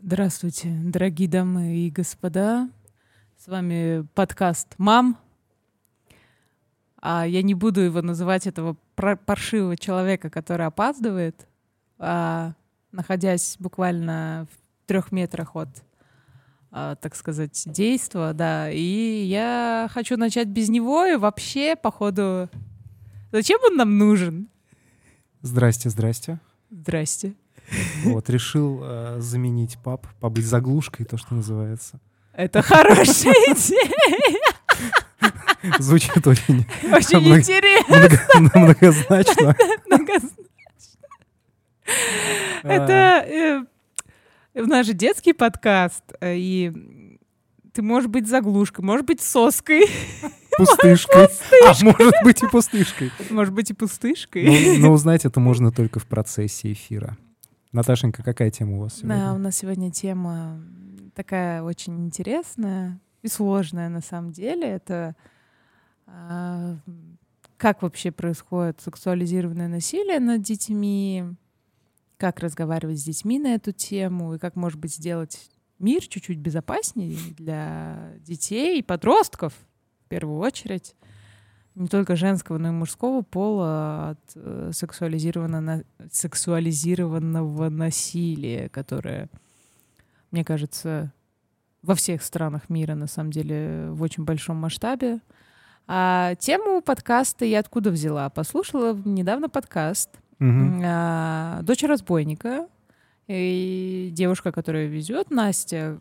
Здравствуйте, 0.00 0.68
дорогие 0.84 1.28
дамы 1.28 1.74
и 1.74 1.90
господа. 1.90 2.70
С 3.36 3.48
вами 3.48 4.06
подкаст 4.14 4.68
«Мам». 4.78 5.18
А 7.02 7.26
я 7.26 7.42
не 7.42 7.54
буду 7.54 7.80
его 7.80 8.00
называть 8.00 8.46
этого 8.46 8.76
паршивого 8.94 9.76
человека, 9.76 10.30
который 10.30 10.66
опаздывает, 10.66 11.48
а, 11.98 12.52
находясь 12.92 13.56
буквально 13.58 14.46
в 14.52 14.86
трех 14.86 15.10
метрах 15.10 15.56
от, 15.56 15.68
а, 16.70 16.94
так 16.94 17.16
сказать, 17.16 17.60
действа, 17.66 18.32
да. 18.34 18.70
И 18.70 19.24
я 19.24 19.88
хочу 19.90 20.16
начать 20.16 20.46
без 20.46 20.68
него, 20.68 21.06
и 21.06 21.16
вообще, 21.16 21.74
походу, 21.74 22.48
зачем 23.32 23.58
он 23.64 23.74
нам 23.74 23.98
нужен? 23.98 24.48
Здрасте, 25.42 25.90
здрасте. 25.90 26.38
Здрасте. 26.70 27.34
Вот, 28.04 28.30
решил 28.30 28.80
э, 28.82 29.16
заменить 29.20 29.78
пап, 29.82 30.06
побыть 30.20 30.46
заглушкой, 30.46 31.04
то, 31.06 31.16
что 31.16 31.34
называется. 31.34 32.00
Это 32.32 32.62
хорошая 32.62 33.32
идея. 33.48 34.40
Звучит 35.78 36.26
очень... 36.26 36.66
Очень 36.92 37.18
много, 37.18 37.40
интересно. 37.40 37.96
Много, 37.96 38.58
многозначно. 38.58 39.56
Многозначно. 39.86 40.44
Это... 42.62 43.24
Э, 43.26 43.64
у 44.54 44.66
нас 44.66 44.86
же 44.86 44.92
детский 44.92 45.32
подкаст, 45.32 46.04
э, 46.20 46.36
и 46.36 46.72
ты 47.72 47.82
можешь 47.82 48.08
быть 48.08 48.26
заглушкой, 48.26 48.84
можешь 48.84 49.04
быть 49.06 49.20
соской. 49.20 49.86
Пустышкой. 50.56 51.28
А 51.66 51.74
может 51.82 52.14
быть 52.24 52.42
и 52.42 52.46
пустышкой. 52.46 53.12
Может 53.30 53.54
быть 53.54 53.70
и 53.70 53.74
пустышкой. 53.74 54.78
Но, 54.78 54.88
но 54.88 54.92
узнать 54.92 55.24
это 55.24 55.38
можно 55.38 55.70
только 55.70 56.00
в 56.00 56.06
процессе 56.06 56.72
эфира. 56.72 57.16
Наташенька, 57.72 58.22
какая 58.22 58.50
тема 58.50 58.76
у 58.76 58.80
вас 58.80 58.96
сегодня? 58.96 59.16
Да, 59.16 59.34
у 59.34 59.38
нас 59.38 59.56
сегодня 59.56 59.90
тема 59.90 60.60
такая 61.14 61.62
очень 61.62 62.06
интересная 62.06 63.00
и 63.22 63.28
сложная 63.28 63.88
на 63.88 64.00
самом 64.00 64.32
деле. 64.32 64.66
Это 64.68 65.16
а, 66.06 66.76
как 67.56 67.82
вообще 67.82 68.10
происходит 68.10 68.80
сексуализированное 68.80 69.68
насилие 69.68 70.20
над 70.20 70.42
детьми, 70.42 71.24
как 72.16 72.40
разговаривать 72.40 73.00
с 73.00 73.04
детьми 73.04 73.38
на 73.38 73.54
эту 73.54 73.72
тему 73.72 74.34
и 74.34 74.38
как, 74.38 74.56
может 74.56 74.78
быть, 74.78 74.94
сделать 74.94 75.50
мир 75.78 76.00
чуть-чуть 76.06 76.38
безопаснее 76.38 77.16
для 77.36 78.12
детей 78.20 78.78
и 78.78 78.82
подростков 78.82 79.52
в 80.04 80.08
первую 80.08 80.38
очередь 80.38 80.94
не 81.78 81.86
только 81.86 82.16
женского, 82.16 82.58
но 82.58 82.68
и 82.68 82.72
мужского 82.72 83.22
пола 83.22 84.10
от 84.10 84.18
э, 84.34 84.70
сексуализированного, 84.72 85.84
сексуализированного 86.10 87.68
насилия, 87.68 88.68
которое, 88.68 89.28
мне 90.32 90.44
кажется, 90.44 91.12
во 91.82 91.94
всех 91.94 92.22
странах 92.24 92.68
мира, 92.68 92.94
на 92.94 93.06
самом 93.06 93.30
деле, 93.30 93.90
в 93.90 94.02
очень 94.02 94.24
большом 94.24 94.56
масштабе. 94.56 95.20
А 95.86 96.34
тему 96.34 96.82
подкаста 96.82 97.44
я 97.44 97.60
откуда 97.60 97.90
взяла? 97.90 98.28
Послушала 98.28 99.00
недавно 99.04 99.48
подкаст 99.48 100.10
угу. 100.40 100.82
а, 100.84 101.62
«Дочь 101.62 101.84
разбойника». 101.84 102.66
И 103.28 104.10
девушка, 104.12 104.52
которая 104.52 104.86
везет, 104.86 105.30
Настя, 105.30 106.00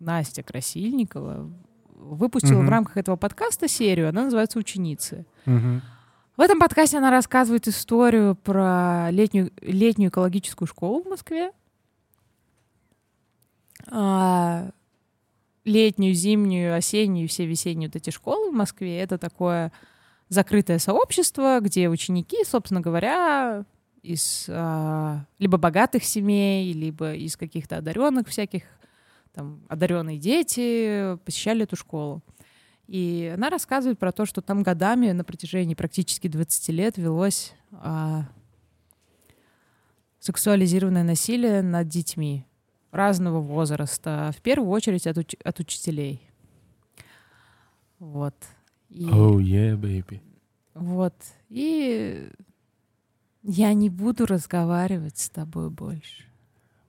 Настя 0.00 0.42
Красильникова, 0.42 1.48
выпустила 2.02 2.58
угу. 2.58 2.66
в 2.66 2.70
рамках 2.70 2.96
этого 2.96 3.16
подкаста 3.16 3.68
серию, 3.68 4.08
она 4.08 4.24
называется 4.24 4.58
«Ученицы». 4.58 5.24
Угу. 5.46 5.80
В 6.36 6.40
этом 6.40 6.58
подкасте 6.58 6.98
она 6.98 7.10
рассказывает 7.10 7.68
историю 7.68 8.34
про 8.34 9.10
летнюю, 9.10 9.50
летнюю 9.60 10.10
экологическую 10.10 10.66
школу 10.66 11.02
в 11.02 11.08
Москве. 11.08 11.52
А, 13.90 14.70
летнюю, 15.64 16.14
зимнюю, 16.14 16.74
осеннюю, 16.74 17.28
все 17.28 17.46
весенние 17.46 17.88
вот 17.88 17.96
эти 17.96 18.10
школы 18.10 18.50
в 18.50 18.54
Москве— 18.54 18.98
это 19.00 19.18
такое 19.18 19.72
закрытое 20.28 20.78
сообщество, 20.78 21.60
где 21.60 21.88
ученики, 21.88 22.38
собственно 22.44 22.80
говоря, 22.80 23.64
из 24.02 24.46
а, 24.48 25.24
либо 25.38 25.58
богатых 25.58 26.02
семей, 26.04 26.72
либо 26.72 27.14
из 27.14 27.36
каких-то 27.36 27.76
одаренных 27.76 28.28
всяких 28.28 28.62
там 29.32 29.62
одаренные 29.68 30.18
дети 30.18 31.16
посещали 31.24 31.64
эту 31.64 31.76
школу. 31.76 32.22
И 32.86 33.32
она 33.34 33.48
рассказывает 33.48 33.98
про 33.98 34.12
то, 34.12 34.26
что 34.26 34.42
там 34.42 34.62
годами 34.62 35.12
на 35.12 35.24
протяжении 35.24 35.74
практически 35.74 36.28
20 36.28 36.68
лет 36.68 36.98
велось 36.98 37.54
а, 37.70 38.28
сексуализированное 40.18 41.04
насилие 41.04 41.62
над 41.62 41.88
детьми 41.88 42.44
разного 42.90 43.40
возраста, 43.40 44.32
в 44.36 44.42
первую 44.42 44.70
очередь 44.70 45.06
от, 45.06 45.16
уч- 45.16 45.40
от 45.42 45.58
учителей. 45.60 46.28
Вот. 47.98 48.34
И, 48.90 49.06
oh 49.06 49.38
yeah, 49.38 49.74
baby. 49.74 50.20
Вот. 50.74 51.14
И 51.48 52.28
я 53.42 53.72
не 53.72 53.88
буду 53.88 54.26
разговаривать 54.26 55.18
с 55.18 55.30
тобой 55.30 55.70
больше. 55.70 56.24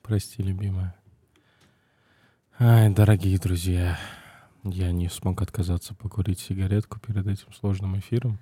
Прости, 0.01 0.43
любимая. 0.43 0.95
Ай, 2.65 2.89
дорогие 2.89 3.37
друзья, 3.39 3.99
я 4.63 4.93
не 4.93 5.09
смог 5.09 5.41
отказаться 5.41 5.93
покурить 5.93 6.39
сигаретку 6.39 6.97
перед 6.97 7.27
этим 7.27 7.51
сложным 7.51 7.99
эфиром. 7.99 8.39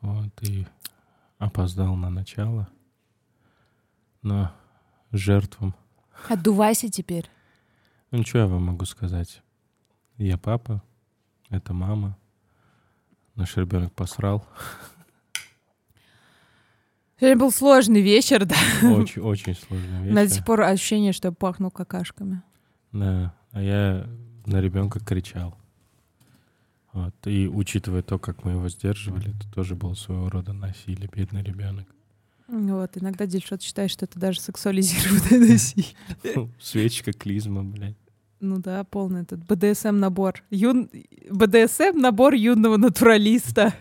Вот, 0.00 0.30
и 0.42 0.64
опоздал 1.38 1.96
на 1.96 2.08
начало. 2.08 2.68
Но 4.22 4.52
жертвам... 5.10 5.74
Отдувайся 6.28 6.88
теперь. 6.88 7.28
Ну, 8.12 8.22
что 8.22 8.38
я 8.38 8.46
вам 8.46 8.62
могу 8.62 8.84
сказать? 8.84 9.42
Я 10.16 10.38
папа, 10.38 10.80
это 11.50 11.72
мама. 11.72 12.16
Наш 13.34 13.56
ребенок 13.56 13.92
посрал. 13.92 14.46
Сегодня 17.18 17.40
был 17.40 17.50
сложный 17.50 18.02
вечер, 18.02 18.44
да? 18.44 18.54
Очень, 18.84 19.22
очень 19.22 19.56
сложный 19.56 20.00
вечер. 20.04 20.14
До 20.14 20.28
сих 20.28 20.44
пор 20.44 20.60
ощущение, 20.60 21.12
что 21.12 21.26
я 21.26 21.32
пахну 21.32 21.72
какашками. 21.72 22.40
Да, 22.94 23.34
а 23.52 23.60
я 23.60 24.06
на 24.46 24.60
ребенка 24.60 25.00
кричал. 25.00 25.54
Вот. 26.92 27.14
И 27.26 27.48
учитывая 27.48 28.02
то, 28.02 28.18
как 28.18 28.44
мы 28.44 28.52
его 28.52 28.68
сдерживали, 28.68 29.36
это 29.36 29.52
тоже 29.52 29.74
было 29.74 29.94
своего 29.94 30.30
рода 30.30 30.52
насилие, 30.52 31.10
бедный 31.12 31.42
ребенок. 31.42 31.86
Вот, 32.46 32.96
иногда 32.96 33.26
Дельшот 33.26 33.62
считает, 33.62 33.90
что 33.90 34.04
это 34.04 34.18
даже 34.18 34.40
сексуализированное 34.40 35.48
насилие. 35.52 35.90
Ну, 36.36 36.50
свечка, 36.60 37.12
клизма, 37.12 37.64
блядь. 37.64 37.96
Ну 38.40 38.58
да, 38.58 38.84
полный 38.84 39.22
этот 39.22 39.44
БДСМ-набор. 39.44 40.42
Юн... 40.50 40.88
БДСМ-набор 41.30 42.34
юного 42.34 42.76
натуралиста. 42.76 43.74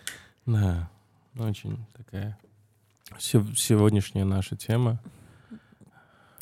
Да, 0.46 0.90
очень 1.38 1.78
такая 1.96 2.38
сегодняшняя 3.20 4.26
наша 4.26 4.56
тема 4.56 5.00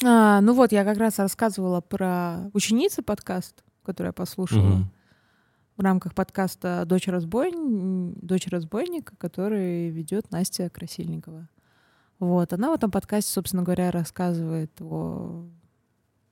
а, 0.03 0.41
ну 0.41 0.53
вот, 0.53 0.71
я 0.71 0.83
как 0.83 0.97
раз 0.97 1.19
рассказывала 1.19 1.81
про 1.81 2.49
ученицы 2.53 3.01
подкаст, 3.01 3.63
который 3.83 4.07
я 4.07 4.13
послушала 4.13 4.75
угу. 4.75 4.85
в 5.77 5.81
рамках 5.81 6.13
подкаста 6.13 6.83
«Дочь, 6.85 7.07
разбойн... 7.07 8.13
«Дочь 8.13 8.47
разбойника», 8.47 9.15
который 9.17 9.89
ведет 9.89 10.31
Настя 10.31 10.69
Красильникова. 10.69 11.47
Вот, 12.19 12.53
она 12.53 12.71
в 12.71 12.75
этом 12.75 12.91
подкасте, 12.91 13.31
собственно 13.31 13.63
говоря, 13.63 13.91
рассказывает 13.91 14.71
о 14.81 15.45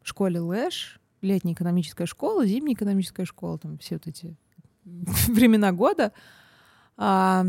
школе 0.03 0.39
Лэш, 0.39 0.99
летняя 1.21 1.53
экономическая 1.53 2.05
школа, 2.05 2.45
зимняя 2.45 2.75
экономическая 2.75 3.25
школа, 3.25 3.57
там 3.57 3.77
все 3.77 3.95
вот 3.95 4.07
эти 4.07 4.35
времена 5.27 5.71
года. 5.71 6.13
А, 6.97 7.45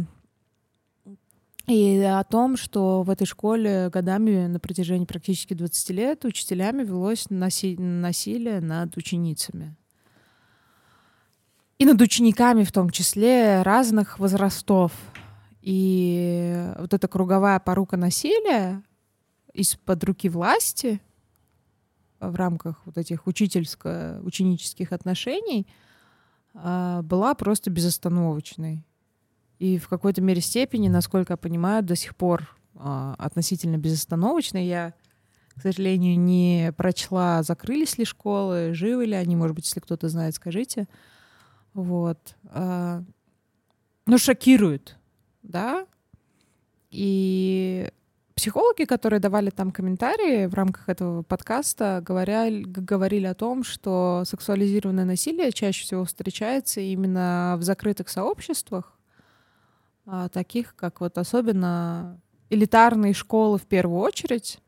и 1.67 2.01
о 2.01 2.25
том, 2.25 2.57
что 2.57 3.03
в 3.03 3.11
этой 3.11 3.27
школе 3.27 3.91
годами 3.91 4.47
на 4.47 4.59
протяжении 4.59 5.05
практически 5.05 5.55
20 5.55 5.91
лет 5.91 6.25
учителями 6.25 6.83
велось 6.83 7.27
наси- 7.27 7.81
насилие 7.81 8.61
над 8.61 8.97
ученицами. 8.97 9.77
И 11.79 11.87
над 11.87 12.01
учениками 12.01 12.65
в 12.65 12.73
том 12.73 12.91
числе 12.91 13.63
разных 13.63 14.19
возрастов. 14.19 14.93
И 15.63 16.73
вот 16.79 16.93
эта 16.93 17.09
круговая 17.09 17.59
порука 17.61 17.97
насилия 17.97 18.83
из-под 19.53 20.05
руки 20.05 20.29
власти 20.29 21.01
в 22.19 22.35
рамках 22.35 22.83
вот 22.85 22.99
этих 22.99 23.27
учительско-ученических 23.27 24.93
отношений 24.93 25.67
а, 26.55 27.03
была 27.03 27.35
просто 27.35 27.71
безостановочной 27.71 28.85
и 29.61 29.77
в 29.79 29.89
какой-то 29.89 30.23
мере 30.23 30.41
степени, 30.41 30.89
насколько 30.89 31.35
я 31.35 31.37
понимаю, 31.37 31.83
до 31.83 31.95
сих 31.95 32.17
пор 32.17 32.57
а, 32.75 33.15
относительно 33.19 33.77
безостановочной. 33.77 34.67
Я, 34.67 34.95
к 35.55 35.61
сожалению, 35.61 36.19
не 36.19 36.73
прочла, 36.77 37.43
закрылись 37.43 37.99
ли 37.99 38.07
школы, 38.07 38.73
живы 38.73 39.05
ли 39.05 39.15
они, 39.15 39.37
может 39.37 39.55
быть, 39.55 39.67
если 39.67 39.81
кто-то 39.81 40.09
знает, 40.09 40.35
скажите. 40.35 40.89
Вот. 41.75 42.37
А, 42.45 43.05
ну, 44.07 44.17
шокирует, 44.17 44.97
да? 45.43 45.87
И 46.91 47.87
психологи, 48.35 48.85
которые 48.85 49.21
давали 49.21 49.51
там 49.51 49.73
комментарии 49.73 50.47
в 50.47 50.55
рамках 50.55 50.89
этого 50.89 51.23
подкаста, 51.23 52.03
говорили, 52.03 52.63
говорили 52.63 53.27
о 53.27 53.35
том, 53.35 53.63
что 53.63 54.23
сексуализированное 54.25 55.05
насилие 55.05 55.53
чаще 55.53 55.85
всего 55.85 56.07
встречается 56.07 56.81
именно 56.81 57.57
в 57.59 57.63
закрытых 57.63 58.09
сообществах, 58.09 58.97
таких 60.33 60.75
как 60.77 61.01
вот 61.01 61.19
особенно 61.19 62.21
элитарные 62.51 63.15
школы 63.15 63.59
в 63.59 63.67
первую 63.67 64.01
очередь, 64.01 64.59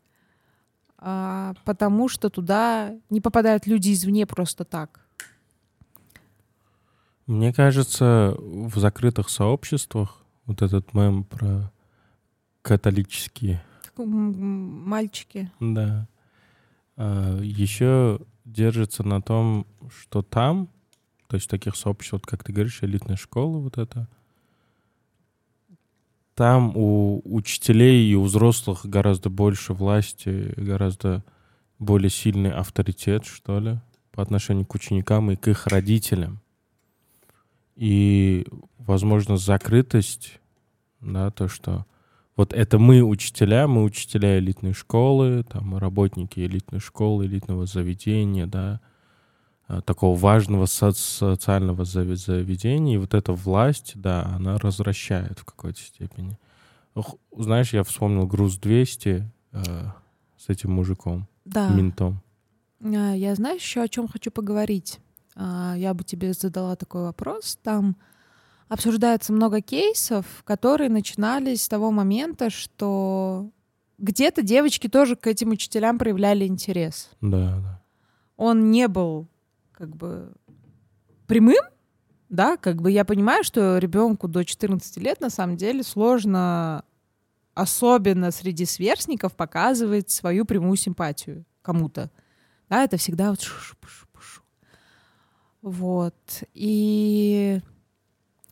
а, 0.98 1.54
потому 1.64 2.08
что 2.08 2.30
туда 2.30 2.94
не 3.10 3.20
попадают 3.20 3.66
люди 3.66 3.92
извне 3.92 4.24
просто 4.24 4.64
так. 4.64 5.00
Мне 7.26 7.52
кажется, 7.52 8.36
в 8.38 8.78
закрытых 8.78 9.28
сообществах 9.28 10.24
вот 10.46 10.62
этот 10.62 10.94
мем 10.94 11.24
про 11.24 11.72
католические. 12.62 13.62
Мальчики. 13.96 15.50
Да. 15.58 16.08
А, 16.96 17.38
еще 17.40 18.20
держится 18.44 19.02
на 19.02 19.20
том, 19.20 19.66
что 19.90 20.22
там, 20.22 20.68
то 21.26 21.36
есть 21.36 21.50
таких 21.50 21.74
сообществ, 21.74 22.12
вот 22.12 22.26
как 22.26 22.44
ты 22.44 22.52
говоришь, 22.52 22.82
элитная 22.82 23.16
школа 23.16 23.58
вот 23.58 23.78
это, 23.78 24.08
там 26.42 26.72
у 26.74 27.22
учителей 27.24 28.10
и 28.10 28.16
у 28.16 28.24
взрослых 28.24 28.84
гораздо 28.84 29.30
больше 29.30 29.74
власти, 29.74 30.52
гораздо 30.56 31.22
более 31.78 32.10
сильный 32.10 32.50
авторитет, 32.50 33.24
что 33.24 33.60
ли, 33.60 33.78
по 34.10 34.24
отношению 34.24 34.66
к 34.66 34.74
ученикам 34.74 35.30
и 35.30 35.36
к 35.36 35.46
их 35.46 35.68
родителям. 35.68 36.40
И, 37.76 38.44
возможно, 38.78 39.36
закрытость, 39.36 40.40
да, 41.00 41.30
то, 41.30 41.46
что 41.46 41.86
вот 42.34 42.52
это 42.52 42.76
мы 42.80 43.04
учителя, 43.04 43.68
мы 43.68 43.84
учителя 43.84 44.40
элитной 44.40 44.72
школы, 44.72 45.44
там, 45.44 45.76
работники 45.76 46.40
элитной 46.40 46.80
школы, 46.80 47.26
элитного 47.26 47.66
заведения, 47.66 48.48
да, 48.48 48.80
такого 49.84 50.16
важного 50.16 50.66
со- 50.66 50.92
социального 50.92 51.84
заведения, 51.84 52.94
и 52.94 52.98
вот 52.98 53.14
эта 53.14 53.32
власть, 53.32 53.92
да, 53.94 54.24
она 54.34 54.58
развращает 54.58 55.38
в 55.38 55.44
какой-то 55.44 55.80
степени. 55.80 56.38
Знаешь, 57.36 57.72
я 57.72 57.82
вспомнил 57.84 58.26
«Груз 58.26 58.58
200» 58.58 59.22
э, 59.52 59.62
с 60.36 60.48
этим 60.48 60.72
мужиком, 60.72 61.26
да. 61.44 61.68
ментом. 61.68 62.20
А, 62.82 63.14
я 63.14 63.34
знаю 63.34 63.56
еще 63.56 63.82
о 63.82 63.88
чем 63.88 64.08
хочу 64.08 64.30
поговорить. 64.30 64.98
А, 65.34 65.74
я 65.76 65.94
бы 65.94 66.04
тебе 66.04 66.32
задала 66.32 66.76
такой 66.76 67.02
вопрос. 67.02 67.58
Там 67.62 67.96
обсуждается 68.68 69.32
много 69.32 69.60
кейсов, 69.60 70.26
которые 70.44 70.90
начинались 70.90 71.62
с 71.62 71.68
того 71.68 71.90
момента, 71.90 72.50
что 72.50 73.50
где-то 73.98 74.42
девочки 74.42 74.88
тоже 74.88 75.16
к 75.16 75.26
этим 75.26 75.50
учителям 75.50 75.98
проявляли 75.98 76.46
интерес. 76.46 77.10
Да, 77.20 77.60
да. 77.60 77.82
Он 78.36 78.70
не 78.70 78.88
был 78.88 79.28
как 79.82 79.96
бы 79.96 80.32
прямым, 81.26 81.64
да, 82.28 82.56
как 82.56 82.80
бы 82.80 82.92
я 82.92 83.04
понимаю, 83.04 83.42
что 83.42 83.78
ребенку 83.78 84.28
до 84.28 84.44
14 84.44 84.96
лет 84.98 85.20
на 85.20 85.28
самом 85.28 85.56
деле 85.56 85.82
сложно, 85.82 86.84
особенно 87.54 88.30
среди 88.30 88.64
сверстников, 88.64 89.34
показывать 89.34 90.08
свою 90.08 90.44
прямую 90.44 90.76
симпатию 90.76 91.44
кому-то. 91.62 92.12
Да, 92.68 92.84
это 92.84 92.96
всегда 92.96 93.30
вот 93.30 93.40
вот. 95.62 96.44
И 96.54 97.60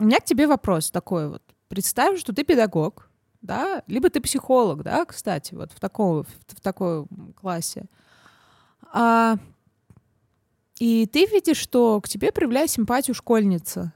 у 0.00 0.04
меня 0.04 0.18
к 0.18 0.24
тебе 0.24 0.48
вопрос 0.48 0.90
такой 0.90 1.28
вот. 1.28 1.42
Представь, 1.68 2.18
что 2.18 2.32
ты 2.32 2.42
педагог, 2.42 3.08
да, 3.40 3.84
либо 3.86 4.10
ты 4.10 4.20
психолог, 4.20 4.82
да, 4.82 5.04
кстати, 5.04 5.54
вот 5.54 5.70
в 5.70 5.78
таком, 5.78 6.24
в, 6.24 6.28
в 6.48 6.60
такой 6.60 7.06
классе. 7.40 7.84
А, 8.92 9.36
и 10.80 11.06
ты 11.06 11.26
видишь, 11.26 11.58
что 11.58 12.00
к 12.00 12.08
тебе 12.08 12.32
проявляет 12.32 12.70
симпатию 12.70 13.14
школьница, 13.14 13.92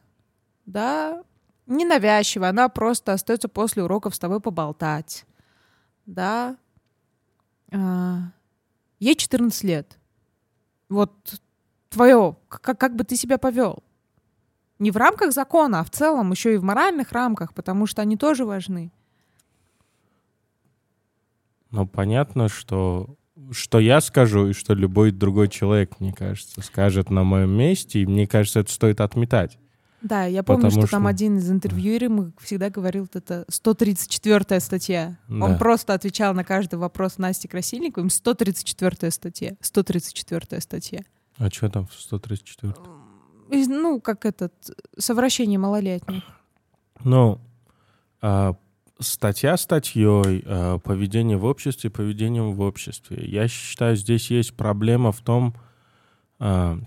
да, 0.67 1.25
ненавязчиво, 1.67 2.47
она 2.47 2.69
просто 2.69 3.15
остается 3.15 3.49
после 3.49 3.83
уроков 3.83 4.15
с 4.15 4.19
тобой 4.19 4.39
поболтать, 4.39 5.25
да. 6.05 6.59
А, 7.73 8.19
ей 9.01 9.17
14 9.17 9.65
лет. 9.65 9.99
Вот 10.91 11.41
твое, 11.89 12.37
как, 12.49 12.79
как 12.79 12.95
бы 12.95 13.05
ты 13.05 13.17
себя 13.17 13.39
повел? 13.39 13.83
Не 14.79 14.91
в 14.91 14.99
рамках 14.99 15.33
закона, 15.33 15.81
а 15.81 15.85
в 15.85 15.91
целом 15.91 16.33
еще 16.33 16.53
и 16.53 16.59
в 16.59 16.65
моральных 16.65 17.13
рамках, 17.13 17.55
потому 17.55 17.87
что 17.87 18.03
они 18.03 18.19
тоже 18.19 18.45
важны. 18.45 18.93
Ну, 21.71 21.87
понятно, 21.87 22.51
что 22.51 23.17
что 23.51 23.79
я 23.79 24.01
скажу 24.01 24.49
и 24.49 24.53
что 24.53 24.75
любой 24.75 25.11
другой 25.11 25.49
человек, 25.49 26.01
мне 26.01 26.13
кажется, 26.13 26.61
скажет 26.63 27.11
на 27.11 27.25
моем 27.25 27.51
месте, 27.51 28.01
и 28.01 28.07
мне 28.07 28.27
кажется, 28.27 28.61
это 28.61 28.73
стоит 28.73 29.01
отметать. 29.01 29.59
Да, 30.05 30.27
я 30.27 30.43
помню, 30.43 30.71
что, 30.71 30.83
что 30.83 30.91
там 30.91 31.07
один 31.07 31.39
из 31.39 31.51
интервьюеров 31.51 32.35
всегда 32.39 32.69
говорил, 32.69 33.09
это 33.15 33.47
134-я 33.51 34.61
статья. 34.61 35.17
Да. 35.29 35.47
Он 35.47 35.59
просто 35.59 35.95
отвечал 35.95 36.35
на 36.35 36.45
каждый 36.45 36.79
вопрос 36.79 37.17
Насти 37.17 37.49
Красильниковой, 37.49 38.05
им 38.05 38.09
134-я 38.09 39.11
статья, 39.11 39.57
134-я 39.63 40.61
статья. 40.61 41.01
А 41.39 41.49
что 41.51 41.71
там 41.71 41.87
в 41.87 41.95
134 41.95 42.75
Ну, 43.67 44.01
как 44.01 44.27
этот, 44.27 44.53
совращение 44.99 45.59
малолетних. 45.59 46.23
Ну, 47.03 47.41
а, 48.21 48.57
статья 48.99 49.57
статьей, 49.57 50.43
а, 50.47 50.79
поведение 50.79 51.37
в 51.37 51.45
обществе 51.45 51.91
поведением 51.91 52.53
в 52.53 52.61
обществе. 52.61 53.25
Я 53.27 53.49
считаю, 53.49 53.97
здесь 53.97 54.31
есть 54.31 54.55
проблема 54.57 55.13
в 55.13 55.21
том, 55.21 55.55
а, 56.39 56.79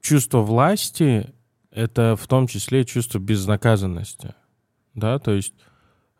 чувство 0.00 0.38
власти— 0.40 1.32
это 1.70 2.16
в 2.16 2.26
том 2.26 2.46
числе 2.46 2.84
чувство 2.84 3.18
безнаказанности. 3.18 4.34
Да, 4.94 5.18
то 5.18 5.32
есть 5.32 5.54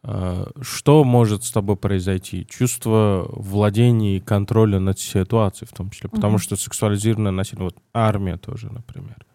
а, 0.03 0.51
что 0.61 1.05
может 1.05 1.45
с 1.45 1.51
тобой 1.51 1.77
произойти? 1.77 2.47
Чувство 2.47 3.27
владения 3.31 4.17
и 4.17 4.21
контроля 4.21 4.79
над 4.79 4.99
ситуацией 4.99 5.69
в 5.69 5.77
том 5.77 5.91
числе. 5.91 6.09
Потому 6.09 6.37
mm-hmm. 6.37 6.43
что 6.43 6.57
сексуализированное 6.57 7.33
насилие, 7.33 7.65
вот 7.65 7.77
армия 7.93 8.37
тоже, 8.37 8.73
например. 8.73 9.27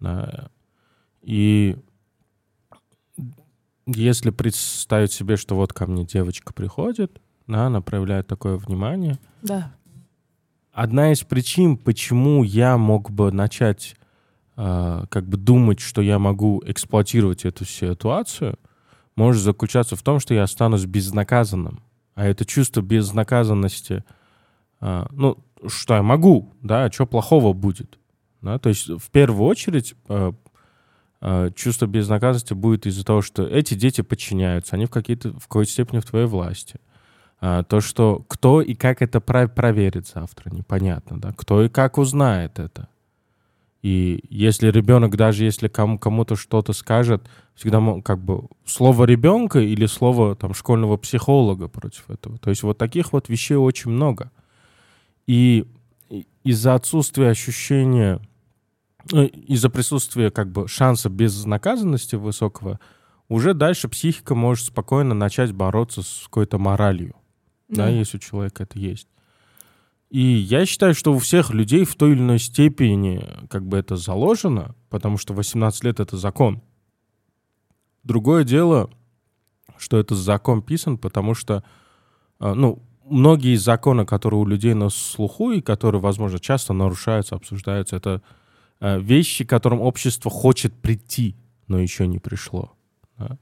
Да. 0.00 0.48
И 1.22 1.76
если 3.86 4.30
представить 4.30 5.12
себе, 5.12 5.36
что 5.36 5.56
вот 5.56 5.72
ко 5.72 5.86
мне 5.86 6.04
девочка 6.04 6.52
приходит, 6.52 7.20
да, 7.46 7.66
она 7.66 7.80
проявляет 7.80 8.26
такое 8.26 8.56
внимание. 8.56 9.18
Да. 9.42 9.72
Одна 10.72 11.12
из 11.12 11.22
причин, 11.22 11.76
почему 11.76 12.42
я 12.42 12.76
мог 12.76 13.10
бы 13.10 13.32
начать 13.32 13.96
э, 14.56 15.04
как 15.08 15.28
бы 15.28 15.36
думать, 15.36 15.80
что 15.80 16.02
я 16.02 16.18
могу 16.18 16.62
эксплуатировать 16.66 17.44
эту 17.44 17.64
ситуацию, 17.64 18.58
может 19.14 19.42
заключаться 19.42 19.96
в 19.96 20.02
том, 20.02 20.20
что 20.20 20.34
я 20.34 20.42
останусь 20.42 20.84
безнаказанным. 20.84 21.82
А 22.14 22.24
это 22.24 22.44
чувство 22.44 22.82
безнаказанности, 22.82 24.04
а, 24.80 25.06
ну, 25.10 25.38
что 25.66 25.94
я 25.94 26.02
могу, 26.02 26.52
да, 26.62 26.84
а 26.84 26.92
что 26.92 27.06
плохого 27.06 27.52
будет. 27.52 27.98
Да? 28.42 28.58
То 28.58 28.68
есть 28.68 28.88
в 28.88 29.10
первую 29.10 29.46
очередь 29.46 29.94
а, 30.08 30.32
чувство 31.54 31.86
безнаказанности 31.86 32.54
будет 32.54 32.86
из-за 32.86 33.04
того, 33.04 33.22
что 33.22 33.46
эти 33.46 33.74
дети 33.74 34.02
подчиняются, 34.02 34.76
они 34.76 34.86
в, 34.86 34.90
какие-то, 34.90 35.30
в 35.32 35.48
какой-то 35.48 35.70
степени 35.70 36.00
в 36.00 36.04
твоей 36.04 36.26
власти. 36.26 36.78
А, 37.40 37.62
то, 37.64 37.80
что 37.80 38.24
кто 38.28 38.62
и 38.62 38.74
как 38.74 39.02
это 39.02 39.20
проверит 39.20 40.06
завтра, 40.06 40.50
непонятно, 40.50 41.20
да, 41.20 41.32
кто 41.32 41.62
и 41.62 41.68
как 41.68 41.98
узнает 41.98 42.58
это. 42.58 42.88
И 43.82 44.24
если 44.30 44.70
ребенок, 44.70 45.16
даже 45.16 45.44
если 45.44 45.68
кому- 45.68 45.98
кому-то 45.98 46.34
что-то 46.34 46.72
скажет, 46.72 47.28
всегда 47.54 47.80
как 48.02 48.18
бы 48.20 48.48
слово 48.64 49.04
ребенка 49.04 49.60
или 49.60 49.86
слово 49.86 50.34
там 50.34 50.54
школьного 50.54 50.96
психолога 50.96 51.68
против 51.68 52.10
этого. 52.10 52.38
То 52.38 52.50
есть 52.50 52.62
вот 52.62 52.78
таких 52.78 53.12
вот 53.12 53.28
вещей 53.28 53.54
очень 53.54 53.90
много. 53.90 54.32
И 55.26 55.66
из-за 56.42 56.74
отсутствия 56.74 57.28
ощущения, 57.28 58.20
из-за 59.12 59.70
присутствия 59.70 60.30
как 60.30 60.50
бы 60.50 60.68
шанса 60.68 61.08
безнаказанности 61.08 62.16
высокого, 62.16 62.80
уже 63.28 63.54
дальше 63.54 63.88
психика 63.88 64.34
может 64.34 64.66
спокойно 64.66 65.14
начать 65.14 65.52
бороться 65.52 66.02
с 66.02 66.22
какой-то 66.24 66.58
моралью, 66.58 67.14
да, 67.68 67.86
да 67.86 67.88
если 67.88 68.18
у 68.18 68.20
человека 68.20 68.62
это 68.62 68.78
есть. 68.78 69.08
И 70.10 70.20
я 70.20 70.66
считаю, 70.66 70.94
что 70.94 71.12
у 71.12 71.18
всех 71.18 71.50
людей 71.50 71.84
в 71.84 71.96
той 71.96 72.12
или 72.12 72.20
иной 72.20 72.38
степени 72.38 73.24
как 73.50 73.66
бы 73.66 73.76
это 73.76 73.96
заложено, 73.96 74.74
потому 74.88 75.18
что 75.18 75.34
18 75.34 75.82
лет— 75.84 76.00
это 76.00 76.16
закон. 76.16 76.62
Другое 78.04 78.44
дело, 78.44 78.88
что 79.78 79.98
этот 79.98 80.18
закон 80.18 80.62
писан, 80.62 80.96
потому 80.96 81.34
что, 81.34 81.64
а, 82.38 82.54
ну, 82.54 82.82
многие 83.04 83.54
из 83.54 83.62
законов, 83.62 84.06
которые 84.06 84.40
у 84.40 84.46
людей 84.46 84.74
на 84.74 84.90
слуху 84.90 85.50
и 85.50 85.60
которые, 85.60 86.00
возможно, 86.00 86.38
часто 86.38 86.72
нарушаются, 86.72 87.34
обсуждаются, 87.34 87.96
это 87.96 88.22
вещи, 88.80 89.44
к 89.44 89.50
которым 89.50 89.80
общество 89.80 90.30
хочет 90.30 90.74
прийти, 90.74 91.36
но 91.66 91.78
еще 91.78 92.06
не 92.06 92.18
пришло. 92.18 92.72
Да? 93.18 93.38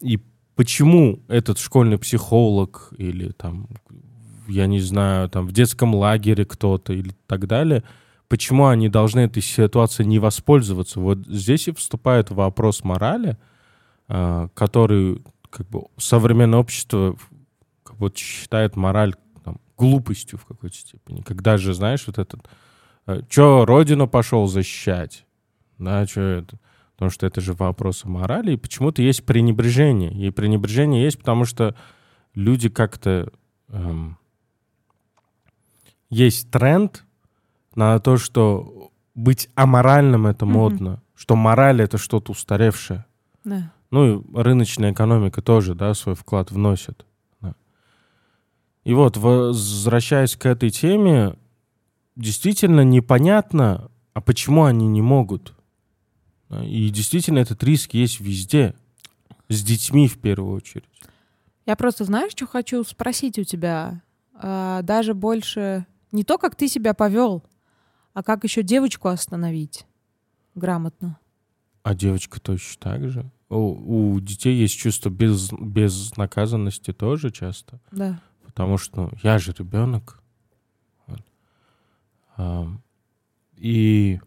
И 0.00 0.18
почему 0.54 1.20
этот 1.28 1.58
школьный 1.58 1.98
психолог 1.98 2.92
или 2.96 3.30
там, 3.30 3.68
я 4.48 4.66
не 4.66 4.80
знаю, 4.80 5.28
там 5.28 5.46
в 5.46 5.52
детском 5.52 5.94
лагере 5.94 6.44
кто-то 6.44 6.92
или 6.92 7.14
так 7.26 7.46
далее, 7.46 7.84
почему 8.28 8.66
они 8.66 8.88
должны 8.88 9.20
этой 9.20 9.42
ситуацией 9.42 10.08
не 10.08 10.18
воспользоваться? 10.18 11.00
Вот 11.00 11.26
здесь 11.26 11.68
и 11.68 11.72
вступает 11.72 12.30
вопрос 12.30 12.84
морали, 12.84 13.36
а, 14.08 14.48
который 14.54 15.22
как 15.50 15.68
бы 15.68 15.84
современное 15.98 16.58
общество 16.58 17.16
как 17.82 17.98
бы, 17.98 18.12
считает 18.16 18.74
мораль 18.74 19.14
там, 19.44 19.60
глупостью 19.76 20.38
в 20.38 20.46
какой-то 20.46 20.76
степени. 20.76 21.20
Когда 21.20 21.56
же, 21.58 21.74
знаешь, 21.74 22.06
вот 22.06 22.18
этот... 22.18 22.48
Э, 23.06 23.22
Че, 23.28 23.64
родину 23.64 24.08
пошел 24.08 24.46
защищать? 24.46 25.26
Да, 25.78 26.06
что 26.06 26.20
это? 26.20 26.58
Потому 26.94 27.10
что 27.10 27.26
это 27.26 27.40
же 27.40 27.54
вопросы 27.54 28.08
морали, 28.08 28.52
и 28.52 28.56
почему-то 28.56 29.02
есть 29.02 29.24
пренебрежение. 29.24 30.12
И 30.12 30.30
пренебрежение 30.30 31.02
есть, 31.02 31.18
потому 31.18 31.44
что 31.44 31.74
люди 32.34 32.68
как-то... 32.68 33.32
Эм, 33.68 34.18
есть 36.10 36.50
тренд 36.50 37.04
на 37.74 37.98
то, 37.98 38.18
что 38.18 38.90
быть 39.14 39.48
аморальным— 39.54 40.26
это 40.28 40.46
модно, 40.46 40.88
mm-hmm. 40.88 41.16
что 41.16 41.36
мораль— 41.36 41.80
это 41.82 41.98
что-то 41.98 42.32
устаревшее. 42.32 43.06
Да. 43.44 43.72
Ну 43.90 44.20
и 44.20 44.24
рыночная 44.34 44.92
экономика 44.92 45.42
тоже, 45.42 45.74
да, 45.74 45.94
свой 45.94 46.14
вклад 46.14 46.50
вносит. 46.50 47.06
Да. 47.40 47.54
И 48.84 48.94
вот, 48.94 49.16
возвращаясь 49.16 50.36
к 50.36 50.46
этой 50.46 50.70
теме, 50.70 51.34
действительно 52.16 52.82
непонятно, 52.82 53.90
а 54.14 54.20
почему 54.20 54.64
они 54.64 54.86
не 54.86 55.02
могут. 55.02 55.54
И 56.50 56.90
действительно 56.90 57.38
этот 57.38 57.62
риск 57.64 57.94
есть 57.94 58.20
везде. 58.20 58.74
С 59.48 59.62
детьми 59.62 60.08
в 60.08 60.18
первую 60.18 60.54
очередь. 60.54 60.84
Я 61.66 61.76
просто, 61.76 62.04
знаешь, 62.04 62.32
что 62.32 62.46
хочу 62.46 62.82
спросить 62.84 63.38
у 63.38 63.44
тебя? 63.44 64.02
А, 64.34 64.82
даже 64.82 65.14
больше 65.14 65.86
не 66.10 66.24
то, 66.24 66.38
как 66.38 66.56
ты 66.56 66.68
себя 66.68 66.94
повел, 66.94 67.42
а 68.14 68.22
как 68.22 68.44
еще 68.44 68.62
девочку 68.62 69.08
остановить 69.08 69.86
грамотно. 70.54 71.18
А 71.82 71.94
девочка 71.94 72.40
точно 72.40 72.80
так 72.80 73.10
же? 73.10 73.30
у, 73.52 74.14
у 74.14 74.20
детей 74.20 74.56
есть 74.56 74.78
чувство 74.78 75.10
без, 75.10 75.52
безнаказанности 75.52 76.92
тоже 76.92 77.30
часто. 77.30 77.80
Да. 77.90 78.20
Потому 78.44 78.78
что 78.78 79.02
ну, 79.02 79.10
я 79.22 79.38
же 79.38 79.54
ребенок. 79.56 80.21
И 83.56 84.20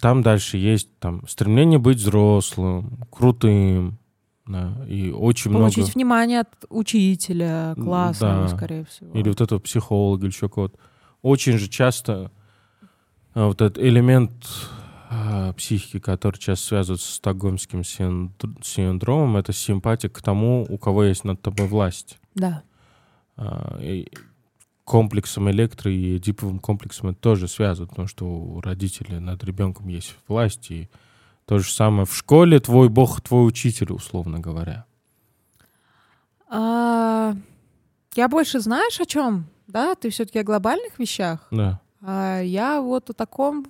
там 0.00 0.22
дальше 0.22 0.56
есть 0.56 0.96
там 0.98 1.26
стремление 1.26 1.78
быть 1.78 1.98
взрослым, 1.98 3.04
крутым, 3.10 3.98
да, 4.46 4.74
и 4.88 5.10
очень 5.10 5.52
Получить 5.52 5.78
много... 5.78 5.92
внимание 5.92 6.40
от 6.40 6.64
учителя, 6.70 7.74
класса, 7.74 8.20
да. 8.20 8.48
скорее 8.48 8.84
всего. 8.86 9.12
Или 9.12 9.28
вот 9.28 9.40
этого 9.40 9.58
психолога, 9.58 10.24
или 10.24 10.32
еще 10.32 10.48
кого-то. 10.48 10.78
Очень 11.20 11.58
же 11.58 11.68
часто 11.68 12.32
а, 13.34 13.48
вот 13.48 13.60
этот 13.60 13.82
элемент 13.82 14.32
а, 15.10 15.52
психики, 15.52 15.98
который 15.98 16.38
часто 16.38 16.66
связывается 16.66 17.06
с 17.06 17.14
стокгольмским 17.16 17.84
синдромом, 17.84 19.36
это 19.36 19.52
симпатия 19.52 20.08
к 20.08 20.22
тому, 20.22 20.66
у 20.68 20.78
кого 20.78 21.04
есть 21.04 21.24
над 21.24 21.42
тобой 21.42 21.66
власть. 21.66 22.18
Да. 22.34 22.62
А, 23.36 23.78
и 23.82 24.08
комплексом 24.88 25.50
электро 25.50 25.92
и 25.92 26.16
эдиповым 26.16 26.58
комплексом 26.58 27.10
это 27.10 27.20
тоже 27.20 27.46
связано, 27.46 27.86
потому 27.86 28.08
что 28.08 28.24
у 28.24 28.60
родителей 28.62 29.20
над 29.20 29.44
ребенком 29.44 29.86
есть 29.88 30.16
власть, 30.26 30.70
и 30.70 30.88
то 31.44 31.58
же 31.58 31.70
самое 31.70 32.06
в 32.06 32.16
школе 32.16 32.58
твой 32.58 32.88
бог, 32.88 33.20
твой 33.20 33.46
учитель, 33.46 33.92
условно 33.92 34.40
говоря. 34.40 34.86
А, 36.48 37.34
я 38.14 38.28
больше 38.28 38.60
знаешь 38.60 38.98
о 38.98 39.04
чем? 39.04 39.44
Да, 39.66 39.94
ты 39.94 40.08
все-таки 40.08 40.38
о 40.38 40.44
глобальных 40.44 40.98
вещах. 40.98 41.46
Да. 41.50 41.80
А 42.00 42.40
я 42.40 42.80
вот 42.80 43.10
о 43.10 43.12
таком 43.12 43.66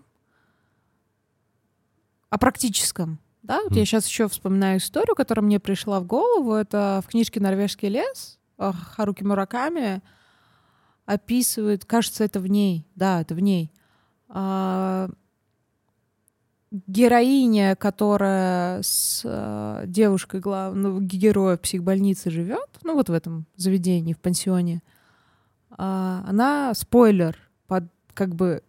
о 2.31 2.39
практическом. 2.39 3.19
Да, 3.43 3.63
вот 3.65 3.73
mm. 3.73 3.79
я 3.79 3.85
сейчас 3.87 4.07
еще 4.07 4.29
вспоминаю 4.29 4.79
историю, 4.79 5.17
которая 5.17 5.45
мне 5.45 5.59
пришла 5.59 5.99
в 5.99 6.05
голову. 6.05 6.55
Это 6.55 7.03
в 7.05 7.09
книжке 7.11 7.41
«Норвежский 7.41 7.89
лес» 7.89 8.39
Харуки 8.57 9.25
Мураками 9.25 10.01
описывает, 11.09 11.87
кажется, 11.87 12.23
это 12.23 12.38
в 12.38 12.47
ней, 12.47 12.87
да, 12.95 13.23
это 13.23 13.35
в 13.35 13.41
ней. 13.41 13.73
А, 14.29 15.09
героиня, 16.71 17.75
которая 17.77 18.83
с 18.83 19.23
а, 19.25 19.87
девушкой 19.87 20.41
главного 20.41 21.00
героя 21.00 21.57
в 21.57 21.62
психбольнице 21.62 22.31
живет, 22.31 22.69
ну 22.83 22.95
вот 22.95 23.09
в 23.09 23.15
этом 23.15 23.47
заведении, 23.57 24.12
в 24.12 24.19
пансионе, 24.19 24.83
а, 25.71 26.25
она, 26.29 26.75
спойлер, 26.75 27.38
под, 27.67 27.85
как 28.12 28.35
бы 28.35 28.62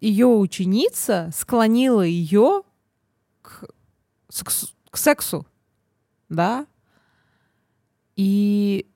ее 0.00 0.26
ученица 0.26 1.30
склонила 1.34 2.00
ее 2.00 2.62
к, 3.42 3.68
к 4.90 4.96
сексу, 4.96 5.46
да, 6.30 6.66
и 8.16 8.86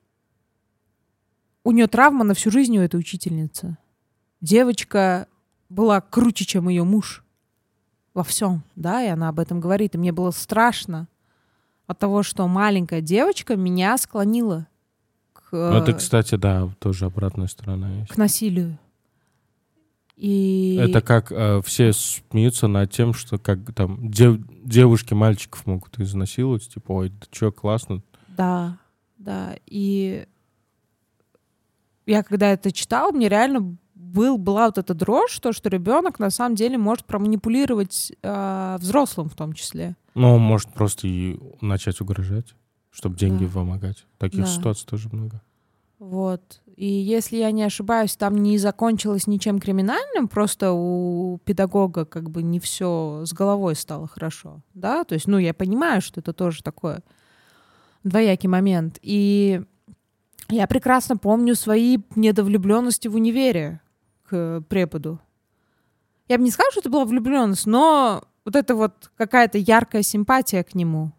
у 1.63 1.71
нее 1.71 1.87
травма 1.87 2.23
на 2.23 2.33
всю 2.33 2.51
жизнь 2.51 2.77
у 2.77 2.81
этой 2.81 2.99
учительницы. 2.99 3.77
Девочка 4.41 5.27
была 5.69 6.01
круче, 6.01 6.45
чем 6.45 6.69
ее 6.69 6.83
муж 6.83 7.23
во 8.13 8.23
всем, 8.23 8.63
да, 8.75 9.03
и 9.03 9.07
она 9.07 9.29
об 9.29 9.39
этом 9.39 9.59
говорит. 9.59 9.95
И 9.95 9.97
мне 9.97 10.11
было 10.11 10.31
страшно 10.31 11.07
от 11.87 11.99
того, 11.99 12.23
что 12.23 12.47
маленькая 12.47 13.01
девочка 13.01 13.55
меня 13.55 13.97
склонила 13.97 14.67
к... 15.33 15.51
Ну, 15.51 15.77
это, 15.77 15.93
кстати, 15.93 16.35
да, 16.35 16.69
тоже 16.79 17.05
обратная 17.05 17.47
сторона 17.47 17.89
есть. 17.99 18.11
К 18.11 18.17
насилию. 18.17 18.77
И... 20.15 20.77
Это 20.79 21.01
как 21.01 21.31
э, 21.31 21.61
все 21.65 21.91
смеются 21.91 22.67
над 22.67 22.91
тем, 22.91 23.13
что 23.13 23.39
как 23.39 23.73
там 23.73 24.11
дев, 24.11 24.37
девушки 24.63 25.13
мальчиков 25.13 25.65
могут 25.65 25.99
изнасиловать, 25.99 26.69
типа, 26.69 26.91
ой, 26.91 27.09
да 27.09 27.27
что, 27.31 27.51
классно. 27.51 28.03
Да, 28.27 28.77
да. 29.17 29.55
И 29.65 30.27
я 32.05 32.23
когда 32.23 32.51
это 32.51 32.71
читала, 32.71 33.11
мне 33.11 33.29
реально 33.29 33.77
был, 33.95 34.37
была 34.37 34.67
вот 34.67 34.77
эта 34.77 34.93
дрожь, 34.93 35.39
то, 35.39 35.53
что 35.53 35.69
ребенок 35.69 36.19
на 36.19 36.29
самом 36.29 36.55
деле 36.55 36.77
может 36.77 37.05
проманипулировать 37.05 38.11
э, 38.21 38.77
взрослым 38.79 39.29
в 39.29 39.35
том 39.35 39.53
числе. 39.53 39.95
Ну, 40.13 40.35
он 40.35 40.41
может 40.41 40.69
просто 40.69 41.07
и 41.07 41.39
начать 41.61 41.99
угрожать, 41.99 42.53
чтобы 42.91 43.17
деньги 43.17 43.45
да. 43.45 43.51
помогать. 43.51 44.05
Таких 44.19 44.41
да. 44.41 44.45
ситуаций 44.45 44.85
тоже 44.87 45.09
много. 45.11 45.41
Вот. 45.97 46.61
И 46.75 46.85
если 46.85 47.37
я 47.37 47.51
не 47.51 47.63
ошибаюсь, 47.63 48.15
там 48.15 48.35
не 48.37 48.57
закончилось 48.57 49.27
ничем 49.27 49.59
криминальным, 49.59 50.27
просто 50.27 50.71
у 50.73 51.39
педагога 51.45 52.05
как 52.05 52.29
бы 52.29 52.43
не 52.43 52.59
все 52.59 53.23
с 53.25 53.33
головой 53.33 53.75
стало 53.75 54.07
хорошо, 54.07 54.61
да, 54.73 55.03
то 55.03 55.13
есть, 55.13 55.27
ну, 55.27 55.37
я 55.37 55.53
понимаю, 55.53 56.01
что 56.01 56.19
это 56.19 56.33
тоже 56.33 56.63
такой 56.63 56.97
двоякий 58.03 58.49
момент. 58.49 58.99
И 59.01 59.61
я 60.49 60.67
прекрасно 60.67 61.17
помню 61.17 61.55
свои 61.55 61.99
недовлюбленности 62.15 63.07
в 63.07 63.15
универе 63.15 63.81
к 64.27 64.61
преподу. 64.69 65.19
Я 66.27 66.37
бы 66.37 66.43
не 66.43 66.51
сказала, 66.51 66.71
что 66.71 66.79
это 66.81 66.89
была 66.89 67.05
влюбленность, 67.05 67.65
но 67.65 68.23
вот 68.45 68.55
это 68.55 68.75
вот 68.75 69.11
какая-то 69.15 69.57
яркая 69.57 70.01
симпатия 70.01 70.63
к 70.63 70.75
нему. 70.75 71.11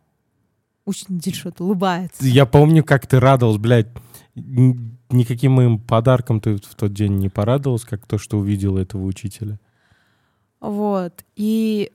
Учитель 0.84 1.34
что-то 1.34 1.64
улыбается. 1.64 2.24
Я 2.24 2.46
помню, 2.46 2.84
как 2.84 3.06
ты 3.06 3.18
радовался, 3.20 3.60
блядь 3.60 3.88
никаким 4.34 5.52
моим 5.52 5.78
подарком 5.78 6.40
ты 6.40 6.56
в 6.56 6.74
тот 6.74 6.92
день 6.92 7.16
не 7.18 7.28
порадовалась, 7.28 7.84
как 7.84 8.06
то, 8.06 8.18
что 8.18 8.38
увидела 8.38 8.78
этого 8.78 9.04
учителя? 9.04 9.60
Вот. 10.60 11.24
И 11.36 11.92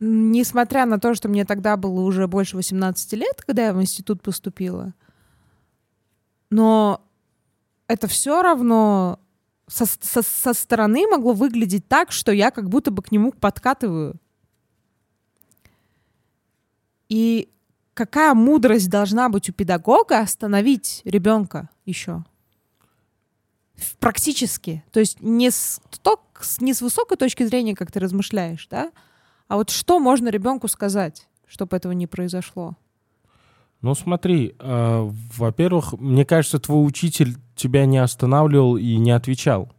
несмотря 0.00 0.86
на 0.86 0.98
то, 0.98 1.14
что 1.14 1.28
мне 1.28 1.44
тогда 1.44 1.76
было 1.76 2.00
уже 2.00 2.26
больше 2.28 2.56
18 2.56 3.12
лет, 3.14 3.42
когда 3.46 3.66
я 3.66 3.72
в 3.72 3.80
институт 3.80 4.22
поступила, 4.22 4.92
но 6.50 7.00
это 7.86 8.06
все 8.06 8.42
равно 8.42 9.18
со, 9.66 9.86
со, 9.86 10.22
со 10.22 10.54
стороны 10.54 11.06
могло 11.08 11.32
выглядеть 11.32 11.86
так, 11.88 12.12
что 12.12 12.32
я 12.32 12.50
как 12.50 12.68
будто 12.68 12.90
бы 12.90 13.02
к 13.02 13.12
нему 13.12 13.32
подкатываю. 13.32 14.16
И 17.08 17.48
какая 17.94 18.34
мудрость 18.34 18.90
должна 18.90 19.28
быть 19.28 19.48
у 19.48 19.52
педагога 19.52 20.20
остановить 20.20 21.02
ребенка 21.04 21.70
еще? 21.84 22.24
Практически. 24.00 24.84
То 24.90 25.00
есть 25.00 25.20
не 25.20 25.50
с, 25.50 25.80
то, 26.02 26.20
не 26.60 26.74
с 26.74 26.80
высокой 26.82 27.16
точки 27.16 27.44
зрения, 27.44 27.74
как 27.74 27.92
ты 27.92 28.00
размышляешь, 28.00 28.66
да? 28.68 28.92
А 29.46 29.56
вот 29.56 29.70
что 29.70 29.98
можно 29.98 30.28
ребенку 30.28 30.68
сказать, 30.68 31.28
чтобы 31.46 31.76
этого 31.76 31.92
не 31.92 32.06
произошло? 32.06 32.76
Ну 33.80 33.94
смотри, 33.94 34.54
э, 34.58 35.10
во-первых, 35.36 35.92
мне 35.92 36.24
кажется, 36.24 36.58
твой 36.58 36.86
учитель 36.86 37.36
тебя 37.54 37.86
не 37.86 37.98
останавливал 37.98 38.76
и 38.76 38.96
не 38.96 39.12
отвечал. 39.12 39.72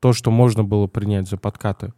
То, 0.00 0.12
что 0.12 0.30
можно 0.30 0.64
было 0.64 0.86
принять 0.86 1.28
за 1.28 1.36
подкаты. 1.36 1.92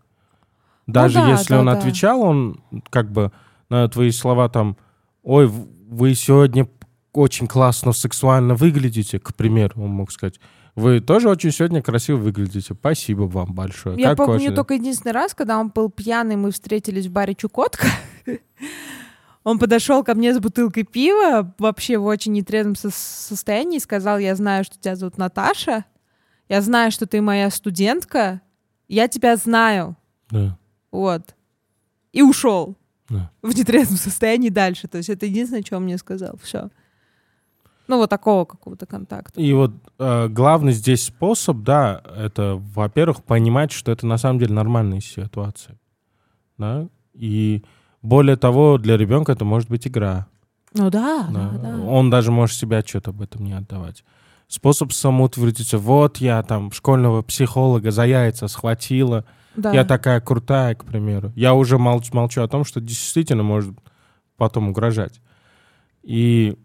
Ну 0.87 0.95
Даже 0.95 1.19
ну, 1.19 1.27
да, 1.27 1.31
если 1.33 1.55
да, 1.55 1.61
он 1.61 1.67
да. 1.67 1.73
отвечал, 1.73 2.23
он 2.23 2.61
как 2.91 3.13
бы 3.13 3.33
на 3.69 3.89
твои 3.89 4.11
слова 4.11 4.49
там 4.49 4.77
ой, 5.23 5.47
вы 5.47 6.15
сегодня 6.15 6.69
очень 7.13 7.47
классно 7.47 7.93
сексуально 7.93 8.55
выглядите, 8.55 9.19
к 9.19 9.35
примеру, 9.35 9.83
он 9.83 9.91
мог 9.91 10.11
сказать. 10.11 10.41
Вы 10.75 11.01
тоже 11.01 11.29
очень 11.29 11.51
сегодня 11.51 11.83
красиво 11.83 12.19
выглядите. 12.19 12.73
Спасибо 12.73 13.23
вам 13.23 13.53
большое. 13.53 14.01
Я 14.01 14.11
Как 14.11 14.19
помню 14.19 14.35
ваше- 14.35 14.55
только 14.55 14.75
единственный 14.75 15.11
раз, 15.13 15.35
когда 15.35 15.59
он 15.59 15.71
был 15.71 15.91
пьяный, 15.91 16.37
мы 16.37 16.53
встретились 16.53 17.07
в 17.07 17.13
баре 17.13 17.35
Чукотка. 17.35 17.89
Он 19.45 19.59
подошел 19.59 20.05
ко 20.05 20.15
мне 20.15 20.35
с 20.35 20.39
бутылкой 20.39 20.83
пива, 20.85 21.55
вообще 21.59 21.97
в 21.99 22.05
очень 22.05 22.33
нетрезвом 22.33 22.75
со- 22.75 22.91
состоянии, 22.91 23.77
и 23.77 23.81
сказал, 23.81 24.19
я 24.19 24.35
знаю, 24.35 24.65
что 24.65 24.79
тебя 24.79 24.97
зовут 24.97 25.17
Наташа, 25.17 25.85
я 26.49 26.61
знаю, 26.61 26.91
что 26.91 27.07
ты 27.07 27.21
моя 27.23 27.51
студентка, 27.51 28.41
я 28.89 29.09
тебя 29.09 29.37
знаю. 29.37 29.97
Да. 30.31 30.59
Вот. 30.91 31.35
И 32.13 32.23
ушел 32.23 32.77
Да. 33.09 33.31
в 33.43 33.57
нетрезвом 33.57 33.97
состоянии 33.97 34.49
дальше. 34.49 34.89
То 34.89 34.99
есть 34.99 35.09
это 35.11 35.27
единственное, 35.27 35.63
что 35.63 35.77
он 35.77 35.85
мне 35.85 35.99
сказал. 35.99 36.39
Все. 36.43 36.71
Ну, 37.87 37.97
вот 37.97 38.11
такого 38.11 38.45
какого-то 38.45 38.85
контакта. 38.85 39.41
И 39.41 39.51
вот 39.55 39.73
э, 39.99 40.29
главный 40.29 40.73
здесь 40.73 41.05
способ, 41.05 41.59
да, 41.63 42.03
это, 42.17 42.57
во-первых, 42.75 43.25
понимать, 43.25 43.73
что 43.73 43.93
это 43.93 44.07
на 44.07 44.19
самом 44.19 44.39
деле 44.41 44.53
нормальная 44.53 45.01
ситуация. 45.01 45.79
Да? 46.59 46.89
И 47.15 47.65
более 48.03 48.37
того, 48.37 48.79
для 48.79 48.97
ребенка 48.97 49.33
это 49.33 49.45
может 49.45 49.69
быть 49.69 49.87
игра. 49.87 50.27
Ну 50.75 50.91
да, 50.91 51.27
Да. 51.31 51.51
да, 51.51 51.59
да. 51.59 51.79
Он 51.85 52.11
даже 52.11 52.31
может 52.31 52.57
себе 52.57 52.79
отчет 52.79 53.09
об 53.09 53.21
этом 53.23 53.45
не 53.45 53.53
отдавать. 53.53 54.05
Способ 54.49 54.93
самоутвердиться. 54.93 55.79
Вот 55.79 56.19
я 56.19 56.43
там 56.43 56.73
школьного 56.73 57.23
психолога 57.23 57.91
за 57.91 58.05
яйца 58.07 58.49
схватила. 58.49 59.25
Да. 59.57 59.73
Я 59.73 59.85
такая 59.85 60.21
крутая, 60.21 60.75
к 60.75 60.85
примеру. 60.85 61.33
Я 61.35 61.55
уже 61.55 61.79
молчу, 61.79 62.15
молчу 62.15 62.43
о 62.43 62.49
том, 62.49 62.65
что 62.65 62.81
действительно 62.81 63.43
может 63.43 63.75
потом 64.37 64.69
угрожать. 64.69 65.21
И 66.03 66.57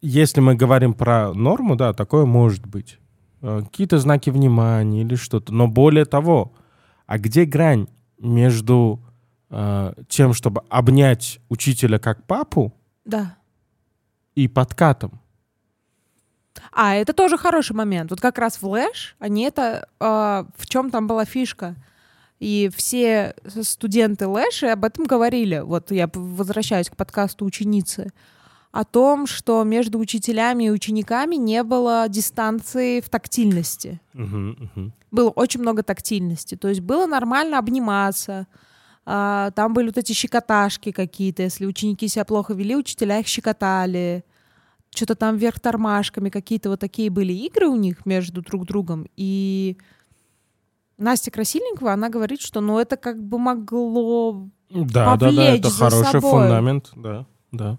если 0.00 0.40
мы 0.40 0.54
говорим 0.54 0.94
про 0.94 1.32
норму, 1.34 1.76
да, 1.76 1.92
такое 1.92 2.24
может 2.24 2.66
быть. 2.66 2.98
Э, 3.42 3.60
Какие-то 3.64 3.98
знаки 3.98 4.30
внимания 4.30 5.02
или 5.02 5.14
что-то. 5.14 5.52
Но 5.52 5.68
более 5.68 6.06
того, 6.06 6.52
а 7.06 7.18
где 7.18 7.44
грань 7.44 7.86
между 8.18 9.00
э, 9.50 9.92
тем, 10.08 10.32
чтобы 10.34 10.62
обнять 10.68 11.40
учителя 11.48 11.98
как 11.98 12.26
папу 12.26 12.72
Да. 13.04 13.36
и 14.34 14.48
подкатом? 14.48 15.20
А, 16.72 16.94
это 16.94 17.12
тоже 17.12 17.36
хороший 17.38 17.74
момент. 17.74 18.10
Вот 18.10 18.20
как 18.20 18.38
раз 18.38 18.60
в 18.60 18.66
Лэш, 18.68 19.16
они 19.18 19.44
это... 19.44 19.88
э, 20.00 20.04
в 20.56 20.66
чем 20.66 20.90
там 20.90 21.06
была 21.06 21.24
фишка? 21.24 21.76
И 22.38 22.70
все 22.74 23.34
студенты 23.46 24.26
Лэши 24.26 24.66
об 24.66 24.84
этом 24.84 25.04
говорили. 25.04 25.58
Вот 25.60 25.90
я 25.90 26.08
возвращаюсь 26.12 26.88
к 26.88 26.96
подкасту 26.96 27.44
ученицы. 27.44 28.12
О 28.72 28.84
том, 28.84 29.26
что 29.26 29.62
между 29.64 29.98
учителями 29.98 30.64
и 30.64 30.70
учениками 30.70 31.34
не 31.34 31.62
было 31.64 32.06
дистанции 32.08 33.00
в 33.00 33.08
тактильности. 33.10 34.00
Мгм, 34.14 34.70
мгм. 34.74 34.92
Было 35.10 35.30
очень 35.30 35.60
много 35.60 35.82
тактильности. 35.82 36.54
То 36.56 36.68
есть 36.68 36.80
было 36.80 37.06
нормально 37.06 37.58
обниматься. 37.58 38.46
А, 39.12 39.50
Там 39.50 39.74
были 39.74 39.86
вот 39.86 39.98
эти 39.98 40.12
щекоташки 40.12 40.92
какие-то. 40.92 41.42
Если 41.42 41.66
ученики 41.66 42.06
себя 42.06 42.24
плохо 42.24 42.54
вели, 42.54 42.76
учителя 42.76 43.18
их 43.18 43.26
щекотали. 43.26 44.24
Что-то 44.94 45.16
там 45.16 45.36
вверх 45.36 45.58
тормашками. 45.58 46.30
Какие-то 46.30 46.70
вот 46.70 46.78
такие 46.78 47.10
были 47.10 47.32
игры 47.32 47.66
у 47.66 47.74
них 47.74 48.06
между 48.06 48.40
друг 48.40 48.66
другом. 48.66 49.08
И 49.16 49.76
Настя 50.96 51.32
Красильникова, 51.32 51.92
она 51.92 52.08
говорит, 52.08 52.40
что 52.40 52.60
ну 52.60 52.78
это 52.78 52.96
как 52.96 53.20
бы 53.20 53.38
могло... 53.40 54.48
Да, 54.70 55.16
да, 55.16 55.16
да, 55.16 55.26
Повлечь 55.26 55.58
это 55.58 55.70
за 55.70 55.90
хороший 55.90 56.12
собой. 56.12 56.30
фундамент, 56.30 56.90
да, 56.94 57.26
да. 57.50 57.78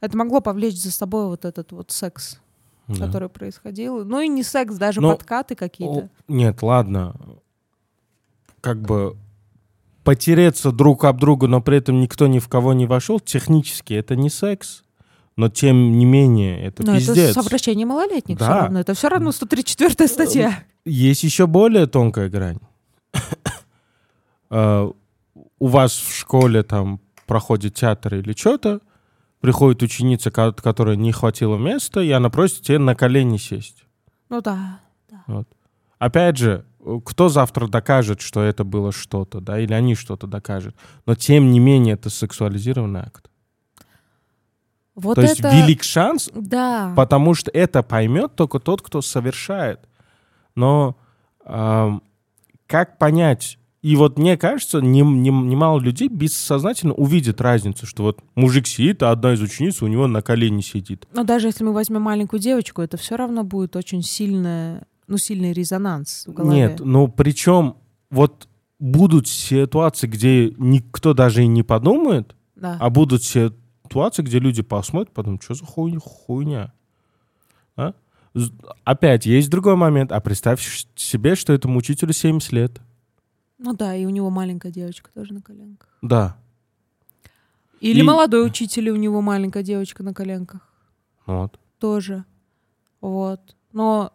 Это 0.00 0.16
могло 0.16 0.40
повлечь 0.40 0.80
за 0.80 0.90
собой 0.90 1.26
вот 1.26 1.44
этот 1.44 1.72
вот 1.72 1.90
секс, 1.90 2.40
да. 2.88 3.06
который 3.06 3.28
происходил. 3.28 4.06
Ну 4.06 4.20
и 4.20 4.28
не 4.28 4.42
секс, 4.42 4.76
даже 4.76 5.02
Но- 5.02 5.10
подкаты 5.10 5.54
какие-то. 5.56 6.06
О, 6.06 6.08
Нет, 6.26 6.62
ладно. 6.62 7.14
Как 8.62 8.80
бы 8.80 9.18
потереться 10.04 10.72
друг 10.72 11.04
об 11.04 11.18
друга, 11.20 11.46
но 11.46 11.60
при 11.60 11.78
этом 11.78 12.00
никто 12.00 12.26
ни 12.26 12.38
в 12.38 12.48
кого 12.48 12.72
не 12.72 12.86
вошел, 12.86 13.20
технически 13.20 13.94
это 13.94 14.16
не 14.16 14.30
секс. 14.30 14.82
Но 15.36 15.48
тем 15.48 15.92
не 15.96 16.04
менее, 16.04 16.60
это 16.62 16.84
Но 16.84 16.94
пиздец. 16.96 17.16
это 17.16 17.42
совращение 17.42 17.86
малолетних 17.86 18.36
Да. 18.38 18.44
все 18.44 18.54
равно. 18.62 18.80
Это 18.80 18.94
все 18.94 19.08
равно 19.08 19.32
134 19.32 20.08
статья. 20.08 20.64
Есть 20.84 21.22
еще 21.24 21.46
более 21.46 21.86
тонкая 21.86 22.28
грань. 22.28 22.58
Э, 24.50 24.90
У 25.60 25.66
вас 25.68 25.92
в 25.94 26.12
школе 26.16 26.62
там 26.62 27.00
проходит 27.26 27.74
театр 27.74 28.16
или 28.16 28.32
что-то, 28.36 28.80
приходит 29.40 29.82
ученица, 29.82 30.30
ко- 30.30 30.52
которой 30.52 30.96
не 30.96 31.12
хватило 31.12 31.56
места, 31.56 32.00
и 32.00 32.10
она 32.10 32.30
просит 32.30 32.62
тебе 32.62 32.78
на 32.78 32.94
колени 32.94 33.36
сесть. 33.36 33.84
Ну 34.28 34.40
да. 34.40 34.80
Опять 35.98 36.38
же, 36.38 36.64
кто 37.04 37.28
завтра 37.28 37.66
докажет, 37.68 38.20
что 38.20 38.42
это 38.42 38.64
было 38.64 38.92
что-то, 38.92 39.40
да, 39.40 39.60
или 39.60 39.72
они 39.72 39.94
что-то 39.94 40.26
докажут. 40.26 40.74
Но 41.06 41.14
тем 41.14 41.50
не 41.50 41.60
менее 41.60 41.94
это 41.94 42.10
сексуализированный 42.10 43.00
акт. 43.00 43.30
Вот 44.94 45.14
То 45.14 45.22
есть 45.22 45.40
это... 45.40 45.54
велик 45.54 45.82
шанс, 45.82 46.30
Да. 46.34 46.92
потому 46.96 47.34
что 47.34 47.50
это 47.50 47.82
поймет 47.82 48.34
только 48.34 48.58
тот, 48.58 48.82
кто 48.82 49.00
совершает. 49.02 49.80
Но 50.54 50.96
ам, 51.44 52.02
как 52.66 52.98
понять? 52.98 53.58
И 53.82 53.96
вот 53.96 54.18
мне 54.18 54.36
кажется, 54.36 54.80
не- 54.80 55.00
не- 55.00 55.30
немало 55.30 55.80
людей 55.80 56.08
бессознательно 56.08 56.92
увидят 56.92 57.40
разницу, 57.40 57.86
что 57.86 58.02
вот 58.02 58.20
мужик 58.34 58.66
сидит, 58.66 59.02
а 59.02 59.10
одна 59.10 59.32
из 59.32 59.40
учениц 59.40 59.80
у 59.80 59.86
него 59.86 60.06
на 60.06 60.20
колени 60.20 60.60
сидит. 60.60 61.06
Но 61.14 61.24
даже 61.24 61.46
если 61.48 61.64
мы 61.64 61.72
возьмем 61.72 62.02
маленькую 62.02 62.40
девочку, 62.40 62.82
это 62.82 62.98
все 62.98 63.16
равно 63.16 63.42
будет 63.42 63.76
очень 63.76 64.02
сильная, 64.02 64.86
ну, 65.10 65.18
сильный 65.18 65.52
резонанс 65.52 66.24
в 66.26 66.32
голове. 66.32 66.56
Нет, 66.56 66.80
ну 66.80 67.08
причем 67.08 67.76
вот 68.10 68.48
будут 68.78 69.28
ситуации, 69.28 70.06
где 70.06 70.50
никто 70.56 71.12
даже 71.14 71.42
и 71.42 71.46
не 71.46 71.62
подумает, 71.62 72.34
Да. 72.56 72.76
а 72.80 72.88
будут 72.90 73.22
ситуации, 73.24 74.22
где 74.22 74.38
люди 74.38 74.62
посмотрят, 74.62 75.12
потом, 75.12 75.40
что 75.40 75.54
за 75.54 75.64
хуйня? 75.64 75.98
хуйня? 76.00 76.72
А? 77.76 77.92
Опять, 78.84 79.26
есть 79.26 79.50
другой 79.50 79.74
момент. 79.76 80.12
А 80.12 80.20
представь 80.20 80.62
себе, 80.94 81.34
что 81.34 81.52
этому 81.52 81.78
учителю 81.78 82.12
70 82.12 82.52
лет. 82.52 82.80
Ну 83.58 83.74
да, 83.74 83.94
и 83.96 84.06
у 84.06 84.10
него 84.10 84.30
маленькая 84.30 84.70
девочка 84.72 85.10
тоже 85.12 85.34
на 85.34 85.42
коленках. 85.42 85.88
Да. 86.02 86.36
Или 87.80 88.00
И- 88.00 88.02
молодой 88.04 88.46
учитель, 88.46 88.88
и 88.88 88.90
у 88.92 88.96
него 88.96 89.20
маленькая 89.20 89.62
девочка 89.62 90.02
на 90.02 90.14
коленках. 90.14 90.60
Вот. 91.26 91.58
Тоже. 91.78 92.24
Вот. 93.00 93.56
Но, 93.72 94.12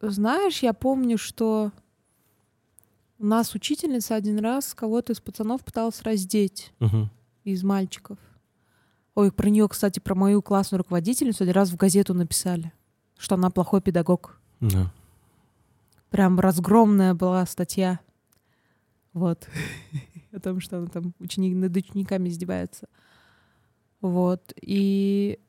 знаешь, 0.00 0.62
я 0.62 0.72
помню, 0.72 1.18
что 1.18 1.72
у 3.18 3.26
нас 3.26 3.54
учительница 3.54 4.14
один 4.14 4.38
раз 4.38 4.74
кого-то 4.74 5.12
из 5.12 5.20
пацанов 5.20 5.64
пыталась 5.64 6.02
раздеть 6.02 6.72
Мгм. 6.78 7.10
из 7.44 7.64
мальчиков. 7.64 8.18
Ой, 9.14 9.32
про 9.32 9.48
нее, 9.50 9.68
кстати, 9.68 9.98
про 9.98 10.14
мою 10.14 10.40
классную 10.42 10.78
руководительницу 10.78 11.42
один 11.42 11.54
раз 11.54 11.70
в 11.70 11.76
газету 11.76 12.14
написали, 12.14 12.72
что 13.16 13.34
она 13.34 13.50
плохой 13.50 13.80
педагог. 13.80 14.38
Да. 14.60 14.92
Прям 16.10 16.38
разгромная 16.38 17.14
была 17.14 17.44
статья. 17.46 17.98
Вот. 19.12 19.48
О 20.32 20.38
том, 20.38 20.60
что 20.60 20.78
она 20.78 20.86
там 20.86 21.12
ученик, 21.18 21.56
над 21.56 21.76
учениками 21.76 22.28
издевается. 22.28 22.86
Вот. 24.00 24.52
И 24.60 25.40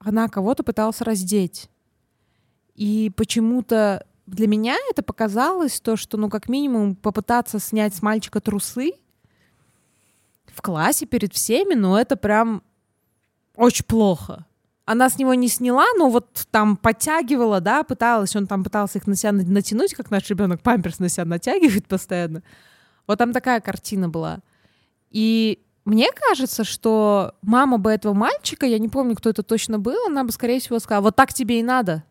она 0.00 0.28
кого-то 0.28 0.64
пыталась 0.64 1.00
раздеть. 1.00 1.70
И 2.78 3.10
почему-то 3.16 4.06
для 4.26 4.46
меня 4.46 4.76
это 4.88 5.02
показалось 5.02 5.80
то, 5.80 5.96
что, 5.96 6.16
ну, 6.16 6.30
как 6.30 6.48
минимум, 6.48 6.94
попытаться 6.94 7.58
снять 7.58 7.92
с 7.92 8.02
мальчика 8.02 8.40
трусы 8.40 8.92
в 10.46 10.62
классе 10.62 11.04
перед 11.04 11.34
всеми, 11.34 11.74
ну, 11.74 11.96
это 11.96 12.14
прям 12.14 12.62
очень 13.56 13.84
плохо. 13.84 14.46
Она 14.84 15.10
с 15.10 15.18
него 15.18 15.34
не 15.34 15.48
сняла, 15.48 15.86
но 15.98 16.08
вот 16.08 16.46
там 16.52 16.76
подтягивала, 16.76 17.60
да, 17.60 17.82
пыталась, 17.82 18.36
он 18.36 18.46
там 18.46 18.62
пытался 18.62 18.98
их 18.98 19.08
на 19.08 19.16
себя 19.16 19.32
на- 19.32 19.42
натянуть, 19.42 19.94
как 19.94 20.12
наш 20.12 20.30
ребенок 20.30 20.62
памперс 20.62 21.00
на 21.00 21.08
себя 21.08 21.24
натягивает 21.24 21.88
постоянно. 21.88 22.44
Вот 23.08 23.18
там 23.18 23.32
такая 23.32 23.60
картина 23.60 24.08
была. 24.08 24.38
И 25.10 25.58
мне 25.84 26.10
кажется, 26.14 26.62
что 26.62 27.34
мама 27.42 27.78
бы 27.78 27.90
этого 27.90 28.14
мальчика, 28.14 28.66
я 28.66 28.78
не 28.78 28.88
помню, 28.88 29.16
кто 29.16 29.30
это 29.30 29.42
точно 29.42 29.80
был, 29.80 30.06
она 30.06 30.22
бы, 30.22 30.30
скорее 30.30 30.60
всего, 30.60 30.78
сказала, 30.78 31.02
вот 31.02 31.16
так 31.16 31.34
тебе 31.34 31.58
и 31.58 31.64
надо. 31.64 32.04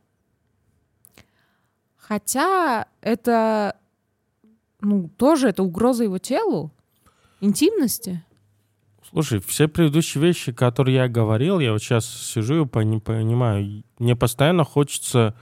Хотя 2.08 2.86
это, 3.02 3.76
ну, 4.80 5.10
тоже 5.18 5.50
это 5.50 5.64
угроза 5.64 6.04
его 6.06 6.20
телу, 6.20 6.72
интимности. 7.42 8.24
Слушай, 9.10 9.40
все 9.40 9.68
предыдущие 9.68 10.22
вещи, 10.24 10.52
которые 10.52 10.96
я 10.96 11.08
говорил, 11.10 11.60
я 11.60 11.72
вот 11.74 11.82
сейчас 11.82 12.06
сижу 12.06 12.64
и 12.64 12.68
пони- 12.68 13.00
понимаю, 13.00 13.84
мне 14.00 14.16
постоянно 14.16 14.64
хочется 14.64 15.34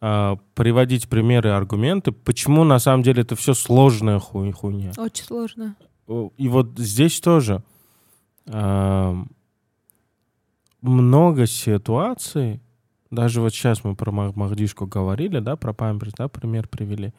а, 0.00 0.36
приводить 0.54 1.08
примеры 1.08 1.50
и 1.50 1.52
аргументы, 1.52 2.12
почему 2.12 2.64
на 2.64 2.78
самом 2.78 3.02
деле 3.02 3.22
это 3.22 3.34
все 3.36 3.54
сложная 3.54 4.18
хуй- 4.18 4.52
хуйня. 4.52 4.92
Очень 4.96 5.24
сложно. 5.24 5.76
И 6.36 6.48
вот 6.48 6.78
здесь 6.78 7.20
тоже. 7.20 7.62
ам, 8.46 9.28
много 10.80 11.46
ситуаций, 11.46 12.60
даже 13.12 13.40
вот 13.40 13.54
сейчас 13.54 13.84
мы 13.84 13.94
про 13.94 14.10
Махдишку 14.10 14.86
говорили, 14.86 15.38
да, 15.38 15.54
про 15.54 15.72
памперс, 15.72 16.14
да, 16.18 16.26
пример 16.28 16.66
привели. 16.66 17.12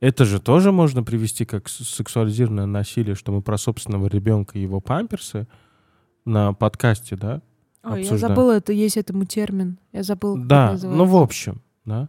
Это 0.00 0.24
же 0.24 0.40
тоже 0.40 0.72
можно 0.72 1.02
привести 1.02 1.44
как 1.44 1.68
сексуализированное 1.68 2.66
насилие, 2.66 3.14
что 3.14 3.32
мы 3.32 3.42
про 3.42 3.58
собственного 3.58 4.06
ребенка 4.06 4.58
и 4.58 4.62
его 4.62 4.80
памперсы 4.80 5.46
на 6.24 6.54
подкасте, 6.54 7.16
да, 7.16 7.42
Ой, 7.84 8.04
я 8.04 8.16
забыла, 8.16 8.52
это 8.52 8.72
есть 8.72 8.96
этому 8.96 9.24
термин. 9.24 9.78
Я 9.92 10.04
забыла. 10.04 10.38
Да, 10.38 10.78
ну 10.82 11.04
в 11.04 11.16
общем, 11.16 11.62
да. 11.84 12.08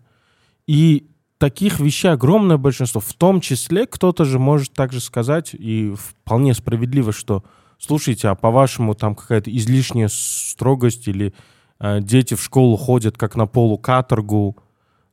И 0.67 1.09
таких 1.39 1.79
вещей 1.79 2.11
огромное 2.11 2.57
большинство. 2.57 3.01
В 3.01 3.13
том 3.13 3.41
числе 3.41 3.87
кто-то 3.87 4.23
же 4.23 4.37
может 4.37 4.73
также 4.73 4.99
сказать, 4.99 5.53
и 5.53 5.93
вполне 5.97 6.53
справедливо, 6.53 7.11
что 7.11 7.43
слушайте, 7.79 8.27
а 8.27 8.35
по-вашему 8.35 8.93
там 8.93 9.15
какая-то 9.15 9.55
излишняя 9.55 10.09
строгость 10.11 11.07
или 11.07 11.33
дети 11.79 12.35
в 12.35 12.41
школу 12.41 12.77
ходят 12.77 13.17
как 13.17 13.35
на 13.35 13.45
полукаторгу, 13.47 14.57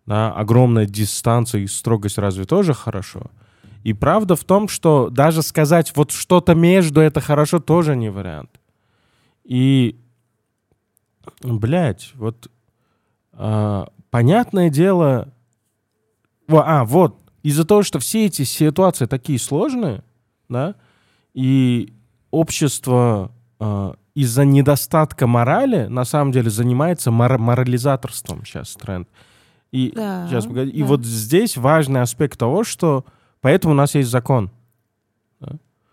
да, 0.06 0.32
огромная 0.32 0.86
дистанция 0.86 1.62
и 1.62 1.66
строгость 1.66 2.18
разве 2.18 2.44
тоже 2.44 2.74
хорошо? 2.74 3.30
И 3.82 3.92
правда 3.92 4.36
в 4.36 4.44
том, 4.44 4.68
что 4.68 5.08
даже 5.08 5.42
сказать 5.42 5.92
вот 5.96 6.12
что-то 6.12 6.54
между 6.54 7.00
это 7.00 7.20
хорошо 7.20 7.60
тоже 7.60 7.96
не 7.96 8.10
вариант. 8.10 8.60
И, 9.44 9.98
блядь, 11.42 12.12
вот 12.14 12.50
э, 13.32 13.84
понятное 14.10 14.68
дело, 14.68 15.32
а, 16.48 16.84
вот, 16.84 17.18
из-за 17.42 17.64
того, 17.64 17.82
что 17.82 17.98
все 17.98 18.26
эти 18.26 18.42
ситуации 18.42 19.06
такие 19.06 19.38
сложные, 19.38 20.04
да, 20.48 20.74
и 21.32 21.94
общество 22.30 23.32
э, 23.58 23.94
из-за 24.14 24.44
недостатка 24.44 25.26
морали 25.26 25.86
на 25.86 26.04
самом 26.04 26.32
деле 26.32 26.50
занимается 26.50 27.10
мор- 27.10 27.38
морализаторством 27.38 28.44
сейчас 28.44 28.74
тренд. 28.74 29.08
И, 29.72 29.92
да, 29.94 30.26
сейчас, 30.28 30.46
погоди, 30.46 30.72
да. 30.72 30.78
и 30.78 30.82
вот 30.82 31.04
здесь 31.04 31.56
важный 31.56 32.00
аспект 32.02 32.38
того, 32.38 32.64
что 32.64 33.04
поэтому 33.40 33.72
у 33.72 33.76
нас 33.76 33.94
есть 33.94 34.10
закон. 34.10 34.50
Да? 35.40 35.52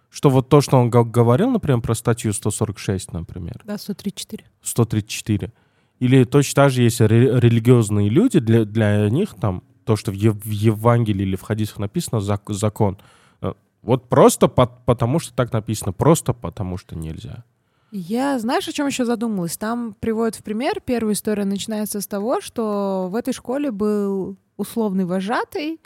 Что 0.10 0.30
вот 0.30 0.50
то, 0.50 0.62
что 0.62 0.78
он 0.78 0.90
говорил, 0.90 1.52
например, 1.52 1.82
про 1.82 1.94
статью 1.94 2.34
146, 2.34 3.14
например. 3.14 3.62
Да, 3.66 3.78
134. 3.78 4.46
134. 4.64 5.52
Или 6.00 6.24
точно 6.24 6.56
так 6.64 6.72
же 6.72 6.82
есть 6.84 7.02
ре- 7.02 7.40
религиозные 7.40 8.10
люди, 8.10 8.40
для, 8.40 8.66
для 8.66 9.10
них 9.10 9.36
там 9.40 9.64
то, 9.84 9.96
что 9.96 10.12
в, 10.12 10.16
Ев- 10.16 10.44
в 10.44 10.50
Евангелии 10.50 11.24
или 11.24 11.36
в 11.36 11.42
хадисах 11.44 11.78
написано, 11.80 12.20
зак- 12.20 12.52
закон. 12.54 12.98
Э, 13.42 13.54
вот 13.84 14.10
просто 14.10 14.48
по- 14.48 14.66
потому, 14.68 15.20
что 15.20 15.34
так 15.36 15.54
написано, 15.54 15.94
просто 15.94 16.34
потому, 16.34 16.78
что 16.78 16.96
нельзя. 16.98 17.44
Я, 17.92 18.38
знаешь, 18.40 18.68
о 18.68 18.74
чем 18.74 18.88
еще 18.88 19.06
задумалась? 19.06 19.58
Там 19.58 19.96
приводят 20.00 20.36
в 20.36 20.44
пример, 20.44 20.82
первая 20.84 21.14
история 21.14 21.46
начинается 21.46 22.02
с 22.02 22.08
того, 22.08 22.42
что 22.42 23.08
в 23.10 23.16
этой 23.16 23.34
школе 23.34 23.72
был 23.72 24.38
условный 24.58 25.06
вожатый, 25.06 25.80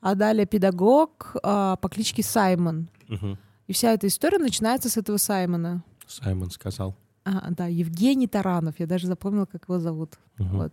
а 0.00 0.14
далее 0.14 0.46
педагог 0.46 1.36
а, 1.42 1.76
по 1.76 1.88
кличке 1.88 2.22
Саймон. 2.22 2.88
Угу. 3.08 3.36
И 3.66 3.72
вся 3.72 3.92
эта 3.92 4.06
история 4.06 4.38
начинается 4.38 4.88
с 4.88 4.96
этого 4.96 5.16
Саймона. 5.16 5.82
Саймон 6.06 6.50
сказал. 6.50 6.96
А, 7.24 7.50
да, 7.50 7.66
Евгений 7.66 8.26
Таранов. 8.26 8.76
Я 8.78 8.86
даже 8.86 9.06
запомнила, 9.06 9.46
как 9.46 9.64
его 9.68 9.78
зовут. 9.78 10.18
Угу. 10.38 10.48
Вот. 10.56 10.72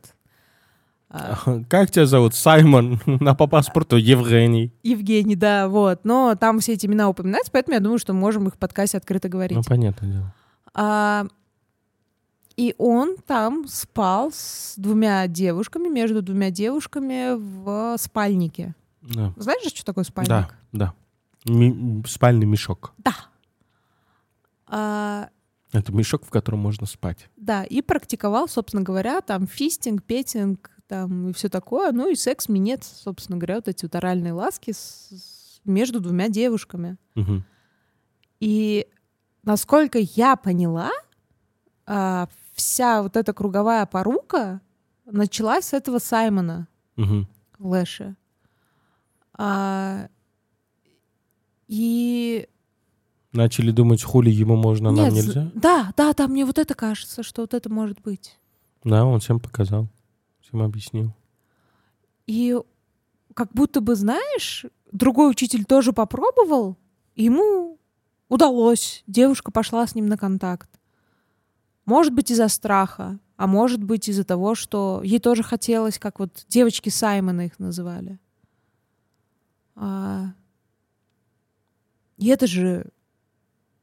А. 1.09 1.37
Как 1.69 1.89
тебя 1.89 2.05
зовут? 2.05 2.35
Саймон, 2.35 2.99
а 3.21 3.35
по 3.35 3.47
паспорту 3.47 3.95
Евгений. 3.95 4.73
Евгений, 4.83 5.35
да, 5.35 5.67
вот. 5.69 6.01
Но 6.03 6.35
там 6.35 6.59
все 6.59 6.73
эти 6.73 6.85
имена 6.85 7.09
упоминаются, 7.09 7.51
поэтому 7.51 7.75
я 7.75 7.79
думаю, 7.79 7.97
что 7.97 8.13
можем 8.13 8.47
их 8.47 8.55
в 8.55 8.57
подкасте 8.57 8.97
открыто 8.97 9.29
говорить. 9.29 9.57
Ну, 9.57 9.63
понятное 9.63 10.11
дело. 10.11 10.33
А, 10.73 11.25
и 12.55 12.73
он 12.77 13.17
там 13.17 13.67
спал 13.67 14.31
с 14.33 14.73
двумя 14.77 15.27
девушками, 15.27 15.87
между 15.89 16.21
двумя 16.21 16.49
девушками 16.49 17.35
в 17.35 17.97
спальнике. 17.97 18.75
Да. 19.01 19.33
Знаешь, 19.37 19.61
что 19.73 19.85
такое 19.85 20.03
спальник? 20.03 20.29
Да, 20.29 20.49
да. 20.71 20.93
Ми- 21.45 22.03
спальный 22.07 22.45
мешок. 22.45 22.93
Да. 22.97 23.13
А, 24.67 25.29
Это 25.71 25.91
мешок, 25.91 26.25
в 26.25 26.29
котором 26.29 26.59
можно 26.59 26.85
спать. 26.85 27.29
Да, 27.37 27.63
и 27.63 27.81
практиковал, 27.81 28.47
собственно 28.47 28.83
говоря, 28.83 29.21
там 29.21 29.47
фистинг, 29.47 30.03
петинг, 30.03 30.71
там 30.87 31.29
и 31.29 31.33
все 31.33 31.49
такое. 31.49 31.91
Ну 31.91 32.09
и 32.09 32.15
секс, 32.15 32.49
минет, 32.49 32.83
собственно 32.83 33.37
говоря, 33.37 33.55
вот 33.55 33.67
эти 33.67 33.85
вот 33.85 33.95
оральные 33.95 34.33
ласки 34.33 34.71
с, 34.71 35.09
с, 35.11 35.61
между 35.63 35.99
двумя 35.99 36.29
девушками. 36.29 36.97
Угу. 37.15 37.43
И 38.39 38.87
насколько 39.47 39.97
я 39.97 40.35
поняла, 40.35 40.91
а, 41.85 42.27
вся 42.53 43.01
вот 43.01 43.15
эта 43.15 43.33
круговая 43.33 43.85
порука 43.85 44.61
началась 45.05 45.67
с 45.69 45.73
этого 45.73 45.99
Саймона 45.99 46.67
угу. 46.97 47.25
Лэша. 47.57 48.15
А, 49.33 50.09
и 51.67 52.47
начали 53.31 53.71
думать, 53.71 54.03
хули 54.03 54.29
ему 54.29 54.57
можно, 54.57 54.89
а 54.89 54.91
Нет, 54.91 55.05
нам 55.05 55.13
нельзя? 55.13 55.51
Да, 55.55 55.93
да, 55.95 56.13
да, 56.13 56.27
мне 56.27 56.45
вот 56.45 56.57
это 56.57 56.75
кажется, 56.75 57.23
что 57.23 57.41
вот 57.41 57.53
это 57.53 57.71
может 57.71 58.01
быть. 58.01 58.37
Да, 58.83 59.05
он 59.05 59.19
всем 59.19 59.39
показал 59.39 59.87
всем 60.41 60.61
объяснил. 60.61 61.13
И 62.25 62.57
как 63.33 63.51
будто 63.53 63.81
бы, 63.81 63.95
знаешь, 63.95 64.65
другой 64.91 65.29
учитель 65.29 65.65
тоже 65.65 65.93
попробовал, 65.93 66.77
ему 67.15 67.79
удалось, 68.29 69.03
девушка 69.07 69.51
пошла 69.51 69.85
с 69.85 69.95
ним 69.95 70.07
на 70.07 70.17
контакт. 70.17 70.69
Может 71.85 72.13
быть, 72.13 72.31
из-за 72.31 72.47
страха, 72.47 73.19
а 73.37 73.47
может 73.47 73.83
быть, 73.83 74.09
из-за 74.09 74.23
того, 74.23 74.55
что 74.55 75.01
ей 75.03 75.19
тоже 75.19 75.43
хотелось, 75.43 75.99
как 75.99 76.19
вот 76.19 76.45
девочки 76.49 76.89
Саймона 76.89 77.45
их 77.45 77.59
называли. 77.59 78.19
А... 79.75 80.33
И 82.17 82.27
это 82.27 82.47
же 82.47 82.87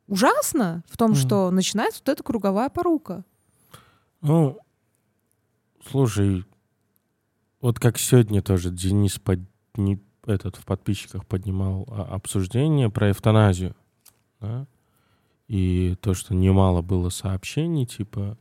ужасно 0.08 0.82
в 0.88 0.96
том, 0.96 1.12
mm. 1.12 1.14
что 1.14 1.50
начинается 1.50 2.00
вот 2.00 2.08
эта 2.08 2.22
круговая 2.22 2.68
порука. 2.68 3.24
Ну, 4.20 4.58
слушай, 5.88 6.44
вот 7.60 7.78
как 7.78 7.96
сегодня 7.98 8.42
тоже 8.42 8.70
Денис 8.70 9.18
под, 9.18 9.40
не, 9.76 10.02
этот, 10.26 10.56
в 10.56 10.64
подписчиках 10.64 11.26
поднимал 11.26 11.86
обсуждение 11.88 12.90
про 12.90 13.12
эвтаназию. 13.12 13.76
Да? 14.44 14.66
И 15.48 15.96
то, 16.00 16.14
что 16.14 16.34
немало 16.34 16.82
было 16.82 17.08
сообщений, 17.08 17.86
типа, 17.86 18.38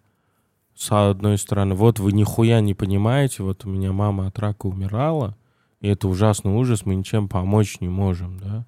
с 0.75 0.91
одной 0.91 1.37
стороны, 1.37 1.75
вот 1.75 1.99
вы 1.99 2.11
нихуя 2.11 2.59
не 2.61 2.73
понимаете, 2.73 3.43
вот 3.43 3.65
у 3.65 3.69
меня 3.69 3.91
мама 3.91 4.27
от 4.27 4.39
рака 4.39 4.67
умирала, 4.67 5.37
и 5.81 5.87
это 5.87 6.07
ужасный 6.07 6.51
ужас, 6.51 6.85
мы 6.85 6.95
ничем 6.95 7.27
помочь 7.27 7.79
не 7.81 7.89
можем, 7.89 8.39
да? 8.39 8.65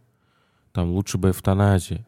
Там 0.72 0.92
лучше 0.92 1.18
бы 1.18 1.30
эвтаназия. 1.30 2.06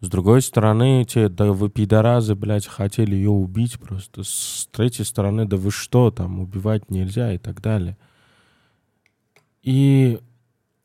С 0.00 0.08
другой 0.08 0.42
стороны, 0.42 1.04
те, 1.08 1.28
да 1.28 1.52
вы 1.52 1.70
пидоразы, 1.70 2.34
блядь, 2.34 2.66
хотели 2.66 3.14
ее 3.14 3.30
убить 3.30 3.78
просто. 3.78 4.24
С 4.24 4.68
третьей 4.72 5.04
стороны, 5.04 5.46
да 5.46 5.56
вы 5.56 5.70
что, 5.70 6.10
там, 6.10 6.40
убивать 6.40 6.90
нельзя 6.90 7.32
и 7.32 7.38
так 7.38 7.62
далее. 7.62 7.96
И 9.62 10.18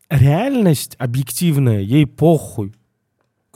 реальность 0.10 0.96
объективная, 1.00 1.82
ей 1.82 2.06
похуй. 2.06 2.74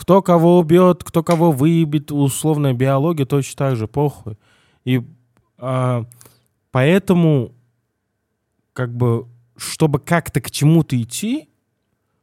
Кто 0.02 0.24
кого 0.24 0.58
убьет, 0.58 1.04
кто 1.04 1.22
кого 1.22 1.52
выебет, 1.52 2.12
условная 2.12 2.74
биология 2.74 3.28
точно 3.28 3.56
так 3.56 3.76
же 3.76 3.88
похуй. 3.88 4.36
И 4.84 5.04
а, 5.60 6.06
поэтому, 6.72 7.54
как 8.74 8.98
бы, 8.98 9.28
чтобы 9.58 10.00
как-то 10.00 10.42
к 10.42 10.50
чему-то 10.50 11.00
идти, 11.00 11.50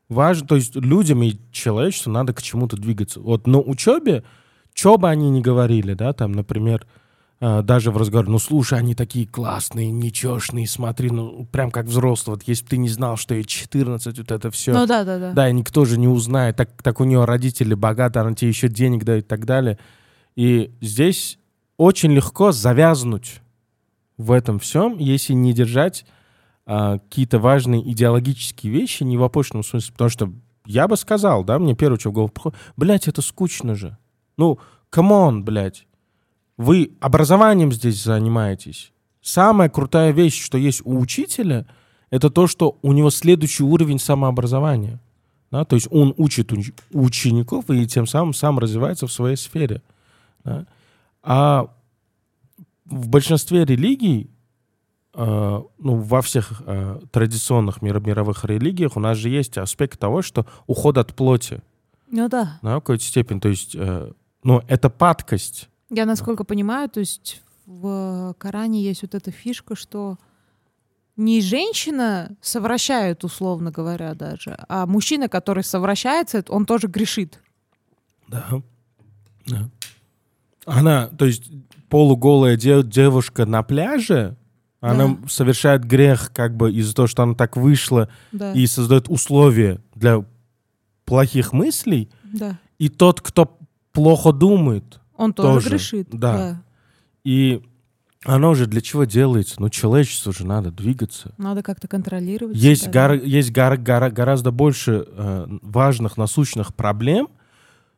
важно, 0.09 0.49
то 0.49 0.57
есть 0.57 0.75
людям 0.75 1.23
и 1.23 1.37
человечеству 1.53 2.11
надо 2.11 2.35
к 2.35 2.43
чему-то 2.43 2.77
двигаться. 2.77 3.21
Вот 3.21 3.47
на 3.47 3.61
учебе, 3.61 4.25
что 4.75 4.99
бы 4.99 5.09
они 5.09 5.31
ни 5.31 5.41
говорили, 5.41 5.95
да, 5.95 6.13
там, 6.13 6.33
например, 6.33 6.85
даже 7.41 7.93
в 7.93 7.97
разговоре, 7.97 8.31
ну, 8.31 8.39
слушай, 8.39 8.79
они 8.79 8.95
такие 8.97 9.27
классные, 9.27 9.91
нечешные, 9.93 10.67
смотри, 10.67 11.11
ну, 11.11 11.47
прям 11.53 11.71
как 11.71 11.87
взрослый, 11.87 12.37
вот 12.37 12.43
если 12.49 12.65
бы 12.65 12.71
ты 12.71 12.77
не 12.79 12.89
знал, 12.89 13.17
что 13.17 13.35
ей 13.35 13.45
14, 13.45 14.19
вот 14.19 14.31
это 14.33 14.51
все. 14.51 14.73
Ну, 14.73 14.87
да, 14.87 15.05
да, 15.05 15.19
да. 15.19 15.33
Да, 15.33 15.49
и 15.49 15.53
никто 15.53 15.85
же 15.85 15.99
не 15.99 16.09
узнает, 16.09 16.57
так, 16.57 16.83
так 16.83 17.01
у 17.01 17.05
нее 17.05 17.25
родители 17.25 17.75
богаты, 17.75 18.19
она 18.19 18.35
тебе 18.35 18.49
еще 18.49 18.69
денег 18.69 19.05
дает 19.05 19.25
и 19.25 19.29
так 19.29 19.45
далее. 19.47 19.79
И 20.35 20.73
здесь 20.81 21.39
очень 21.77 22.13
легко 22.13 22.51
завязнуть 22.53 23.41
в 24.17 24.33
этом 24.33 24.59
всем, 24.59 24.99
если 24.99 25.33
не 25.33 25.53
держать 25.53 26.05
а, 26.67 26.99
какие-то 26.99 27.39
важные 27.39 27.89
идеологические 27.93 28.73
вещи, 28.73 29.05
не 29.05 29.17
в 29.17 29.23
опошленном 29.23 29.65
смысле, 29.65 29.93
потому 29.93 30.11
что 30.11 30.33
я 30.67 30.87
бы 30.87 30.97
сказал, 30.97 31.45
да, 31.45 31.59
мне 31.59 31.75
первое, 31.75 31.99
что 31.99 32.11
в 32.11 32.13
голову 32.13 32.31
приходит, 32.31 32.59
блядь, 32.77 33.09
это 33.09 33.23
скучно 33.23 33.75
же. 33.75 33.97
Ну, 34.37 34.59
come 34.91 35.22
on, 35.22 35.45
блядь. 35.45 35.87
Вы 36.59 36.91
образованием 37.01 37.73
здесь 37.73 38.03
занимаетесь. 38.03 38.93
Самая 39.23 39.69
крутая 39.69 40.11
вещь, 40.11 40.43
что 40.43 40.59
есть 40.59 40.83
у 40.85 40.99
учителя, 40.99 41.67
это 42.11 42.31
то, 42.31 42.47
что 42.49 42.79
у 42.83 42.93
него 42.93 43.11
следующий 43.11 43.63
уровень 43.63 44.01
самообразования. 44.01 44.99
Да? 45.53 45.65
То 45.65 45.77
есть 45.77 45.87
он 45.91 46.15
учит 46.17 46.53
учеников 46.93 47.71
и 47.71 47.87
тем 47.87 48.07
самым 48.07 48.35
сам 48.35 48.59
развивается 48.59 49.07
в 49.07 49.13
своей 49.13 49.37
сфере. 49.37 49.83
Да? 50.45 50.67
А 51.23 51.71
в 52.87 53.09
большинстве 53.09 53.65
религий, 53.65 54.29
э, 55.15 55.63
ну, 55.79 55.95
во 55.97 56.23
всех 56.23 56.63
э, 56.67 57.01
традиционных 57.13 57.83
мир, 57.83 58.01
мировых 58.01 58.45
религиях 58.45 58.97
у 58.97 59.01
нас 59.01 59.17
же 59.17 59.29
есть 59.29 59.59
аспект 59.59 60.01
того, 60.01 60.23
что 60.23 60.45
уход 60.67 60.99
от 60.99 61.15
плоти. 61.15 61.63
Ну 62.11 62.29
да. 62.29 62.59
На 62.63 62.75
какой-то 62.75 63.05
степени. 63.05 63.39
То 63.39 63.49
есть, 63.49 63.77
э, 63.77 64.11
ну, 64.43 64.63
это 64.67 64.91
падкость. 64.91 65.69
Я, 65.91 66.05
насколько 66.07 66.45
понимаю, 66.45 66.89
то 66.89 67.01
есть 67.01 67.43
в 67.67 68.35
Коране 68.39 68.83
есть 68.83 69.03
вот 69.03 69.15
эта 69.15 69.31
фишка, 69.31 69.75
что 69.77 70.19
не 71.17 71.41
женщина 71.41 72.31
совращает, 72.41 73.25
условно 73.25 73.71
говоря, 73.71 74.15
даже, 74.15 74.57
а 74.69 74.87
мужчина, 74.87 75.29
который 75.29 75.65
совращается, 75.65 76.45
он 76.49 76.65
тоже 76.65 76.87
грешит. 76.87 77.41
Да. 78.29 78.63
да. 79.47 79.71
Она, 80.65 81.09
то 81.09 81.25
есть 81.25 81.51
полуголая 81.89 82.57
дев, 82.57 82.87
девушка 82.87 83.47
на 83.47 83.63
пляже, 83.63 84.37
да. 84.81 84.91
она 84.91 85.19
совершает 85.29 85.85
грех 85.85 86.31
как 86.33 86.57
бы 86.57 86.73
из-за 86.73 86.95
того, 86.95 87.09
что 87.09 87.23
она 87.25 87.35
так 87.35 87.57
вышла 87.57 88.09
да. 88.31 88.53
и 88.53 88.67
создает 88.67 89.09
условия 89.09 89.81
для 89.95 90.25
плохих 91.05 91.53
мыслей. 91.53 92.11
Да. 92.23 92.59
И 92.79 92.89
тот, 92.89 93.21
кто 93.21 93.59
плохо 93.93 94.33
думает, 94.33 95.01
он 95.19 95.35
тоже, 95.35 95.55
тоже 95.55 95.69
грешит. 95.69 96.09
Да. 96.11 96.33
да. 96.33 96.63
И 97.25 97.63
оно 98.25 98.55
же 98.55 98.67
для 98.67 98.81
чего 98.81 99.05
делается? 99.05 99.57
Ну, 99.61 99.69
человечеству 99.69 100.33
же 100.33 100.47
надо 100.47 100.71
двигаться. 100.71 101.35
Надо 101.37 101.63
как-то 101.63 101.89
контролировать. 101.89 102.57
Есть, 102.57 102.83
себя, 102.83 102.93
гора, 102.93 103.17
да? 103.17 103.25
есть 103.25 103.53
гора, 103.53 103.77
гора, 103.77 104.11
гораздо 104.11 104.51
больше 104.51 105.05
э, 105.07 105.47
важных 105.63 106.17
насущных 106.17 106.75
проблем, 106.75 107.29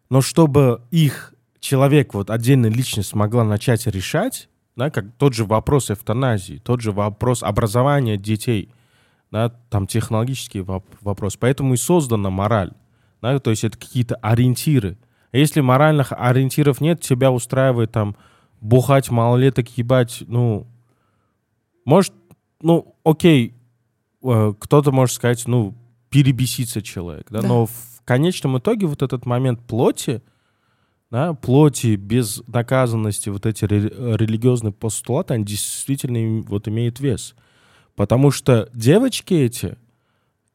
но 0.09 0.20
чтобы 0.20 0.83
их 0.90 1.35
человек, 1.61 2.14
вот 2.14 2.30
отдельная 2.30 2.70
личность 2.70 3.14
могла 3.14 3.44
начать 3.44 3.87
решать, 3.87 4.48
да, 4.76 4.90
как 4.90 5.12
тот 5.16 5.35
же 5.35 5.44
вопрос 5.44 5.90
эвтаназии, 5.90 6.61
тот 6.64 6.80
же 6.80 6.90
вопрос 6.90 7.42
образования 7.42 8.16
детей, 8.16 8.72
да, 9.30 9.50
там 9.68 9.87
технологический 9.87 10.61
воп 10.61 10.87
вопрос. 11.00 11.37
Поэтому 11.37 11.74
и 11.74 11.76
создана 11.76 12.30
мораль. 12.30 12.72
Да, 13.22 13.38
то 13.38 13.50
есть 13.50 13.64
это 13.64 13.78
какие-то 13.78 14.16
ориентиры. 14.16 14.96
Если 15.32 15.60
моральных 15.60 16.12
ориентиров 16.12 16.80
нет, 16.80 17.00
тебя 17.00 17.30
устраивает 17.30 17.92
там 17.92 18.16
бухать 18.60 19.10
малолеток, 19.10 19.68
ебать, 19.78 20.22
ну, 20.26 20.66
может, 21.84 22.12
ну, 22.60 22.94
окей, 23.04 23.54
э, 24.22 24.52
кто-то 24.58 24.92
может 24.92 25.14
сказать, 25.14 25.46
ну, 25.46 25.74
перебесится 26.10 26.82
человек, 26.82 27.26
да, 27.30 27.40
да. 27.40 27.48
но 27.48 27.66
в 27.66 28.02
конечном 28.04 28.58
итоге 28.58 28.86
вот 28.86 29.02
этот 29.02 29.24
момент 29.24 29.60
плоти, 29.60 30.22
да, 31.10 31.34
плоти 31.34 31.96
без 31.96 32.42
наказанности, 32.46 33.28
вот 33.28 33.46
эти 33.46 33.64
религиозные 33.64 34.72
постулаты, 34.72 35.34
они 35.34 35.44
действительно 35.44 36.42
вот 36.42 36.68
имеют 36.68 37.00
вес. 37.00 37.34
Потому 37.94 38.30
что 38.30 38.68
девочки 38.74 39.34
эти, 39.34 39.76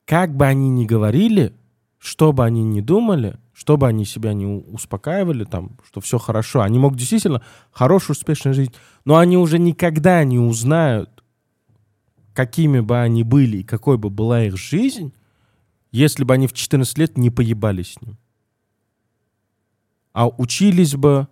как 0.06 0.36
бы 0.36 0.46
они 0.46 0.70
ни 0.70 0.86
говорили, 0.86 1.54
что 1.98 2.34
бы 2.34 2.44
они 2.44 2.64
ни 2.64 2.82
думали, 2.82 3.38
чтобы 3.56 3.88
они 3.88 4.04
себя 4.04 4.34
не 4.34 4.46
успокаивали, 4.46 5.46
там, 5.46 5.78
что 5.88 6.02
все 6.02 6.20
хорошо. 6.20 6.62
Они 6.62 6.78
могут 6.78 7.00
действительно 7.00 7.42
хорошую, 7.72 8.16
успешную 8.16 8.54
жизнь, 8.54 8.74
но 9.06 9.16
они 9.16 9.38
уже 9.38 9.60
никогда 9.60 10.24
не 10.26 10.38
узнают, 10.38 11.24
какими 12.34 12.82
бы 12.82 13.00
они 13.00 13.24
были 13.24 13.58
и 13.58 13.64
какой 13.64 13.98
бы 13.98 14.10
была 14.10 14.44
их 14.44 14.58
жизнь, 14.58 15.14
если 15.94 16.26
бы 16.26 16.34
они 16.34 16.48
в 16.48 16.54
14 16.54 16.98
лет 16.98 17.18
не 17.18 17.30
поебались 17.30 17.94
с 17.94 18.02
ним. 18.02 18.18
А 20.12 20.28
учились 20.28 20.96
бы, 20.96 21.30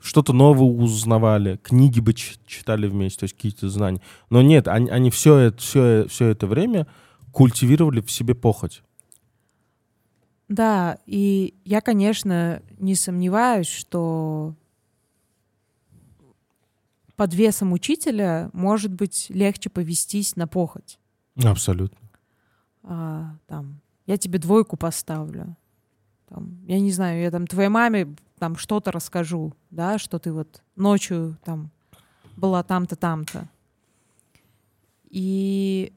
что-то 0.00 0.32
новое 0.32 0.68
узнавали, 0.68 1.58
книги 1.64 1.98
бы 1.98 2.14
читали 2.14 2.86
вместе, 2.86 3.20
то 3.20 3.24
есть 3.24 3.34
какие-то 3.34 3.68
знания. 3.68 4.00
Но 4.30 4.40
нет, 4.40 4.68
они, 4.68 4.88
они 4.88 5.10
все, 5.10 5.36
это, 5.36 5.58
все, 5.60 6.06
все 6.08 6.28
это 6.28 6.46
время 6.46 6.86
культивировали 7.32 8.00
в 8.00 8.10
себе 8.10 8.36
похоть. 8.36 8.84
Да, 10.48 10.98
и 11.06 11.54
я, 11.64 11.80
конечно, 11.80 12.62
не 12.78 12.94
сомневаюсь, 12.94 13.66
что 13.66 14.54
под 17.16 17.34
весом 17.34 17.72
учителя 17.72 18.50
может 18.52 18.92
быть 18.92 19.26
легче 19.30 19.70
повестись 19.70 20.36
на 20.36 20.46
похоть. 20.46 20.98
Абсолютно. 21.42 21.98
А, 22.82 23.34
там, 23.46 23.80
я 24.06 24.16
тебе 24.18 24.38
двойку 24.38 24.76
поставлю. 24.76 25.56
Там, 26.28 26.64
я 26.66 26.78
не 26.78 26.92
знаю, 26.92 27.20
я 27.20 27.30
там 27.30 27.46
твоей 27.46 27.68
маме 27.68 28.14
там 28.38 28.56
что-то 28.56 28.92
расскажу, 28.92 29.54
да, 29.70 29.98
что 29.98 30.18
ты 30.18 30.32
вот 30.32 30.62
ночью 30.76 31.38
там 31.44 31.70
была 32.36 32.62
там-то, 32.62 32.96
там-то. 32.96 33.48
И 35.08 35.92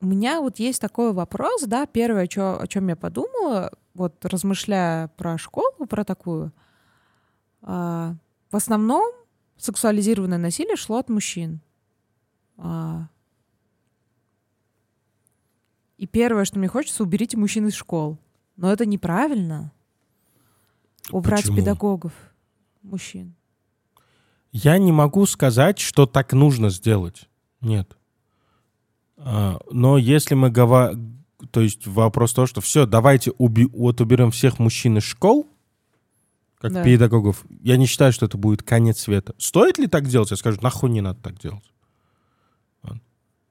у 0.00 0.06
меня 0.06 0.40
вот 0.40 0.58
есть 0.58 0.80
такой 0.80 1.12
вопрос, 1.12 1.64
да, 1.64 1.86
первое, 1.86 2.26
чё, 2.26 2.58
о 2.60 2.66
чем 2.66 2.88
я 2.88 2.96
подумала, 2.96 3.72
вот 3.94 4.24
размышляя 4.24 5.08
про 5.08 5.38
школу, 5.38 5.86
про 5.88 6.04
такую, 6.04 6.52
а, 7.62 8.14
в 8.50 8.56
основном 8.56 9.12
сексуализированное 9.56 10.38
насилие 10.38 10.76
шло 10.76 10.98
от 10.98 11.08
мужчин. 11.08 11.60
А, 12.56 13.08
и 15.98 16.06
первое, 16.06 16.44
что 16.44 16.58
мне 16.58 16.68
хочется, 16.68 17.02
уберите 17.02 17.36
мужчин 17.36 17.68
из 17.68 17.74
школ. 17.74 18.18
Но 18.56 18.72
это 18.72 18.86
неправильно. 18.86 19.72
Убрать 21.10 21.42
Почему? 21.42 21.56
педагогов, 21.56 22.12
мужчин. 22.82 23.34
Я 24.50 24.78
не 24.78 24.92
могу 24.92 25.26
сказать, 25.26 25.78
что 25.78 26.06
так 26.06 26.32
нужно 26.32 26.70
сделать. 26.70 27.28
Нет. 27.60 27.96
А, 29.16 29.58
но 29.70 29.96
если 29.96 30.34
мы 30.34 30.50
говорим 30.50 31.21
то 31.52 31.60
есть 31.60 31.86
вопрос 31.86 32.32
то, 32.32 32.46
что 32.46 32.62
все, 32.62 32.86
давайте 32.86 33.32
уби 33.36 33.66
вот 33.66 34.00
уберем 34.00 34.30
всех 34.30 34.58
мужчин 34.58 34.96
из 34.96 35.04
школ, 35.04 35.46
как 36.58 36.72
да. 36.72 36.82
педагогов. 36.82 37.44
Я 37.60 37.76
не 37.76 37.84
считаю, 37.84 38.12
что 38.12 38.24
это 38.24 38.38
будет 38.38 38.62
конец 38.62 39.00
света. 39.00 39.34
Стоит 39.36 39.78
ли 39.78 39.86
так 39.86 40.06
делать? 40.06 40.30
Я 40.30 40.38
скажу, 40.38 40.58
нахуй 40.62 40.88
не 40.88 41.02
надо 41.02 41.20
так 41.20 41.38
делать. 41.38 41.64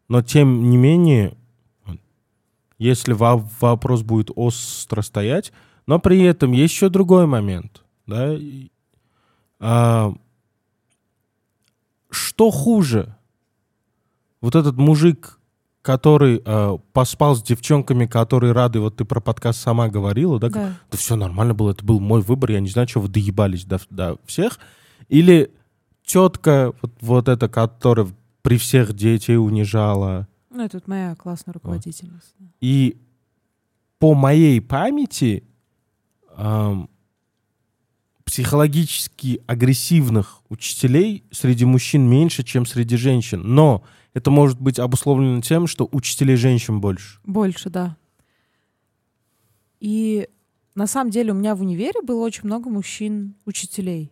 Но 0.08 0.22
тем 0.22 0.70
не 0.70 0.78
менее, 0.78 1.38
если 2.80 3.14
вопрос 3.14 4.02
будет 4.02 4.32
остро 4.36 5.04
стоять, 5.04 5.54
но 5.86 6.00
при 6.00 6.22
этом 6.24 6.54
есть 6.54 6.74
еще 6.74 6.90
другой 6.90 7.28
момент. 7.28 7.84
Да? 8.08 8.36
А, 9.60 10.14
что 12.10 12.50
хуже? 12.50 13.16
Вот 14.42 14.56
этот 14.56 14.78
мужик 14.78 15.40
который 15.82 16.42
э, 16.46 16.78
поспал 16.94 17.36
с 17.36 17.42
девчонками, 17.42 18.06
которые 18.06 18.54
рады, 18.54 18.80
вот 18.80 18.98
ты 18.98 19.06
про 19.06 19.20
подкаст 19.20 19.62
сама 19.62 19.88
говорила, 19.88 20.40
да? 20.40 20.50
Да, 20.50 20.74
да 20.92 20.98
все 20.98 21.16
нормально 21.16 21.54
было, 21.54 21.72
это 21.72 21.84
был 21.84 22.00
мой 22.00 22.22
выбор, 22.22 22.52
я 22.52 22.60
не 22.60 22.70
знаю, 22.70 22.88
что 22.88 23.00
вы 23.00 23.08
доебались 23.08 23.66
до, 23.66 23.80
до 23.90 24.18
всех. 24.26 24.60
Или 25.10 25.52
тетка, 26.06 26.74
вот, 26.82 26.92
вот 27.02 27.28
эта, 27.28 27.50
которая 27.50 28.08
при 28.42 28.58
всех 28.58 28.94
детей 28.94 29.38
унижала. 29.38 30.28
Ну, 30.50 30.64
это 30.64 30.78
вот 30.78 30.88
моя 30.88 31.16
классная 31.16 31.54
руководительница. 31.54 32.28
И 32.60 32.98
по 33.98 34.14
моей 34.14 34.62
памяти 34.62 35.44
эм, 36.36 36.90
психологически 38.26 39.42
агрессивных 39.48 40.42
учителей 40.50 41.24
среди 41.32 41.66
мужчин 41.66 42.10
меньше, 42.10 42.44
чем 42.44 42.66
среди 42.66 42.98
женщин. 42.98 43.42
Но 43.44 43.84
это 44.14 44.30
может 44.30 44.60
быть 44.60 44.80
обусловлено 44.80 45.42
тем, 45.42 45.68
что 45.68 45.88
учителей 45.92 46.36
женщин 46.36 46.82
больше. 46.82 47.20
Больше, 47.24 47.70
да. 47.70 47.98
И 49.80 50.28
на 50.76 50.86
самом 50.86 51.12
деле 51.12 51.32
у 51.32 51.36
меня 51.36 51.56
в 51.56 51.62
универе 51.62 52.02
было 52.02 52.24
очень 52.24 52.46
много 52.46 52.70
мужчин-учителей. 52.70 54.12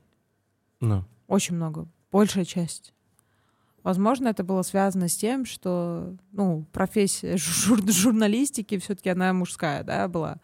No. 0.82 1.04
Очень 1.28 1.56
много. 1.56 1.88
Большая 2.12 2.46
часть. 2.46 2.94
Возможно, 3.84 4.30
это 4.30 4.44
было 4.44 4.62
связано 4.62 5.10
с 5.10 5.16
тем, 5.16 5.46
что 5.46 6.16
ну, 6.32 6.66
профессия 6.72 7.38
жур 7.38 7.82
журналистики 7.92 8.78
все-таки 8.78 9.10
она 9.10 9.34
мужская, 9.34 9.84
да, 9.84 10.08
была 10.08 10.40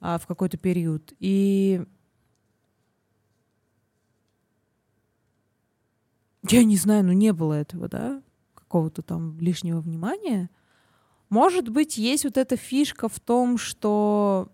а, 0.00 0.18
в 0.18 0.26
какой-то 0.26 0.58
период. 0.58 1.14
И 1.18 1.82
я 6.48 6.64
не 6.64 6.76
знаю, 6.76 7.04
ну 7.04 7.12
не 7.12 7.32
было 7.32 7.54
этого, 7.54 7.88
да 7.88 8.22
какого-то 8.68 9.00
там 9.00 9.38
лишнего 9.40 9.80
внимания. 9.80 10.50
Может 11.30 11.70
быть, 11.70 11.96
есть 11.96 12.24
вот 12.24 12.36
эта 12.36 12.56
фишка 12.56 13.08
в 13.08 13.18
том, 13.18 13.56
что 13.56 14.48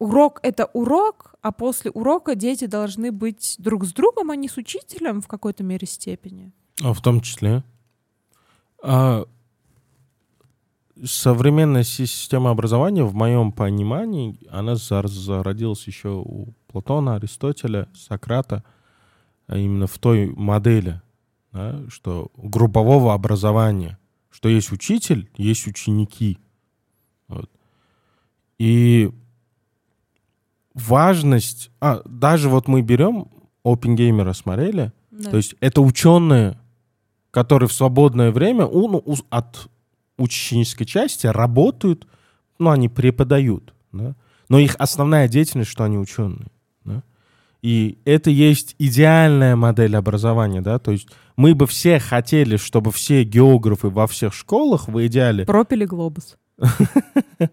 урок— 0.00 0.40
это 0.42 0.66
урок, 0.72 1.36
а 1.40 1.52
после 1.52 1.92
урока 1.92 2.34
дети 2.34 2.66
должны 2.66 3.12
быть 3.12 3.54
друг 3.58 3.84
с 3.84 3.92
другом, 3.92 4.30
а 4.30 4.36
не 4.36 4.48
с 4.48 4.56
учителем 4.56 5.20
в 5.20 5.28
какой-то 5.28 5.62
мере 5.62 5.86
степени. 5.86 6.52
А 6.82 6.92
в 6.92 7.00
том 7.00 7.20
числе. 7.20 7.62
А 8.82 9.24
современная 11.04 11.84
система 11.84 12.50
образования, 12.50 13.04
в 13.04 13.14
моем 13.14 13.52
понимании, 13.52 14.40
она 14.50 14.74
зародилась 14.74 15.86
еще 15.86 16.08
у 16.24 16.48
Платона, 16.66 17.14
Аристотеля, 17.14 17.88
Сократа, 17.94 18.64
а 19.46 19.56
именно 19.56 19.86
в 19.86 19.98
той 19.98 20.26
модели 20.26 21.00
да, 21.52 21.80
что 21.88 22.30
группового 22.36 23.14
образования, 23.14 23.98
что 24.30 24.48
есть 24.48 24.72
учитель, 24.72 25.30
есть 25.36 25.66
ученики. 25.66 26.38
Вот. 27.28 27.50
И 28.58 29.10
важность, 30.74 31.70
а, 31.80 32.02
даже 32.04 32.48
вот 32.48 32.68
мы 32.68 32.82
берем 32.82 33.28
OpenGamer 33.64 34.32
смотрели, 34.34 34.92
да. 35.10 35.30
то 35.30 35.36
есть 35.36 35.54
это 35.60 35.80
ученые, 35.80 36.58
которые 37.30 37.68
в 37.68 37.72
свободное 37.72 38.30
время 38.30 38.66
у, 38.66 38.88
ну, 38.88 39.04
от 39.30 39.68
ученической 40.16 40.86
части 40.86 41.26
работают, 41.26 42.06
ну, 42.58 42.70
они 42.70 42.88
преподают, 42.88 43.74
да, 43.92 44.14
но 44.48 44.58
их 44.58 44.76
основная 44.78 45.28
деятельность, 45.28 45.70
что 45.70 45.84
они 45.84 45.98
ученые. 45.98 46.48
Да? 46.84 47.02
И 47.62 47.98
это 48.04 48.30
есть 48.30 48.76
идеальная 48.78 49.56
модель 49.56 49.96
образования, 49.96 50.60
да, 50.60 50.78
то 50.78 50.92
есть 50.92 51.08
мы 51.36 51.54
бы 51.54 51.66
все 51.66 51.98
хотели, 51.98 52.56
чтобы 52.56 52.92
все 52.92 53.24
географы 53.24 53.88
во 53.88 54.06
всех 54.06 54.32
школах 54.32 54.88
в 54.88 55.06
идеале... 55.06 55.44
Пропили 55.44 55.84
глобус. 55.84 56.36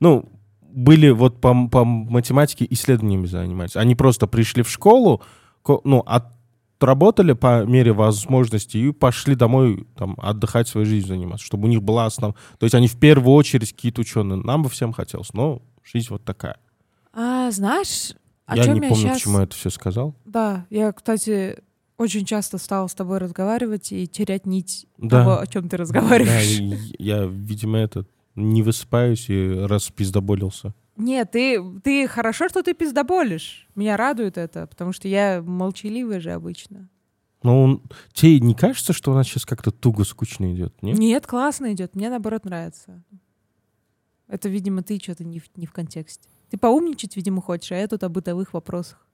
Ну, 0.00 0.32
были 0.62 1.10
вот 1.10 1.42
по, 1.42 1.68
по 1.68 1.84
математике 1.84 2.66
исследованиями 2.70 3.26
занимались. 3.26 3.76
Они 3.76 3.94
просто 3.94 4.26
пришли 4.26 4.62
в 4.62 4.70
школу, 4.70 5.22
ну, 5.84 6.02
отработали 6.06 7.34
по 7.34 7.64
мере 7.64 7.92
возможности 7.92 8.78
и 8.78 8.92
пошли 8.92 9.34
домой 9.34 9.86
там, 9.96 10.16
отдыхать 10.16 10.68
своей 10.68 10.86
жизнью 10.86 11.08
заниматься, 11.08 11.44
чтобы 11.44 11.66
у 11.66 11.70
них 11.70 11.82
была 11.82 12.06
основа. 12.06 12.34
То 12.58 12.64
есть 12.64 12.74
они 12.74 12.88
в 12.88 12.98
первую 12.98 13.34
очередь 13.34 13.72
какие-то 13.74 14.00
ученые. 14.00 14.42
Нам 14.42 14.62
бы 14.62 14.70
всем 14.70 14.94
хотелось, 14.94 15.34
но 15.34 15.60
жизнь 15.84 16.06
вот 16.08 16.24
такая. 16.24 16.56
А, 17.12 17.50
знаешь, 17.50 18.14
о 18.50 18.56
я 18.56 18.66
не 18.72 18.80
помню, 18.80 18.96
сейчас... 18.96 19.18
почему 19.18 19.38
я 19.38 19.44
это 19.44 19.54
все 19.54 19.70
сказал. 19.70 20.14
Да, 20.24 20.66
я, 20.70 20.92
кстати, 20.92 21.58
очень 21.96 22.24
часто 22.24 22.58
стала 22.58 22.86
с 22.86 22.94
тобой 22.94 23.18
разговаривать 23.18 23.92
и 23.92 24.06
терять 24.06 24.46
нить 24.46 24.86
да. 24.98 25.22
того, 25.22 25.38
о 25.40 25.46
чем 25.46 25.68
ты 25.68 25.76
разговариваешь. 25.76 26.58
Да, 26.58 26.76
я, 26.98 27.26
видимо, 27.26 27.78
это 27.78 28.06
не 28.34 28.62
высыпаюсь 28.62 29.28
и 29.28 29.50
раз 29.50 29.90
пиздоболился. 29.90 30.74
Нет, 30.96 31.30
ты, 31.32 31.62
ты 31.82 32.08
хорошо, 32.08 32.48
что 32.48 32.62
ты 32.62 32.74
пиздоболишь. 32.74 33.68
Меня 33.74 33.96
радует 33.96 34.38
это, 34.38 34.66
потому 34.66 34.92
что 34.92 35.08
я 35.08 35.42
молчаливая 35.42 36.20
же 36.20 36.32
обычно. 36.32 36.88
Ну, 37.42 37.82
тебе 38.14 38.40
не 38.40 38.54
кажется, 38.54 38.92
что 38.94 39.12
у 39.12 39.14
нас 39.14 39.26
сейчас 39.26 39.44
как-то 39.44 39.70
туго 39.70 40.04
скучно 40.04 40.54
идет? 40.54 40.74
Нет? 40.82 40.98
Нет, 40.98 41.26
классно 41.26 41.72
идет. 41.72 41.94
Мне 41.94 42.08
наоборот 42.08 42.44
нравится. 42.44 43.02
Это, 44.26 44.48
видимо, 44.48 44.82
ты 44.82 44.98
что-то 44.98 45.24
не 45.24 45.38
в, 45.38 45.44
не 45.56 45.66
в 45.66 45.72
контексте. 45.72 46.29
Ты 46.50 46.58
поумничать, 46.58 47.16
видимо, 47.16 47.40
хочешь, 47.40 47.72
а 47.72 47.76
я 47.76 47.86
тут 47.86 48.02
о 48.02 48.08
бытовых 48.08 48.52
вопросах. 48.52 49.06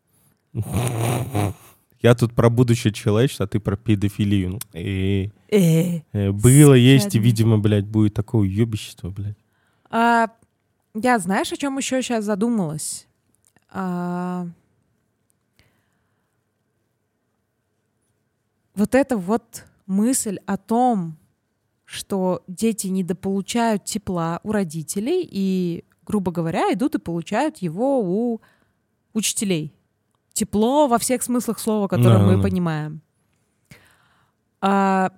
Я 2.00 2.14
тут 2.14 2.34
про 2.34 2.50
будущее 2.50 2.92
человечество, 2.92 3.44
а 3.44 3.48
ты 3.48 3.58
про 3.58 3.76
педофилию. 3.76 4.50
Ну, 4.50 4.58
э, 4.72 5.28
э, 5.50 6.00
э, 6.12 6.30
было, 6.30 6.74
есть 6.74 7.14
и, 7.14 7.18
видимо, 7.18 7.58
блядь, 7.58 7.86
будет 7.86 8.14
такое 8.14 8.42
уебищество, 8.42 9.10
блядь. 9.10 9.38
А, 9.90 10.28
я 10.94 11.18
знаешь, 11.18 11.52
о 11.52 11.56
чем 11.56 11.76
еще 11.78 12.02
сейчас 12.02 12.24
задумалась? 12.24 13.06
А, 13.70 14.46
вот 18.74 18.94
эта 18.94 19.16
вот 19.16 19.64
мысль 19.86 20.38
о 20.46 20.56
том, 20.56 21.16
что 21.84 22.44
дети 22.46 22.88
недополучают 22.88 23.84
тепла 23.84 24.40
у 24.42 24.52
родителей 24.52 25.26
и, 25.28 25.84
грубо 26.06 26.32
говоря, 26.32 26.72
идут 26.72 26.94
и 26.94 26.98
получают 26.98 27.58
его 27.58 28.00
у 28.00 28.40
учителей. 29.12 29.74
Тепло 30.32 30.86
во 30.86 30.98
всех 30.98 31.22
смыслах 31.22 31.58
слова, 31.58 31.88
которые 31.88 32.18
да, 32.18 32.26
мы 32.26 32.36
да. 32.36 32.42
понимаем. 32.42 33.00
А, 34.60 35.12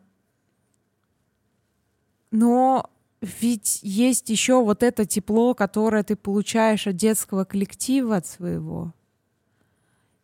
но 2.31 2.90
ведь 3.20 3.81
есть 3.83 4.31
еще 4.31 4.62
вот 4.62 4.83
это 4.83 5.05
тепло, 5.05 5.55
которое 5.55 6.05
ты 6.05 6.16
получаешь 6.16 6.87
от 6.87 6.96
детского 6.96 7.44
коллектива, 7.44 8.16
от 8.16 8.27
своего. 8.27 8.94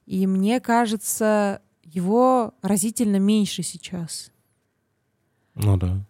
И 0.07 0.27
мне 0.27 0.61
кажется, 0.61 1.61
его 1.83 2.55
разительно 2.63 3.17
меньше 3.17 3.63
сейчас. 3.63 4.31
Ну 5.55 5.77
да. 5.77 6.05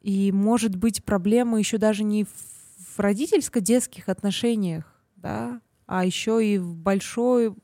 И 0.00 0.30
может 0.32 0.76
быть 0.76 1.04
проблема 1.04 1.58
еще 1.58 1.78
даже 1.78 2.04
не 2.04 2.24
в 2.24 2.57
родительско-детских 2.96 4.08
отношениях, 4.08 4.84
да, 5.16 5.60
а 5.86 6.04
еще 6.04 6.44
и 6.44 6.58
в 6.58 6.74
большой 6.74 7.54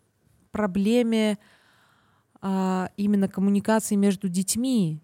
проблеме 0.50 1.38
а, 2.40 2.90
именно 2.96 3.28
коммуникации 3.28 3.96
между 3.96 4.28
детьми. 4.28 5.00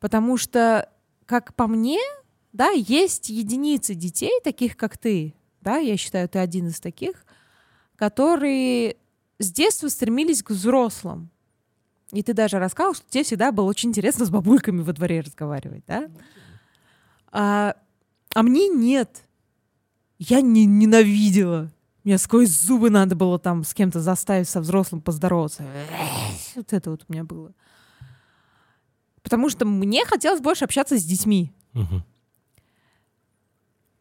Потому 0.00 0.36
что, 0.36 0.90
как 1.26 1.54
по 1.54 1.66
мне, 1.66 1.98
да, 2.52 2.70
есть 2.70 3.30
единицы 3.30 3.94
детей, 3.94 4.40
таких 4.42 4.76
как 4.76 4.98
ты, 4.98 5.34
да, 5.60 5.78
я 5.78 5.96
считаю, 5.96 6.28
ты 6.28 6.38
один 6.38 6.68
из 6.68 6.80
таких, 6.80 7.24
которые 7.96 8.96
с 9.38 9.52
детства 9.52 9.88
стремились 9.88 10.42
к 10.42 10.50
взрослым. 10.50 11.30
И 12.12 12.22
ты 12.22 12.32
даже 12.32 12.58
рассказал, 12.58 12.94
что 12.94 13.04
тебе 13.08 13.24
всегда 13.24 13.52
было 13.52 13.66
очень 13.66 13.90
интересно 13.90 14.24
с 14.24 14.30
бабульками 14.30 14.82
во 14.82 14.92
дворе 14.92 15.20
разговаривать, 15.20 15.84
да? 15.86 16.08
А, 17.30 17.76
а 18.38 18.44
мне 18.44 18.68
нет. 18.68 19.24
Я 20.20 20.42
не 20.42 20.64
ненавидела. 20.64 21.72
Мне 22.04 22.18
сквозь 22.18 22.50
зубы 22.50 22.88
надо 22.88 23.16
было 23.16 23.36
там 23.40 23.64
с 23.64 23.74
кем-то 23.74 23.98
заставить 23.98 24.48
со 24.48 24.60
взрослым 24.60 25.00
поздороваться. 25.00 25.66
Вот 26.54 26.72
это 26.72 26.92
вот 26.92 27.04
у 27.08 27.12
меня 27.12 27.24
было. 27.24 27.52
Потому 29.24 29.48
что 29.48 29.64
мне 29.66 30.04
хотелось 30.04 30.40
больше 30.40 30.64
общаться 30.64 30.96
с 30.96 31.02
детьми. 31.02 31.50
Угу. 31.74 32.04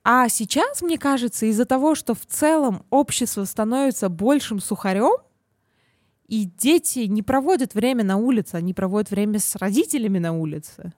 А 0.04 0.30
сейчас, 0.30 0.84
мне 0.84 1.00
кажется, 1.00 1.48
из-за 1.48 1.66
того, 1.66 1.96
что 1.96 2.14
в 2.14 2.28
целом 2.28 2.86
общество 2.92 3.44
становится 3.44 4.08
большим 4.08 4.60
сухарем, 4.60 5.18
и 6.28 6.46
дети 6.46 7.08
не 7.08 7.24
проводят 7.24 7.74
время 7.74 8.04
на 8.04 8.18
улице, 8.18 8.54
они 8.54 8.76
проводят 8.76 9.10
время 9.10 9.40
с 9.40 9.56
родителями 9.56 10.20
на 10.20 10.34
улице. 10.34 10.94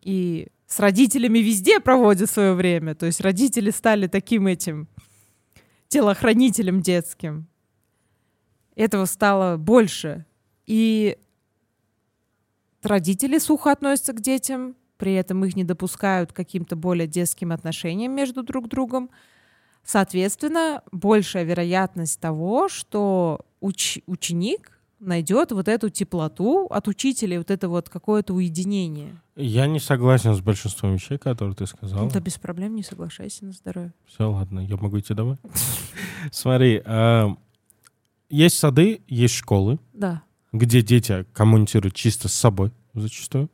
И 0.00 0.46
с 0.74 0.80
родителями 0.80 1.38
везде 1.38 1.78
проводят 1.78 2.28
свое 2.28 2.52
время. 2.52 2.96
То 2.96 3.06
есть 3.06 3.20
родители 3.20 3.70
стали 3.70 4.08
таким 4.08 4.48
этим 4.48 4.88
телохранителем 5.86 6.80
детским. 6.80 7.46
Этого 8.74 9.04
стало 9.04 9.56
больше. 9.56 10.26
И 10.66 11.16
родители 12.82 13.38
сухо 13.38 13.70
относятся 13.70 14.14
к 14.14 14.20
детям, 14.20 14.74
при 14.96 15.14
этом 15.14 15.44
их 15.44 15.54
не 15.54 15.62
допускают 15.62 16.32
каким-то 16.32 16.74
более 16.74 17.06
детским 17.06 17.52
отношениям 17.52 18.10
между 18.10 18.42
друг 18.42 18.66
другом. 18.66 19.10
Соответственно, 19.84 20.82
большая 20.90 21.44
вероятность 21.44 22.18
того, 22.18 22.68
что 22.68 23.46
уч- 23.60 24.02
ученик 24.06 24.73
найдет 25.04 25.52
вот 25.52 25.68
эту 25.68 25.90
теплоту 25.90 26.66
от 26.66 26.88
учителя, 26.88 27.38
вот 27.38 27.50
это 27.50 27.68
вот 27.68 27.88
какое-то 27.88 28.34
уединение. 28.34 29.20
Я 29.36 29.66
не 29.66 29.80
согласен 29.80 30.34
с 30.34 30.40
большинством 30.40 30.94
вещей, 30.94 31.18
которые 31.18 31.54
ты 31.54 31.66
сказал. 31.66 32.08
Да 32.10 32.20
без 32.20 32.38
проблем, 32.38 32.74
не 32.74 32.82
соглашайся 32.82 33.44
на 33.44 33.52
здоровье. 33.52 33.92
Все, 34.06 34.30
ладно, 34.30 34.60
я 34.60 34.76
могу 34.76 34.98
идти 34.98 35.14
домой. 35.14 35.36
Смотри, 36.32 36.82
а, 36.84 37.34
есть 38.30 38.58
сады, 38.58 39.02
есть 39.06 39.34
школы, 39.34 39.78
да. 39.92 40.22
где 40.52 40.82
дети 40.82 41.26
коммуницируют 41.32 41.94
чисто 41.94 42.28
с 42.28 42.34
собой 42.34 42.72
зачастую. 42.94 43.50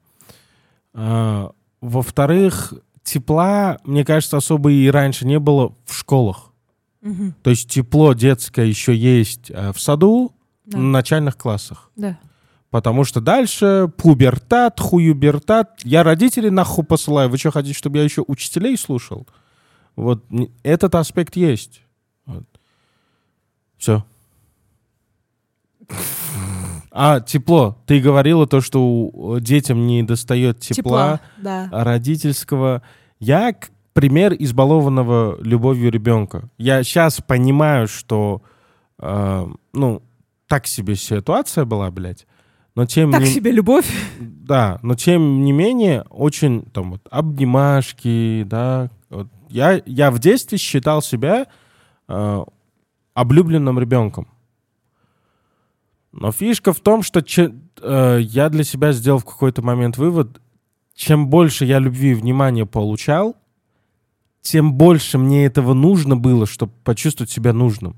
А, 0.93 1.53
во-вторых, 1.81 2.75
тепла, 3.03 3.79
мне 3.85 4.05
кажется, 4.05 4.37
особо 4.37 4.71
и 4.73 4.89
раньше 4.89 5.27
не 5.27 5.39
было 5.39 5.75
в 5.85 5.95
школах. 5.95 6.53
Угу. 7.03 7.35
То 7.43 7.51
есть 7.51 7.71
тепло 7.71 8.13
детское 8.13 8.67
еще 8.67 8.95
есть 8.95 9.51
э, 9.51 9.73
в 9.73 9.81
саду, 9.81 10.35
да. 10.71 10.79
на 10.79 10.91
начальных 10.91 11.37
классах. 11.37 11.91
Да. 11.97 12.19
Потому 12.71 13.05
что 13.05 13.21
дальше 13.21 13.91
пубертат, 13.97 14.79
хуюбертат. 14.79 15.81
Я 15.83 16.05
родителей 16.05 16.51
нахуй 16.51 16.85
посылаю. 16.85 17.29
Вы 17.29 17.37
что, 17.37 17.51
хотите, 17.51 17.77
чтобы 17.77 17.99
я 17.99 18.05
еще 18.05 18.25
учителей 18.27 18.77
слушал? 18.79 19.27
Вот 19.97 20.25
этот 20.63 20.95
аспект 20.95 21.37
есть. 21.37 21.83
Вот. 22.27 22.45
Все. 23.77 24.05
А, 26.93 27.21
тепло. 27.21 27.77
Ты 27.87 28.01
говорила 28.01 28.47
то, 28.47 28.61
что 28.61 29.39
детям 29.41 29.87
не 29.87 30.03
достает 30.03 30.61
тепла, 30.61 30.75
тепла 30.77 31.21
да. 31.39 31.69
родительского. 31.73 32.83
Я 33.19 33.55
пример 33.93 34.35
избалованного 34.39 35.39
любовью 35.41 35.91
ребенка. 35.91 36.49
Я 36.59 36.83
сейчас 36.83 37.21
понимаю, 37.21 37.89
что, 37.89 38.43
э, 38.99 39.47
ну, 39.73 40.03
так 40.51 40.67
себе 40.67 40.97
ситуация 40.97 41.65
была, 41.65 41.93
блядь. 41.93 42.27
Но 42.75 42.85
тем 42.85 43.13
так 43.13 43.21
не... 43.21 43.27
себе 43.29 43.53
любовь. 43.53 43.87
Да, 44.19 44.81
но 44.83 44.97
тем 44.97 45.45
не 45.45 45.53
менее, 45.53 46.03
очень 46.11 46.63
там 46.73 46.91
вот 46.91 47.07
обнимашки, 47.09 48.43
да. 48.45 48.91
Вот. 49.11 49.29
Я, 49.49 49.81
я 49.87 50.11
в 50.11 50.19
детстве 50.19 50.59
считал 50.59 51.03
себя 51.03 51.47
э, 52.09 52.45
облюбленным 53.15 53.79
ребенком. 53.79 54.27
Но 56.11 56.33
фишка 56.33 56.73
в 56.73 56.81
том, 56.81 57.05
что 57.05 57.23
че- 57.23 57.55
э, 57.81 58.19
я 58.21 58.49
для 58.49 58.65
себя 58.65 58.91
сделал 58.91 59.21
в 59.21 59.25
какой-то 59.25 59.63
момент 59.63 59.99
вывод, 59.99 60.41
чем 60.97 61.29
больше 61.29 61.65
я 61.65 61.79
любви 61.79 62.11
и 62.11 62.15
внимания 62.15 62.67
получал, 62.67 63.37
тем 64.41 64.75
больше 64.75 65.17
мне 65.17 65.47
этого 65.47 65.75
нужно 65.75 66.17
было, 66.17 66.45
чтобы 66.45 66.73
почувствовать 66.83 67.31
себя 67.31 67.53
нужным. 67.53 67.95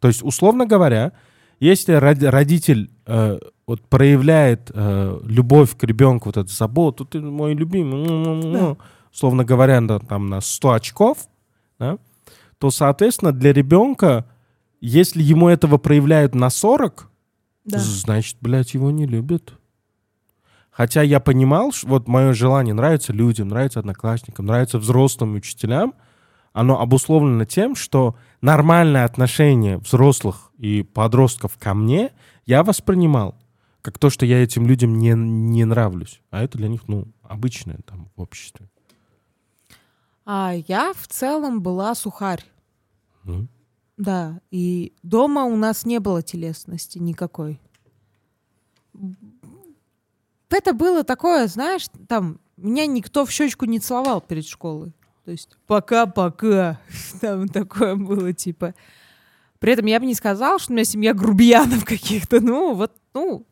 То 0.00 0.06
есть, 0.06 0.22
условно 0.22 0.64
говоря, 0.64 1.12
если 1.66 1.94
роди- 1.94 2.26
родитель 2.28 2.90
э, 3.06 3.38
вот 3.66 3.80
проявляет 3.88 4.70
э, 4.74 5.20
любовь 5.24 5.76
к 5.76 5.84
ребенку, 5.84 6.28
вот 6.28 6.36
эту 6.36 6.48
заботу, 6.52 7.04
ты 7.04 7.20
мой 7.20 7.54
любимый, 7.54 8.06
му-му-му, 8.06 8.78
условно 9.12 9.44
говоря, 9.44 9.80
да, 9.80 9.98
там 9.98 10.28
на 10.28 10.40
100 10.40 10.70
очков, 10.72 11.18
да, 11.78 11.98
то, 12.58 12.70
соответственно, 12.70 13.32
для 13.32 13.52
ребенка, 13.52 14.24
если 14.80 15.22
ему 15.22 15.48
этого 15.48 15.78
проявляют 15.78 16.34
на 16.34 16.50
40, 16.50 17.08
Да. 17.64 17.78
значит, 17.78 18.36
блядь, 18.40 18.74
его 18.74 18.90
не 18.90 19.06
любят. 19.06 19.54
Хотя 20.70 21.02
я 21.02 21.20
понимал, 21.20 21.70
что 21.72 21.86
вот 21.88 22.08
мое 22.08 22.32
желание 22.32 22.74
нравится 22.74 23.12
людям, 23.12 23.48
нравится 23.48 23.80
одноклассникам, 23.80 24.46
нравится 24.46 24.78
взрослым 24.78 25.34
учителям, 25.34 25.92
оно 26.52 26.80
обусловлено 26.80 27.44
тем, 27.44 27.74
что 27.74 28.16
нормальное 28.40 29.04
отношение 29.04 29.78
взрослых 29.78 30.52
и 30.58 30.82
подростков 30.82 31.58
ко 31.58 31.74
мне 31.74 32.12
я 32.46 32.62
воспринимал 32.62 33.36
как 33.80 33.98
то, 33.98 34.10
что 34.10 34.24
я 34.24 34.42
этим 34.42 34.66
людям 34.66 34.96
не, 34.96 35.12
не 35.14 35.64
нравлюсь. 35.64 36.22
А 36.30 36.42
это 36.42 36.56
для 36.56 36.68
них, 36.68 36.86
ну, 36.86 37.08
обычное 37.22 37.78
там 37.84 38.08
в 38.14 38.20
обществе. 38.20 38.70
А 40.24 40.52
я 40.68 40.92
в 40.94 41.08
целом 41.08 41.62
была 41.62 41.94
сухарь. 41.94 42.44
Ну, 43.24 43.48
Да, 43.96 44.40
и 44.50 44.92
дома 45.02 45.44
у 45.44 45.56
нас 45.56 45.84
не 45.84 45.98
было 45.98 46.22
телесности 46.22 46.98
никакой. 46.98 47.60
Это 50.48 50.74
было 50.74 51.02
такое, 51.02 51.48
знаешь, 51.48 51.86
там 52.08 52.38
меня 52.56 52.86
никто 52.86 53.24
в 53.24 53.30
щечку 53.30 53.64
не 53.64 53.80
целовал 53.80 54.20
перед 54.20 54.46
школой. 54.46 54.94
То 55.24 55.30
есть 55.30 55.56
пока-пока. 55.66 56.80
Там 57.20 57.48
такое 57.48 57.96
было 57.96 58.32
типа. 58.32 58.74
При 59.58 59.72
этом 59.72 59.86
я 59.86 60.00
бы 60.00 60.06
не 60.06 60.14
сказала, 60.14 60.58
что 60.58 60.72
у 60.72 60.74
меня 60.74 60.84
семья 60.84 61.14
грубиянов 61.14 61.84
каких-то. 61.84 62.40
Ну, 62.40 62.74
вот, 62.74 62.92
ну, 63.14 63.46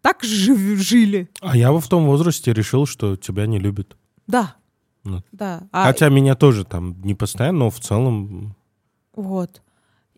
так 0.00 0.22
жив- 0.22 0.78
жили. 0.78 1.28
А 1.40 1.56
я 1.56 1.70
в 1.72 1.86
том 1.86 2.06
возрасте 2.06 2.52
решил, 2.52 2.86
что 2.86 3.16
тебя 3.16 3.46
не 3.46 3.58
любят. 3.58 3.96
Да. 4.26 4.56
Ну. 5.04 5.22
Да. 5.32 5.68
А 5.70 5.84
Хотя 5.84 6.08
меня 6.08 6.34
тоже 6.34 6.64
там 6.64 6.98
не 7.02 7.14
постоянно, 7.14 7.58
но 7.58 7.70
в 7.70 7.78
целом... 7.78 8.56
Вот. 9.14 9.60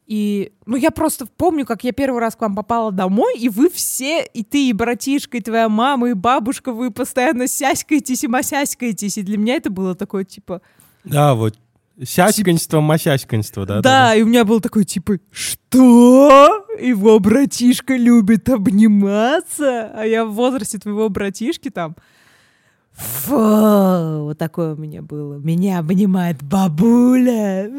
И, 0.07 0.53
ну, 0.65 0.77
я 0.77 0.93
просто 0.93 1.27
помню, 1.27 1.67
как 1.67 1.83
я 1.83 1.91
первый 1.91 2.21
раз 2.21 2.37
к 2.37 2.41
вам 2.41 2.55
попала 2.55 2.93
домой, 2.93 3.37
и 3.37 3.49
вы 3.49 3.69
все, 3.69 4.25
и 4.25 4.45
ты, 4.45 4.69
и 4.69 4.73
братишка, 4.73 5.39
и 5.39 5.41
твоя 5.41 5.69
мама, 5.69 6.11
и 6.11 6.13
бабушка, 6.13 6.73
вы 6.73 6.93
постоянно 6.93 7.49
сяськаетесь 7.49 8.23
и 8.23 8.29
масяськаетесь. 8.29 9.19
И 9.19 9.23
для 9.23 9.37
меня 9.37 9.57
это 9.57 9.71
было 9.71 9.97
такое, 9.97 10.23
типа... 10.25 10.63
Да, 11.07 11.35
вот 11.35 11.55
сяськанство, 12.03 12.81
масяськанство, 12.81 13.65
да? 13.65 13.81
Да, 13.81 14.15
и 14.15 14.23
у 14.23 14.27
меня 14.27 14.45
был 14.45 14.61
такой, 14.61 14.85
типа, 14.85 15.19
что? 15.31 16.67
Его 16.79 17.19
братишка 17.21 17.97
любит 17.97 18.49
обниматься? 18.51 19.91
А 19.95 20.05
я 20.05 20.25
в 20.27 20.33
возрасте 20.35 20.79
твоего 20.79 21.09
братишки 21.09 21.71
там... 21.71 21.97
Фу, 22.93 24.25
вот 24.25 24.39
такое 24.39 24.75
у 24.75 24.77
меня 24.79 25.03
было. 25.03 25.35
Меня 25.35 25.81
обнимает 25.81 26.43
бабуля. 26.43 27.71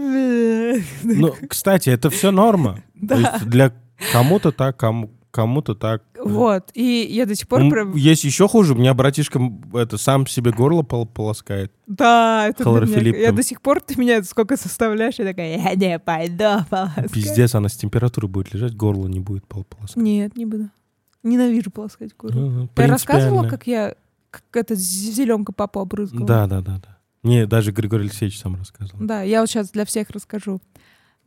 Ну, 1.04 1.34
кстати, 1.50 1.90
это 1.90 2.10
все 2.12 2.30
норма. 2.32 2.84
То 2.94 3.08
Да. 3.08 3.16
есть 3.18 3.46
для 3.48 3.72
кому-то 4.12 4.52
так, 4.52 4.78
кому- 4.78 5.10
кому-то 5.32 5.76
так. 5.76 6.04
Вот. 6.24 6.70
И 6.74 7.08
я 7.10 7.26
до 7.26 7.36
сих 7.36 7.48
пор... 7.48 7.70
Прям- 7.70 7.96
Есть 7.96 8.24
еще 8.24 8.48
хуже. 8.48 8.74
У 8.74 8.78
меня 8.78 8.94
братишка 8.94 9.40
это 9.74 9.98
сам 9.98 10.26
себе 10.28 10.52
горло 10.52 10.82
пол- 10.84 11.06
полоскает. 11.06 11.72
Да, 11.86 12.48
это 12.48 12.64
меня-. 12.70 13.18
Я 13.18 13.32
до 13.32 13.44
сих 13.44 13.62
пор, 13.62 13.82
ты 13.82 14.00
меня 14.00 14.24
сколько 14.24 14.58
составляешь, 14.58 15.16
я 15.20 15.26
такая, 15.26 15.58
я 15.58 15.76
не 15.76 16.00
пойду 16.00 16.66
полоскать». 16.70 17.12
Пиздец, 17.12 17.56
она 17.56 17.70
с 17.70 17.78
температурой 17.78 18.30
будет 18.30 18.54
лежать, 18.54 18.76
горло 18.76 19.08
не 19.08 19.20
будет 19.20 19.46
пол- 19.48 19.64
полоскать. 19.66 20.02
Нет, 20.04 20.36
не 20.36 20.46
буду. 20.46 20.70
Ненавижу 21.24 21.72
полоскать 21.72 22.16
горло. 22.18 22.40
Ну, 22.40 22.70
Я 22.78 22.88
рассказывала, 22.88 23.48
как 23.48 23.68
я 23.68 23.96
как 24.30 24.44
это 24.54 24.76
зеленка 24.76 25.52
папу 25.52 25.80
обрызгала? 25.80 26.26
Да, 26.26 26.48
да, 26.48 26.62
да, 26.62 26.78
да. 26.84 26.98
Не, 27.24 27.46
даже 27.48 27.72
Григорий 27.72 28.04
Алексеевич 28.06 28.40
сам 28.40 28.56
рассказывал. 28.56 29.06
Да, 29.06 29.22
я 29.22 29.42
вот 29.42 29.50
сейчас 29.50 29.72
для 29.72 29.86
всех 29.86 30.10
расскажу. 30.12 30.62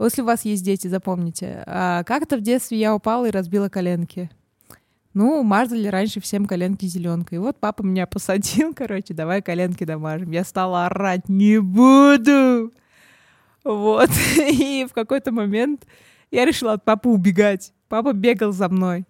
Если 0.00 0.22
у 0.22 0.24
вас 0.24 0.44
есть 0.44 0.64
дети, 0.64 0.88
запомните. 0.88 1.62
А, 1.66 2.04
как-то 2.04 2.38
в 2.38 2.40
детстве 2.40 2.78
я 2.78 2.94
упала 2.94 3.26
и 3.26 3.30
разбила 3.30 3.68
коленки. 3.68 4.30
Ну, 5.12 5.42
мазали 5.42 5.88
раньше 5.88 6.20
всем 6.20 6.46
коленки 6.46 6.86
зеленкой. 6.86 7.36
И 7.36 7.38
вот 7.40 7.58
папа 7.58 7.82
меня 7.82 8.06
посадил, 8.06 8.72
короче, 8.76 9.12
давай 9.12 9.42
коленки 9.42 9.84
домажем. 9.84 10.30
Я 10.30 10.44
стала 10.44 10.86
орать, 10.86 11.28
не 11.28 11.60
буду. 11.60 12.72
Вот. 13.64 14.10
И 14.38 14.86
в 14.88 14.94
какой-то 14.94 15.32
момент 15.32 15.86
я 16.30 16.44
решила 16.44 16.74
от 16.74 16.84
папы 16.84 17.08
убегать. 17.08 17.72
Папа 17.88 18.12
бегал 18.12 18.52
за 18.52 18.68
мной. 18.68 19.04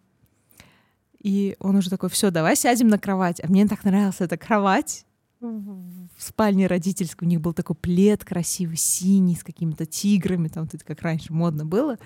И 1.22 1.54
он 1.60 1.76
уже 1.76 1.90
такой, 1.90 2.08
все, 2.08 2.30
давай 2.30 2.56
сядем 2.56 2.88
на 2.88 2.98
кровать. 2.98 3.40
А 3.44 3.46
мне 3.46 3.66
так 3.68 3.84
нравилась 3.84 4.20
эта 4.20 4.38
кровать 4.38 5.04
в 5.40 6.22
спальне 6.22 6.66
родительской. 6.66 7.26
У 7.26 7.30
них 7.30 7.40
был 7.40 7.52
такой 7.52 7.76
плед 7.76 8.24
красивый, 8.24 8.76
синий, 8.76 9.34
с 9.36 9.42
какими-то 9.42 9.86
тиграми, 9.86 10.48
там, 10.48 10.64
это 10.64 10.84
как 10.84 11.00
раньше 11.02 11.32
модно 11.32 11.64
было. 11.64 11.98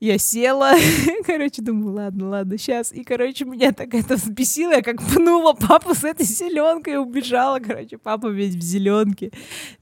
Я 0.00 0.16
села, 0.18 0.74
короче, 1.26 1.60
думаю, 1.60 1.92
ладно, 1.94 2.28
ладно, 2.28 2.56
сейчас. 2.56 2.92
И, 2.92 3.02
короче, 3.02 3.44
меня 3.44 3.72
так 3.72 3.94
это 3.94 4.14
взбесило, 4.14 4.72
я 4.72 4.82
как 4.82 5.02
пнула 5.02 5.54
папу 5.54 5.94
с 5.94 6.04
этой 6.04 6.24
зеленкой 6.24 6.94
и 6.94 6.96
убежала, 6.98 7.58
короче, 7.58 7.98
папа 7.98 8.28
весь 8.28 8.54
в 8.54 8.60
зеленке. 8.60 9.32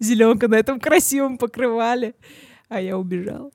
Зеленка 0.00 0.48
на 0.48 0.54
этом 0.54 0.80
красивом 0.80 1.36
покрывале. 1.36 2.14
А 2.68 2.80
я 2.80 2.98
убежала. 2.98 3.50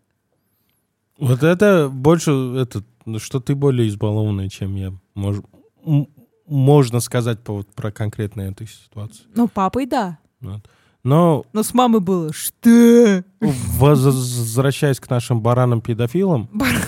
Вот 1.17 1.43
это 1.43 1.89
больше, 1.91 2.31
это, 2.31 2.83
ну, 3.05 3.19
что 3.19 3.39
ты 3.39 3.55
более 3.55 3.87
избалованная, 3.87 4.49
чем 4.49 4.75
я. 4.75 4.93
Мож- 5.15 5.43
м- 5.85 6.07
можно 6.51 6.99
сказать 6.99 7.39
по, 7.39 7.53
вот 7.53 7.67
про 7.73 7.91
конкретно 7.91 8.41
этой 8.41 8.67
ситуации. 8.67 9.23
Ну, 9.35 9.47
папой, 9.47 9.85
да. 9.85 10.17
Вот. 10.41 10.61
Но 11.03 11.45
Но 11.53 11.63
с 11.63 11.73
мамой 11.73 11.99
было, 12.01 12.31
что? 12.33 13.23
воз- 13.39 14.03
возвращаясь 14.03 14.99
к 14.99 15.09
нашим 15.09 15.41
баранам-педофилам, 15.41 16.47
Баран. 16.53 16.81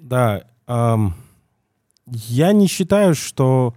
да, 0.00 0.42
ам, 0.66 1.14
я 2.06 2.52
не 2.52 2.66
считаю, 2.66 3.14
что 3.14 3.74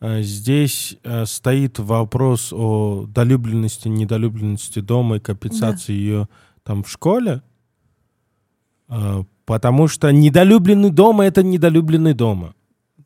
э, 0.00 0.22
здесь 0.22 0.98
э, 1.02 1.24
стоит 1.26 1.78
вопрос 1.78 2.52
о 2.52 3.06
долюбленности, 3.08 3.88
недолюбленности 3.88 4.80
дома 4.80 5.16
и 5.16 5.20
компенсации 5.20 5.92
ее 5.92 6.28
там 6.62 6.82
в 6.82 6.90
школе, 6.90 7.42
Э, 8.92 9.22
потому 9.46 9.86
что 9.88 10.10
недолюбленный 10.10 10.90
дома— 10.90 11.24
это 11.26 11.42
недолюбленный 11.44 12.12
дома. 12.12 12.54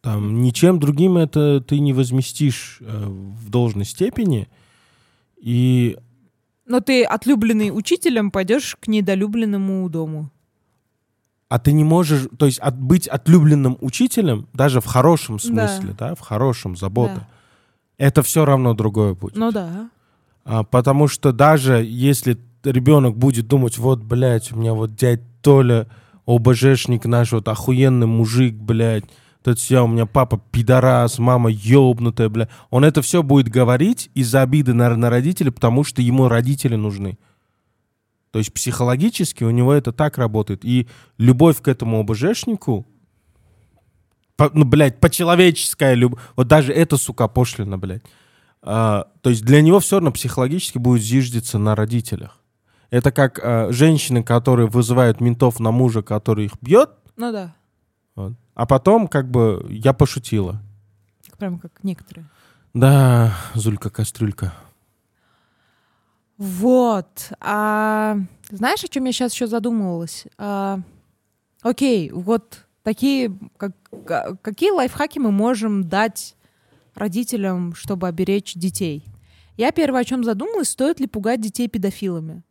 Там 0.05 0.43
ничем 0.43 0.79
другим 0.79 1.17
это 1.17 1.63
ты 1.63 1.79
не 1.79 1.95
возместишь 1.95 2.77
э, 2.83 3.07
в 3.07 3.49
должной 3.49 3.87
степени. 3.87 4.49
И 5.39 5.97
Но 6.67 6.81
ты 6.81 7.05
отлюбленный 7.05 7.71
учителем 7.71 8.31
пойдешь 8.31 8.77
к 8.79 8.87
недолюбленному 8.87 9.89
дому. 9.89 10.31
А 11.49 11.59
ты 11.59 11.73
не 11.73 11.85
можешь, 11.85 12.29
то 12.39 12.45
есть 12.45 12.59
от, 12.59 12.79
быть 12.79 13.09
отлюбленным 13.09 13.79
учителем, 13.81 14.47
даже 14.53 14.83
в 14.83 14.85
хорошем 14.85 15.39
смысле, 15.39 15.95
да, 15.99 16.15
в 16.15 16.21
хорошем, 16.21 16.77
забота, 16.77 17.15
Да. 17.15 17.29
это 17.97 18.23
все 18.23 18.45
равно 18.45 18.75
другое 18.75 19.15
будет. 19.15 19.37
Ну 19.37 19.53
да. 19.53 19.89
А, 20.45 20.65
потому 20.65 21.09
что 21.09 21.33
даже 21.33 21.83
если 21.83 22.37
ребенок 22.63 23.17
будет 23.17 23.47
думать, 23.47 23.79
вот, 23.79 24.03
блядь, 24.03 24.53
у 24.53 24.57
меня 24.57 24.75
вот 24.75 24.97
дядь 24.97 25.23
Толя, 25.41 25.87
ОБЖшник 26.27 27.07
наш, 27.07 27.33
вот 27.33 27.49
охуенный 27.49 28.07
мужик, 28.07 28.55
блядь, 28.55 29.05
тут 29.45 29.59
все, 29.59 29.85
у 29.85 29.87
меня 29.87 30.07
папа 30.07 30.41
пидорас, 30.51 31.19
мама 31.19 31.51
ёбнутая, 31.51 32.29
блядь. 32.31 32.49
Он 32.71 32.85
это 32.85 33.03
все 33.03 33.23
будет 33.23 33.49
говорить 33.49 34.11
из-за 34.15 34.43
обиды 34.43 34.73
на, 34.73 34.97
на 34.97 35.11
родителей, 35.11 35.51
потому 35.53 35.85
что 35.85 36.03
ему 36.03 36.29
родители 36.29 36.75
нужны. 36.77 37.19
То 38.33 38.39
есть 38.41 38.53
психологически 38.53 39.45
у 39.45 39.51
него 39.51 39.73
это 39.73 39.93
так 39.93 40.19
работает. 40.19 40.65
И 40.65 40.89
любовь 41.19 41.61
к 41.61 41.69
этому 41.69 42.01
ОБЖшнику, 42.01 42.85
по- 44.37 44.51
ну, 44.53 44.65
блядь, 44.65 44.99
по-человеческая 44.99 45.95
любовь, 45.95 46.21
вот 46.35 46.49
даже 46.49 46.73
это, 46.73 46.97
сука, 46.97 47.29
пошлина, 47.29 47.79
блядь. 47.79 48.03
А, 48.63 49.09
то 49.21 49.31
есть 49.31 49.45
для 49.45 49.61
него 49.61 49.79
все 49.79 49.97
равно 49.97 50.11
психологически 50.11 50.79
будет 50.79 51.03
зиждиться 51.03 51.59
на 51.59 51.77
родителях. 51.77 52.41
Это 52.91 53.13
как 53.13 53.39
а, 53.43 53.69
женщины, 53.71 54.23
которые 54.23 54.69
вызывают 54.69 55.21
ментов 55.21 55.61
на 55.61 55.71
мужа, 55.71 56.03
который 56.03 56.47
их 56.47 56.53
бьет, 56.63 56.91
Ну 57.17 57.31
да. 57.31 57.55
вот. 58.17 58.33
А 58.55 58.67
потом 58.67 59.09
как 59.09 59.31
бы 59.31 59.67
я 59.69 59.93
пошутила. 59.93 60.61
Прям 61.39 61.59
как 61.59 61.73
некоторые. 61.83 62.27
Да, 62.73 63.35
Зулька 63.55 63.91
Кастрюлька. 63.91 64.53
Вот. 66.37 67.33
А, 67.41 68.17
знаешь, 68.51 68.83
о 68.83 68.89
чем 68.89 69.05
я 69.05 69.13
сейчас 69.13 69.33
еще 69.33 69.47
задумывалась? 69.47 70.27
А, 70.37 70.81
окей, 71.63 72.11
вот 72.11 72.65
такие, 72.83 73.37
как, 73.57 73.73
какие 74.43 74.71
лайфхаки 74.71 75.19
мы 75.19 75.31
можем 75.31 75.89
дать 75.89 76.35
родителям, 76.95 77.75
чтобы 77.75 78.09
оберечь 78.09 78.55
детей? 78.55 79.05
Я 79.57 79.71
первое, 79.71 80.01
о 80.01 80.05
чем 80.05 80.25
задумалась, 80.25 80.71
стоит 80.71 80.99
ли 80.99 81.07
пугать 81.07 81.41
детей 81.41 81.69
педофилами. 81.69 82.43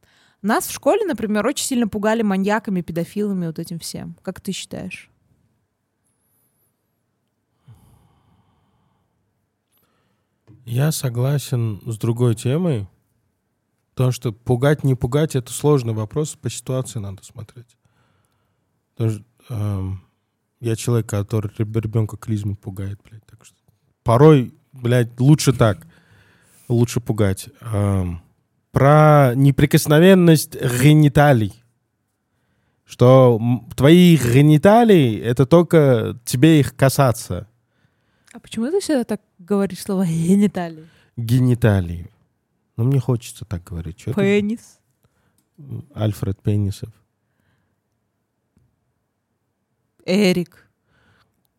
Нас 0.42 0.68
в 0.68 0.72
школе, 0.72 1.06
например, 1.06 1.46
очень 1.46 1.66
сильно 1.66 1.88
пугали 1.88 2.22
маньяками, 2.22 2.82
педофилами, 2.82 3.48
вот 3.48 3.60
этим 3.60 3.80
всем. 3.80 4.16
Как 4.22 4.40
ты 4.40 4.54
считаешь? 4.54 5.10
Я 10.66 10.92
согласен 10.92 11.82
с 11.86 11.98
другой 11.98 12.36
темой. 12.36 12.88
Потому 13.94 14.12
что 14.12 14.32
пугать, 14.32 14.84
не 14.84 14.96
пугать— 14.96 15.36
это 15.36 15.52
сложный 15.52 15.94
вопрос, 15.94 16.36
по 16.36 16.50
ситуации 16.50 17.00
надо 17.00 17.24
смотреть. 17.24 17.78
Потому 18.96 19.12
что, 19.12 19.24
эм, 19.50 20.04
я 20.62 20.76
человек, 20.76 21.08
который 21.08 21.52
ребенка 21.58 22.18
клизму 22.18 22.56
пугает, 22.56 23.00
блядь. 23.04 23.26
Так 23.26 23.46
что 23.46 23.56
порой, 24.04 24.54
блядь, 24.72 25.20
лучше 25.20 25.54
так. 25.54 25.86
Лучше 26.68 27.02
пугать. 27.02 27.50
Эм, 27.62 28.22
про 28.72 29.34
неприкосновенность 29.36 30.56
гениталий. 30.56 31.54
Что 32.84 33.40
твои 33.76 34.18
гениталии— 34.18 35.20
это 35.24 35.46
только 35.46 36.20
тебе 36.26 36.60
их 36.60 36.76
касаться. 36.76 37.48
А 38.34 38.40
почему 38.40 38.72
ты 38.72 38.80
всегда 38.80 39.04
так 39.04 39.22
говоришь 39.38 39.84
слово 39.84 40.06
гениталии? 40.06 40.90
Гениталии. 41.16 42.10
Ну, 42.76 42.86
мне 42.86 43.00
хочется 43.00 43.46
так 43.46 43.64
говорить. 43.64 44.00
Что 44.00 44.14
Пенис. 44.14 44.80
ты? 45.58 45.84
Альфред 45.94 46.42
Пенисов. 46.42 46.90
Эрик. 50.06 50.68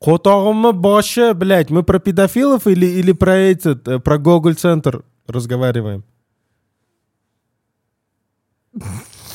Котогымы 0.01 0.73
боше, 0.73 1.33
блядь, 1.33 1.71
мы 1.71 1.85
про 1.85 2.01
педофилов 2.01 2.67
или, 2.67 2.87
или 2.87 3.13
про 3.13 3.37
этот, 3.37 3.87
э, 3.89 4.01
про 4.01 4.19
Гоголь-центр 4.19 5.05
разговариваем? 5.27 6.05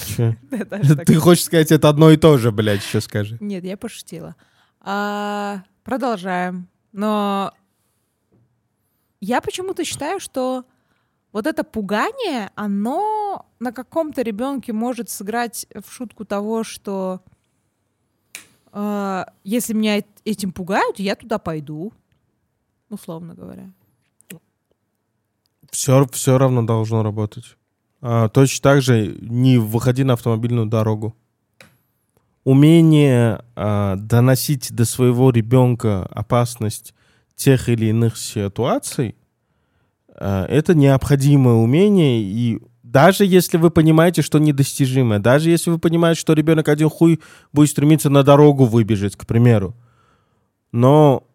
Че? 0.06 0.38
Ты 1.06 1.16
хочешь 1.16 1.46
сказать, 1.46 1.72
это 1.72 1.88
одно 1.88 2.12
и 2.12 2.18
то 2.18 2.38
же, 2.38 2.52
блядь, 2.52 2.84
еще 2.84 3.00
скажи. 3.00 3.38
Нет, 3.40 3.64
я 3.64 3.78
пошутила. 3.78 4.36
А, 4.82 5.64
продолжаем. 5.84 6.68
Но 6.92 7.54
я 9.22 9.42
почему-то 9.42 9.84
считаю, 9.84 10.20
что 10.20 10.66
вот 11.32 11.46
это 11.46 11.64
пугание, 11.64 12.52
оно 12.56 13.46
на 13.60 13.72
каком-то 13.72 14.22
ребенке 14.22 14.74
может 14.74 15.10
сыграть 15.10 15.68
в 15.74 15.92
шутку 15.92 16.26
того, 16.26 16.64
что 16.64 17.22
э, 18.72 19.26
если 19.44 19.74
меня 19.74 20.04
этим 20.26 20.52
пугают, 20.52 21.00
я 21.00 21.16
туда 21.16 21.38
пойду, 21.38 21.94
условно 22.90 23.36
говоря. 23.36 23.72
Все, 25.70 26.08
все 26.08 26.38
равно 26.38 26.64
должно 26.64 27.04
работать. 27.04 27.56
А, 28.02 28.30
точно 28.30 28.64
так 28.64 28.82
же 28.82 29.18
не 29.22 29.58
выходи 29.58 30.04
на 30.04 30.14
автомобильную 30.14 30.66
дорогу. 30.66 31.16
Умение 32.50 33.44
а, 33.56 33.96
доносить 33.96 34.74
до 34.74 34.84
своего 34.86 35.30
ребенка 35.30 36.08
опасность 36.10 36.96
тех 37.36 37.70
или 37.70 37.86
иных 37.86 38.18
ситуаций 38.18 39.16
а, 40.16 40.48
это 40.48 40.74
необходимое 40.74 41.54
умение, 41.54 42.24
и 42.24 42.60
даже 42.82 43.24
если 43.24 43.58
вы 43.58 43.70
понимаете, 43.70 44.24
что 44.24 44.40
недостижимое, 44.40 45.20
даже 45.20 45.52
если 45.52 45.70
вы 45.70 45.78
понимаете, 45.78 46.22
что 46.22 46.34
ребенок 46.34 46.70
один 46.70 46.90
хуй 46.90 47.20
будет 47.54 47.70
стремиться 47.70 48.10
на 48.10 48.24
дорогу 48.24 48.66
выбежать, 48.66 49.16
к 49.16 49.28
примеру, 49.28 49.76
но 50.72 51.28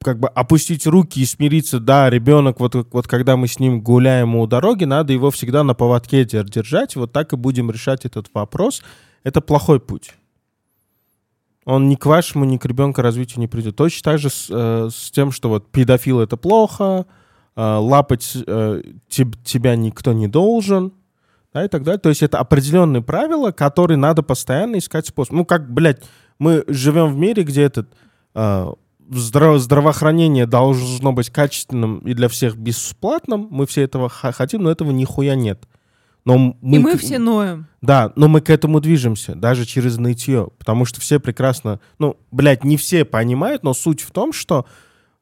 как 0.00 0.20
бы 0.20 0.28
опустить 0.28 0.86
руки 0.86 1.18
и 1.18 1.26
смириться, 1.26 1.80
да, 1.80 2.08
ребенок, 2.10 2.60
вот, 2.60 2.76
вот 2.92 3.08
когда 3.08 3.36
мы 3.36 3.48
с 3.48 3.58
ним 3.58 3.80
гуляем 3.80 4.36
у 4.36 4.46
дороги, 4.46 4.84
надо 4.84 5.12
его 5.12 5.32
всегда 5.32 5.64
на 5.64 5.74
поводке 5.74 6.24
держать, 6.24 6.94
вот 6.94 7.10
так 7.10 7.32
и 7.32 7.36
будем 7.36 7.72
решать 7.72 8.04
этот 8.04 8.28
вопрос. 8.32 8.84
Это 9.26 9.40
плохой 9.40 9.80
путь. 9.80 10.14
Он 11.64 11.88
ни 11.88 11.96
к 11.96 12.06
вашему, 12.06 12.44
ни 12.44 12.58
к 12.58 12.64
ребенку 12.64 13.02
развитию 13.02 13.40
не 13.40 13.48
придет. 13.48 13.74
Точно 13.74 14.12
так 14.12 14.20
же 14.20 14.30
с, 14.30 14.46
э, 14.48 14.88
с 14.88 15.10
тем, 15.10 15.32
что 15.32 15.48
вот 15.48 15.72
педофил 15.72 16.20
это 16.20 16.36
плохо, 16.36 17.06
э, 17.56 17.60
лапать 17.60 18.36
э, 18.46 18.82
теб, 19.08 19.34
тебя 19.42 19.74
никто 19.74 20.12
не 20.12 20.28
должен, 20.28 20.92
да, 21.52 21.64
и 21.64 21.68
так 21.68 21.82
далее. 21.82 21.98
То 21.98 22.08
есть 22.08 22.22
это 22.22 22.38
определенные 22.38 23.02
правила, 23.02 23.50
которые 23.50 23.98
надо 23.98 24.22
постоянно 24.22 24.78
искать 24.78 25.08
способ. 25.08 25.32
Ну, 25.32 25.44
как, 25.44 25.72
блядь, 25.72 26.04
мы 26.38 26.62
живем 26.68 27.12
в 27.12 27.16
мире, 27.16 27.42
где 27.42 27.62
этот 27.62 27.92
э, 28.36 28.72
здраво 29.10 29.58
здравоохранение 29.58 30.46
должно 30.46 31.12
быть 31.12 31.30
качественным 31.30 31.98
и 31.98 32.14
для 32.14 32.28
всех 32.28 32.56
бесплатным. 32.56 33.48
Мы 33.50 33.66
все 33.66 33.82
этого 33.82 34.08
хотим, 34.08 34.62
но 34.62 34.70
этого 34.70 34.92
нихуя 34.92 35.34
нет. 35.34 35.66
Но 36.26 36.56
мы, 36.60 36.76
и 36.76 36.78
мы 36.80 36.96
все 36.98 37.20
ноем. 37.20 37.68
Да, 37.80 38.12
но 38.16 38.26
мы 38.26 38.40
к 38.40 38.50
этому 38.50 38.80
движемся, 38.80 39.36
даже 39.36 39.64
через 39.64 39.96
нытье. 39.96 40.48
Потому 40.58 40.84
что 40.84 41.00
все 41.00 41.20
прекрасно... 41.20 41.80
Ну, 42.00 42.16
блядь, 42.32 42.64
не 42.64 42.76
все 42.76 43.04
понимают, 43.04 43.62
но 43.62 43.72
суть 43.72 44.00
в 44.00 44.10
том, 44.10 44.32
что 44.32 44.66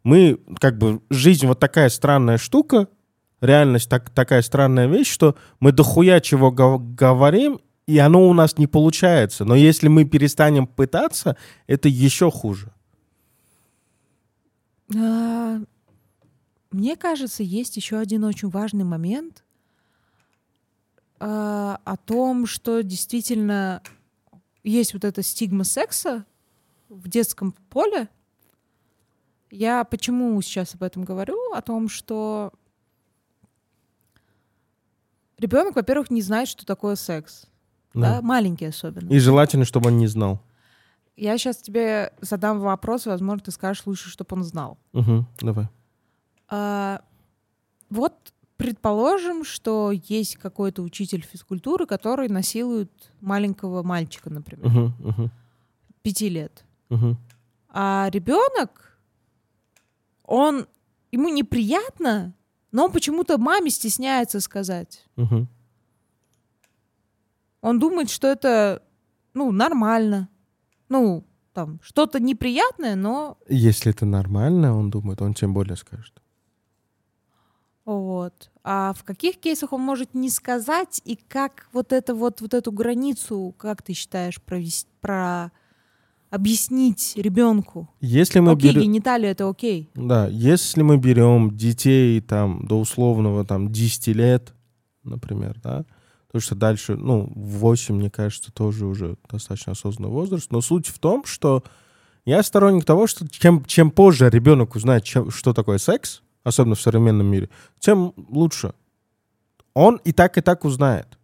мы, 0.02 0.40
как 0.58 0.78
бы, 0.78 1.02
жизнь 1.10 1.46
вот 1.46 1.60
такая 1.60 1.90
странная 1.90 2.38
штука, 2.38 2.88
реальность 3.42 3.90
так, 3.90 4.08
такая 4.08 4.40
странная 4.40 4.86
вещь, 4.86 5.12
что 5.12 5.36
мы 5.60 5.72
дохуя 5.72 6.20
чего 6.20 6.50
говорим, 6.50 7.60
и 7.86 7.98
оно 7.98 8.26
у 8.26 8.32
нас 8.32 8.56
не 8.56 8.66
получается. 8.66 9.44
Но 9.44 9.54
если 9.54 9.88
мы 9.88 10.06
перестанем 10.06 10.66
пытаться, 10.66 11.36
это 11.66 11.90
еще 11.90 12.30
хуже. 12.30 12.72
А, 14.96 15.58
мне 16.70 16.96
кажется, 16.96 17.42
есть 17.42 17.76
еще 17.76 17.98
один 17.98 18.24
очень 18.24 18.48
важный 18.48 18.84
момент 18.84 19.43
а, 21.20 21.80
о 21.84 21.96
том, 21.96 22.46
что 22.46 22.82
действительно 22.82 23.82
есть 24.62 24.94
вот 24.94 25.04
эта 25.04 25.22
стигма 25.22 25.64
секса 25.64 26.24
в 26.88 27.08
детском 27.08 27.52
поле. 27.70 28.08
Я 29.50 29.84
почему 29.84 30.40
сейчас 30.42 30.74
об 30.74 30.82
этом 30.82 31.04
говорю? 31.04 31.36
О 31.52 31.62
том, 31.62 31.88
что 31.88 32.52
ребенок, 35.38 35.76
во-первых, 35.76 36.10
не 36.10 36.22
знает, 36.22 36.48
что 36.48 36.66
такое 36.66 36.96
секс. 36.96 37.46
Да. 37.92 38.16
да, 38.16 38.22
маленький 38.22 38.66
особенно. 38.66 39.08
И 39.12 39.18
желательно, 39.18 39.64
чтобы 39.64 39.88
он 39.88 39.98
не 39.98 40.08
знал. 40.08 40.40
Я 41.16 41.38
сейчас 41.38 41.58
тебе 41.58 42.12
задам 42.20 42.58
вопрос, 42.58 43.06
возможно, 43.06 43.44
ты 43.44 43.52
скажешь 43.52 43.86
лучше, 43.86 44.08
чтобы 44.10 44.36
он 44.36 44.42
знал. 44.42 44.78
Угу, 44.92 45.26
давай. 45.40 45.68
А, 46.48 47.02
вот 47.88 48.33
предположим, 48.56 49.44
что 49.44 49.92
есть 49.92 50.36
какой-то 50.36 50.82
учитель 50.82 51.22
физкультуры, 51.22 51.86
который 51.86 52.28
насилует 52.28 52.90
маленького 53.20 53.82
мальчика, 53.82 54.30
например, 54.30 54.66
угу, 54.66 55.08
угу. 55.08 55.30
пяти 56.02 56.28
лет. 56.28 56.64
Угу. 56.90 57.16
А 57.70 58.08
ребенок, 58.12 58.98
он 60.24 60.66
ему 61.12 61.28
неприятно, 61.28 62.34
но 62.72 62.86
он 62.86 62.92
почему-то 62.92 63.38
маме 63.38 63.70
стесняется 63.70 64.40
сказать. 64.40 65.04
Угу. 65.16 65.46
Он 67.62 67.78
думает, 67.78 68.10
что 68.10 68.28
это 68.28 68.82
ну 69.32 69.50
нормально 69.50 70.28
ну, 70.88 71.24
там, 71.52 71.80
что-то 71.82 72.20
неприятное, 72.20 72.96
но... 72.96 73.36
Если 73.48 73.90
это 73.90 74.06
нормально, 74.06 74.76
он 74.76 74.90
думает, 74.90 75.22
он 75.22 75.34
тем 75.34 75.54
более 75.54 75.76
скажет. 75.76 76.22
Вот. 77.84 78.50
А 78.62 78.92
в 78.94 79.04
каких 79.04 79.38
кейсах 79.38 79.72
он 79.72 79.82
может 79.82 80.14
не 80.14 80.30
сказать, 80.30 81.02
и 81.04 81.16
как 81.16 81.68
вот, 81.72 81.92
это, 81.92 82.14
вот, 82.14 82.40
вот 82.40 82.54
эту 82.54 82.72
границу, 82.72 83.54
как 83.58 83.82
ты 83.82 83.92
считаешь, 83.92 84.40
провести, 84.40 84.88
про 85.00 85.52
объяснить 86.30 87.12
ребенку? 87.16 87.90
Если 88.00 88.40
мы 88.40 88.52
окей, 88.52 88.70
берем... 88.70 88.82
гениталия 88.84 89.30
это 89.30 89.48
окей. 89.48 89.90
Да, 89.94 90.26
если 90.28 90.82
мы 90.82 90.96
берем 90.96 91.56
детей 91.56 92.20
там 92.20 92.66
до 92.66 92.80
условного 92.80 93.44
там 93.44 93.70
10 93.70 94.08
лет, 94.08 94.54
например, 95.02 95.60
да, 95.62 95.84
Потому 96.34 96.46
что 96.46 96.56
дальше, 96.56 96.96
ну, 96.96 97.32
8, 97.36 97.94
мне 97.94 98.10
кажется, 98.10 98.50
тоже 98.50 98.86
уже 98.86 99.16
достаточно 99.30 99.70
осознанный 99.70 100.10
возраст. 100.10 100.50
Но 100.50 100.60
суть 100.62 100.88
в 100.88 100.98
том, 100.98 101.24
что 101.24 101.62
я 102.24 102.42
сторонник 102.42 102.84
того, 102.84 103.06
что 103.06 103.28
чем, 103.28 103.64
чем 103.66 103.92
позже 103.92 104.28
ребенок 104.30 104.74
узнает, 104.74 105.04
чем, 105.04 105.30
что 105.30 105.52
такое 105.52 105.78
секс, 105.78 106.23
особенно 106.44 106.76
в 106.76 106.80
современном 106.80 107.26
мире, 107.26 107.50
тем 107.80 108.14
лучше. 108.16 108.74
Он 109.74 109.96
и 110.04 110.12
так, 110.12 110.38
и 110.38 110.40
так 110.40 110.64
узнает. 110.64 111.18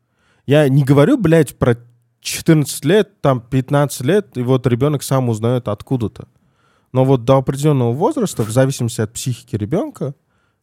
Я 0.46 0.68
не 0.68 0.82
говорю, 0.82 1.16
блядь, 1.16 1.56
про 1.56 1.76
14 2.20 2.84
лет, 2.84 3.20
там 3.20 3.40
15 3.40 4.00
лет, 4.00 4.36
и 4.36 4.42
вот 4.42 4.66
ребенок 4.66 5.04
сам 5.04 5.28
узнает 5.28 5.68
откуда-то. 5.68 6.26
Но 6.92 7.04
вот 7.04 7.24
до 7.24 7.36
определенного 7.36 7.92
возраста, 7.92 8.42
в 8.42 8.50
зависимости 8.50 9.00
от 9.00 9.12
психики 9.12 9.54
ребенка, 9.54 10.14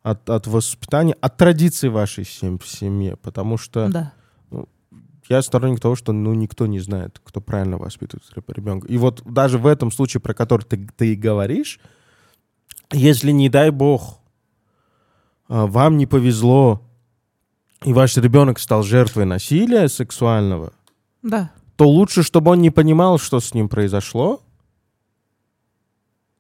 от, 0.03 0.30
от 0.30 0.45
воспитания, 0.47 1.16
от 1.22 1.38
традиций 1.38 1.89
вашей 1.89 2.26
в 2.26 2.68
семье, 2.68 3.16
потому 3.16 3.58
что 3.58 3.88
да 3.88 4.14
я 5.30 5.41
сторонник 5.41 5.80
того, 5.80 5.95
что 5.95 6.14
ну 6.14 6.34
никто 6.34 6.68
не 6.68 6.80
знает, 6.80 7.20
кто 7.24 7.41
правильно 7.41 7.78
воспитывает 7.78 8.26
ребенка. 8.49 8.88
И 8.88 8.97
вот 8.97 9.22
даже 9.26 9.58
в 9.58 9.68
этом 9.68 9.91
случае, 9.91 10.22
про 10.22 10.34
который 10.34 10.64
ты, 10.64 10.88
ты 10.95 11.16
говоришь, 11.16 11.80
если, 12.91 13.32
не 13.32 13.49
дай 13.49 13.70
бог, 13.70 14.20
вам 15.48 15.98
не 15.98 16.06
повезло, 16.06 16.82
и 17.84 17.93
ваш 17.93 18.18
ребенок 18.18 18.60
стал 18.60 18.84
жертвой 18.84 19.26
насилия 19.26 19.88
сексуального, 19.88 20.74
Да. 21.24 21.52
то 21.76 21.88
лучше, 21.88 22.24
чтобы 22.24 22.52
он 22.52 22.62
не 22.62 22.70
понимал, 22.72 23.20
что 23.20 23.39
с 23.39 23.54
ним 23.54 23.70
произошло, 23.70 24.41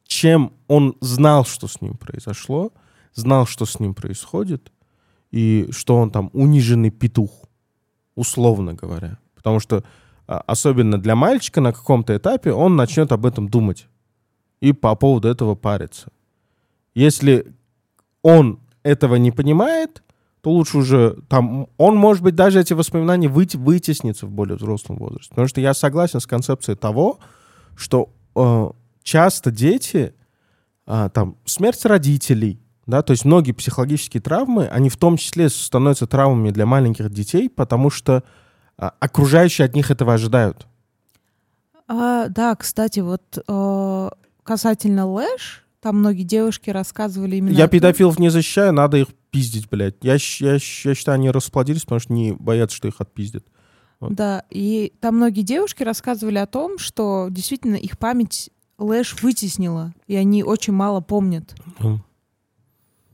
чем 0.05 0.53
он 0.67 0.95
знал, 1.01 1.45
что 1.45 1.67
с 1.67 1.81
ним 1.81 1.95
произошло, 1.97 2.71
знал, 3.13 3.45
что 3.45 3.65
с 3.65 3.79
ним 3.79 3.93
происходит, 3.93 4.71
и 5.31 5.67
что 5.71 5.97
он 5.97 6.11
там 6.11 6.29
униженный 6.33 6.89
петух, 6.91 7.31
условно 8.15 8.73
говоря. 8.73 9.19
Потому 9.35 9.59
что 9.59 9.83
а, 10.27 10.43
особенно 10.47 10.97
для 10.97 11.15
мальчика 11.15 11.61
на 11.61 11.73
каком-то 11.73 12.15
этапе 12.15 12.51
он 12.51 12.75
начнет 12.75 13.11
об 13.11 13.25
этом 13.25 13.49
думать 13.49 13.87
и 14.61 14.73
по 14.73 14.95
поводу 14.95 15.27
этого 15.27 15.55
париться. 15.55 16.11
Если 16.95 17.53
он 18.23 18.59
этого 18.87 19.15
не 19.15 19.31
понимает, 19.31 20.03
то 20.41 20.51
лучше 20.51 20.77
уже 20.77 21.17
там 21.27 21.67
он 21.77 21.97
может 21.97 22.23
быть 22.23 22.35
даже 22.35 22.59
эти 22.59 22.73
воспоминания 22.73 23.27
выйти, 23.27 23.57
вытеснится 23.57 24.25
в 24.25 24.31
более 24.31 24.55
взрослом 24.57 24.97
возрасте. 24.97 25.29
Потому 25.29 25.47
что 25.47 25.61
я 25.61 25.73
согласен 25.73 26.19
с 26.19 26.25
концепцией 26.25 26.77
того, 26.77 27.19
что 27.75 28.09
э, 28.35 28.69
часто 29.03 29.51
дети 29.51 30.13
э, 30.85 31.09
там 31.13 31.37
смерть 31.45 31.83
родителей, 31.85 32.61
да, 32.85 33.01
то 33.01 33.11
есть 33.11 33.25
многие 33.25 33.51
психологические 33.51 34.21
травмы, 34.21 34.67
они 34.67 34.89
в 34.89 34.97
том 34.97 35.17
числе 35.17 35.49
становятся 35.49 36.07
травмами 36.07 36.51
для 36.51 36.65
маленьких 36.65 37.09
детей, 37.09 37.49
потому 37.49 37.89
что 37.89 38.23
э, 38.77 38.89
окружающие 38.99 39.65
от 39.65 39.75
них 39.75 39.91
этого 39.91 40.13
ожидают. 40.13 40.65
А, 41.87 42.27
да, 42.27 42.55
кстати, 42.55 42.99
вот 42.99 43.37
э, 43.47 44.09
касательно 44.43 45.07
Лэш, 45.07 45.66
там 45.87 45.99
многие 45.99 46.23
девушки 46.23 46.69
рассказывали 46.69 47.37
именно... 47.37 47.55
Я 47.55 47.69
педофилов 47.69 48.19
не 48.19 48.27
защищаю, 48.27 48.73
надо 48.73 48.97
их 48.97 49.07
пиздить, 49.31 49.69
блядь. 49.69 49.95
Я, 50.01 50.17
я, 50.39 50.53
я 50.55 50.59
считаю, 50.59 51.15
они 51.15 51.31
расплодились, 51.31 51.83
потому 51.83 52.01
что 52.01 52.11
не 52.11 52.33
боятся, 52.33 52.75
что 52.75 52.89
их 52.89 52.95
отпиздят. 52.99 53.45
Да, 54.01 54.43
и 54.49 54.91
там 54.99 55.15
многие 55.15 55.43
девушки 55.43 55.83
рассказывали 55.83 56.39
о 56.39 56.45
том, 56.45 56.77
что 56.77 57.29
действительно 57.31 57.75
их 57.75 57.97
память 57.97 58.49
Лэш 58.77 59.21
вытеснила, 59.23 59.93
и 60.07 60.17
они 60.17 60.43
очень 60.43 60.73
мало 60.73 60.99
помнят. 60.99 61.55
Мгм. 61.79 62.03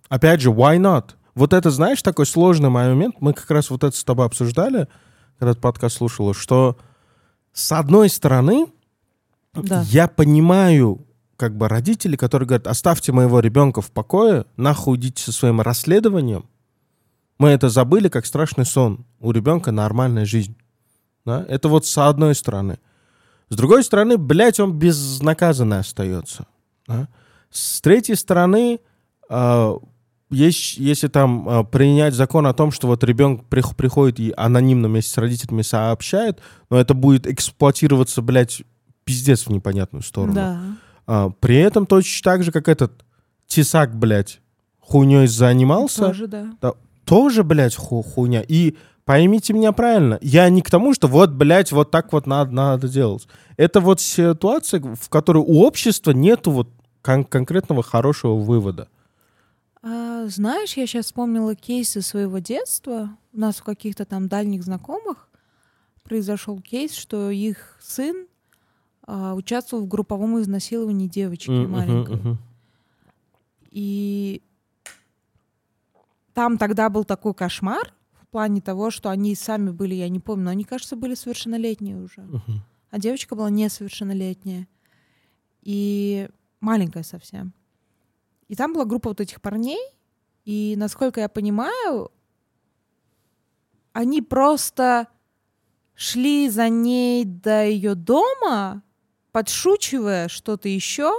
Опять 0.10 0.42
же, 0.42 0.50
why 0.50 0.80
not? 0.80 1.12
Вот 1.36 1.54
это, 1.54 1.70
знаешь, 1.70 2.02
такой 2.02 2.26
сложный 2.26 2.72
момент. 2.72 3.18
Мы 3.20 3.34
как 3.34 3.52
раз 3.52 3.70
вот 3.70 3.84
это 3.84 3.96
с 3.96 4.04
тобой 4.04 4.26
обсуждали, 4.26 4.88
когда 5.38 5.54
ты 5.54 5.60
подкаст 5.60 5.98
слушала, 5.98 6.34
что 6.34 6.76
с 7.52 7.72
одной 7.72 8.10
стороны, 8.10 8.66
Да. 9.54 9.84
я 9.90 10.08
понимаю 10.08 11.06
как 11.38 11.58
бы 11.58 11.68
родители, 11.68 12.16
которые 12.16 12.48
говорят, 12.48 12.68
оставьте 12.68 13.12
моего 13.12 13.40
ребенка 13.40 13.82
в 13.82 13.92
покое, 13.92 14.46
нахуй 14.58 14.98
идите 14.98 15.24
со 15.24 15.32
своим 15.32 15.62
расследованием. 15.62 16.46
Мы 17.38 17.50
это 17.50 17.70
забыли, 17.70 18.10
как 18.10 18.26
страшный 18.26 18.66
сон. 18.66 19.06
У 19.20 19.32
ребенка 19.32 19.72
нормальная 19.72 20.26
жизнь. 20.26 20.56
Да? 21.26 21.46
Это 21.48 21.68
вот 21.70 21.86
с 21.86 21.98
одной 21.98 22.36
стороны. 22.36 22.80
С 23.50 23.56
другой 23.56 23.84
стороны, 23.84 24.18
блядь, 24.18 24.60
он 24.60 24.78
безнаказанный 24.78 25.80
остается. 25.80 26.46
да. 26.88 27.08
С 27.50 27.82
третьей 27.82 28.16
стороны, 28.16 28.80
э, 29.30 29.74
есть, 30.32 30.78
если 30.78 31.08
там 31.08 31.48
э, 31.48 31.64
принять 31.64 32.16
закон 32.16 32.48
о 32.48 32.54
том, 32.54 32.72
что 32.72 32.88
вот 32.88 33.04
ребенок 33.04 33.46
прих- 33.48 33.76
приходит 33.76 34.20
и 34.20 34.34
анонимно 34.36 34.88
вместе 34.88 35.12
с 35.12 35.18
родителями 35.18 35.62
сообщает, 35.62 36.40
но 36.72 36.78
это 36.80 36.96
будет 36.96 37.28
эксплуатироваться, 37.28 38.24
блядь, 38.24 38.64
пиздец 39.04 39.46
в 39.46 39.52
непонятную 39.52 40.02
сторону. 40.02 40.34
Да. 40.34 40.62
А, 41.06 41.30
при 41.40 41.58
этом 41.58 41.86
точно 41.86 42.24
так 42.32 42.44
же, 42.44 42.52
как 42.52 42.68
этот 42.68 43.04
тесак, 43.48 43.96
блядь, 43.96 44.40
хуйней 44.80 45.28
занимался, 45.28 46.08
Тоже, 46.08 46.28
да. 46.28 46.54
тоже, 47.06 47.44
блядь, 47.44 47.76
ху 47.76 48.02
хуйня. 48.02 48.42
И 48.48 48.76
поймите 49.06 49.54
меня 49.54 49.72
правильно, 49.74 50.18
я 50.22 50.50
не 50.50 50.62
к 50.62 50.70
тому, 50.70 50.94
что 50.94 51.08
вот, 51.08 51.32
блядь, 51.32 51.72
вот 51.72 51.92
так 51.92 52.14
вот 52.14 52.26
надо, 52.26 52.52
надо 52.52 52.88
делать. 52.88 53.28
Это 53.58 53.80
вот 53.82 54.00
ситуация, 54.02 54.80
в 54.82 55.10
которой 55.10 55.44
у 55.46 55.62
общества 55.64 56.12
нету 56.12 56.52
вот 56.52 56.70
кон- 57.02 57.26
конкретного 57.26 57.84
хорошего 57.84 58.36
вывода. 58.36 58.88
А, 59.82 60.28
знаешь, 60.28 60.74
я 60.78 60.88
сейчас 60.88 61.06
вспомнила 61.08 61.56
кейсы 61.56 62.02
своего 62.02 62.40
детства. 62.40 63.10
У 63.34 63.40
нас 63.40 63.60
у 63.60 63.64
каких-то 63.66 64.06
там 64.06 64.30
дальних 64.30 64.64
знакомых 64.64 65.28
произошел 66.04 66.60
кейс, 66.62 66.94
что 66.94 67.30
их 67.30 67.78
сын 67.82 68.28
а, 69.06 69.34
участвовал 69.36 69.84
в 69.84 69.88
групповом 69.88 70.40
изнасиловании 70.40 71.08
девочки 71.08 71.52
мгм, 71.52 71.72
маленькой. 71.72 72.16
мгм. 72.16 72.38
И 73.72 74.42
там 76.34 76.58
тогда 76.58 76.90
был 76.90 77.04
такой 77.04 77.34
кошмар 77.34 77.94
в 78.22 78.28
плане 78.28 78.62
того, 78.62 78.92
что 78.92 79.10
они 79.10 79.36
сами 79.36 79.72
были, 79.72 79.94
я 79.96 80.10
не 80.10 80.20
помню, 80.20 80.46
но 80.46 80.52
они, 80.52 80.64
кажется, 80.64 80.96
были 80.96 81.16
совершеннолетние 81.16 81.98
уже. 81.98 82.22
Мгм. 82.22 82.64
А 82.92 83.00
девочка 83.00 83.36
была 83.36 83.50
несовершеннолетняя. 83.50 84.68
И 85.62 86.30
маленькая 86.60 87.04
совсем. 87.04 87.54
И 88.48 88.56
там 88.56 88.74
была 88.74 88.86
группа 88.86 89.10
вот 89.10 89.22
этих 89.22 89.42
парней. 89.42 89.82
И, 90.46 90.76
насколько 90.78 91.22
я 91.22 91.30
понимаю, 91.30 92.12
они 93.94 94.22
просто 94.22 95.08
шли 95.96 96.50
за 96.50 96.70
ней 96.70 97.24
до 97.26 97.66
ее 97.66 97.96
дома, 97.96 98.84
подшучивая 99.34 100.30
что-то 100.30 100.70
еще, 100.70 101.12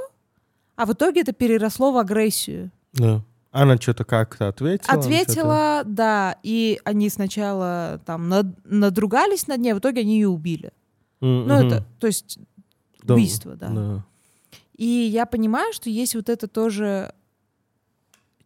а 0.77 0.87
в 0.87 0.93
итоге 0.95 1.21
это 1.21 1.33
переросло 1.33 1.93
в 1.93 1.99
агрессию. 1.99 2.71
Да. 2.95 3.23
Она 3.51 3.77
что-то 3.77 4.05
как-то 4.05 4.49
ответила. 4.49 4.99
Ответила, 4.99 5.83
да, 5.85 6.37
и 6.43 6.81
они 6.85 7.09
сначала 7.11 8.01
там 8.07 8.29
над- 8.29 8.65
надругались 8.65 9.47
над 9.47 9.61
ней, 9.61 9.73
а 9.73 9.75
в 9.77 9.79
итоге 9.81 10.01
они 10.01 10.15
ее 10.15 10.29
убили. 10.29 10.73
М, 11.21 11.47
Ну, 11.47 11.55
это, 11.55 11.85
то 12.01 12.07
есть, 12.07 12.39
Да, 13.03 13.15
убийство, 13.15 13.55
да. 13.55 13.69
да. 13.69 14.05
И 14.77 14.85
я 14.87 15.27
понимаю, 15.27 15.73
что 15.73 15.89
есть 15.91 16.15
вот 16.17 16.29
это 16.29 16.49
тоже 16.49 17.13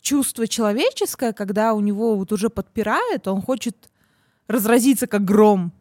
чувство 0.00 0.46
человеческое, 0.46 1.32
когда 1.32 1.72
у 1.74 1.80
него 1.80 2.16
вот 2.16 2.32
уже 2.32 2.50
подпирает, 2.50 3.26
он 3.28 3.40
хочет 3.42 3.90
разразиться 4.46 5.06
как 5.06 5.24
гром, 5.24 5.72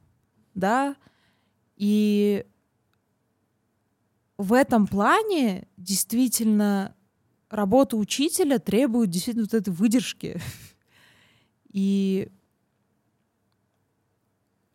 да, 0.56 0.96
и 1.76 2.46
в 4.38 4.54
этом 4.54 4.88
плане 4.88 5.68
действительно 5.78 6.96
работа 7.50 7.98
учителя 7.98 8.60
требует 8.60 9.10
действительно 9.10 9.46
вот 9.46 9.54
этой 9.54 9.74
выдержки. 9.74 10.40
И 11.72 12.30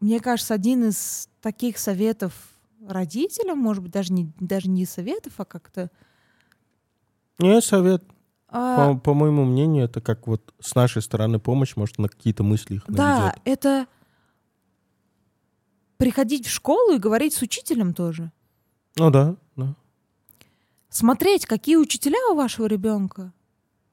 мне 0.00 0.20
кажется, 0.20 0.54
один 0.54 0.88
из 0.88 1.28
таких 1.40 1.78
советов 1.78 2.34
родителям, 2.86 3.58
может 3.58 3.82
быть, 3.82 3.92
даже 3.92 4.12
не, 4.12 4.32
даже 4.40 4.68
не 4.68 4.84
советов, 4.84 5.34
а 5.36 5.44
как-то... 5.44 5.90
Не 7.38 7.60
совет. 7.60 8.04
а, 8.48 8.94
По, 8.94 8.98
по 8.98 9.14
моему 9.14 9.44
мнению, 9.44 9.84
это 9.84 10.00
как 10.00 10.26
вот 10.26 10.52
с 10.60 10.74
нашей 10.74 11.02
стороны 11.02 11.38
помощь, 11.38 11.76
может, 11.76 11.98
на 11.98 12.08
какие-то 12.08 12.42
мысли 12.42 12.76
их 12.76 12.84
да, 12.88 13.18
наведет. 13.18 13.40
это 13.44 13.86
приходить 15.96 16.46
в 16.46 16.50
школу 16.50 16.94
и 16.94 16.98
говорить 16.98 17.34
с 17.34 17.42
учителем 17.42 17.94
тоже. 17.94 18.32
Ну 18.96 19.10
да, 19.10 19.24
да. 19.24 19.36
Смотреть, 20.92 21.46
какие 21.46 21.76
учителя 21.76 22.18
у 22.30 22.34
вашего 22.34 22.66
ребенка. 22.66 23.32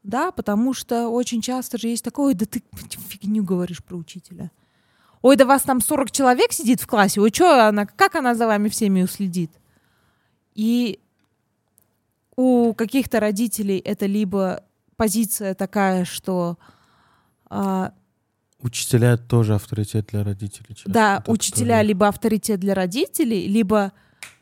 Да, 0.03 0.31
потому 0.31 0.73
что 0.73 1.07
очень 1.09 1.41
часто 1.41 1.77
же 1.77 1.87
есть 1.87 2.03
такое, 2.03 2.27
«Ой, 2.27 2.33
да 2.33 2.45
ты 2.45 2.61
фигню 3.07 3.43
говоришь 3.43 3.83
про 3.83 3.95
учителя. 3.95 4.51
Ой, 5.21 5.35
да 5.35 5.45
вас 5.45 5.63
там 5.63 5.81
40 5.81 6.11
человек 6.11 6.51
сидит 6.51 6.81
в 6.81 6.87
классе, 6.87 7.19
ой, 7.21 7.31
что 7.33 7.67
она, 7.67 7.85
как 7.85 8.15
она 8.15 8.35
за 8.35 8.47
вами 8.47 8.69
всеми 8.69 9.01
уследит? 9.01 9.51
И 10.55 10.99
у 12.35 12.73
каких-то 12.73 13.19
родителей 13.19 13.77
это 13.79 14.05
либо 14.05 14.63
позиция 14.95 15.55
такая, 15.55 16.05
что 16.05 16.57
а, 17.49 17.93
Учителя 18.61 19.15
тоже 19.15 19.55
авторитет 19.55 20.07
для 20.07 20.23
родителей. 20.23 20.75
часто. 20.75 20.89
Да, 20.89 21.23
учителя 21.27 21.77
тоже. 21.77 21.87
либо 21.87 22.07
авторитет 22.09 22.59
для 22.59 22.73
родителей, 22.73 23.47
либо 23.47 23.93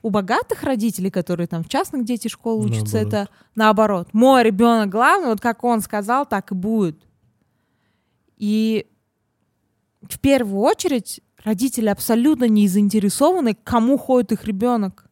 у 0.07 0.09
богатых 0.09 0.63
родителей, 0.63 1.11
которые 1.11 1.47
там 1.47 1.63
в 1.63 1.69
частных 1.69 2.05
дети 2.05 2.27
школ 2.29 2.61
учатся, 2.61 2.95
Наоборот. 2.97 3.13
это 3.13 3.29
наоборот. 3.55 4.07
Мой 4.13 4.43
ребенок 4.43 4.89
главный, 4.89 5.27
вот 5.29 5.41
как 5.41 5.63
он 5.63 5.81
сказал, 5.81 6.25
так 6.25 6.51
и 6.51 6.55
будет. 6.55 6.97
И 8.37 8.87
в 10.09 10.19
первую 10.19 10.61
очередь 10.61 11.21
родители 11.43 11.89
абсолютно 11.89 12.45
не 12.47 12.67
заинтересованы, 12.67 13.55
кому 13.63 13.97
ходит 13.97 14.31
их 14.31 14.45
ребенок. 14.45 15.05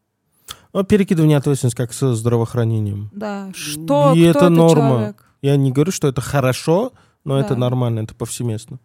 Ну, 0.73 0.83
перекидывание 0.83 1.37
ответственности 1.37 1.77
как 1.77 1.93
со 1.93 2.13
здравоохранением. 2.15 3.09
Да, 3.13 3.49
что, 3.53 4.13
И 4.15 4.29
кто 4.29 4.39
это 4.39 4.49
норма. 4.49 4.89
человек. 4.89 5.25
Я 5.41 5.55
не 5.57 5.71
говорю, 5.71 5.91
что 5.91 6.07
это 6.07 6.21
хорошо, 6.21 6.93
но 7.23 7.39
это 7.39 7.49
Да. 7.55 7.59
нормально, 7.61 8.01
это 8.01 8.13
повсеместно. 8.15 8.79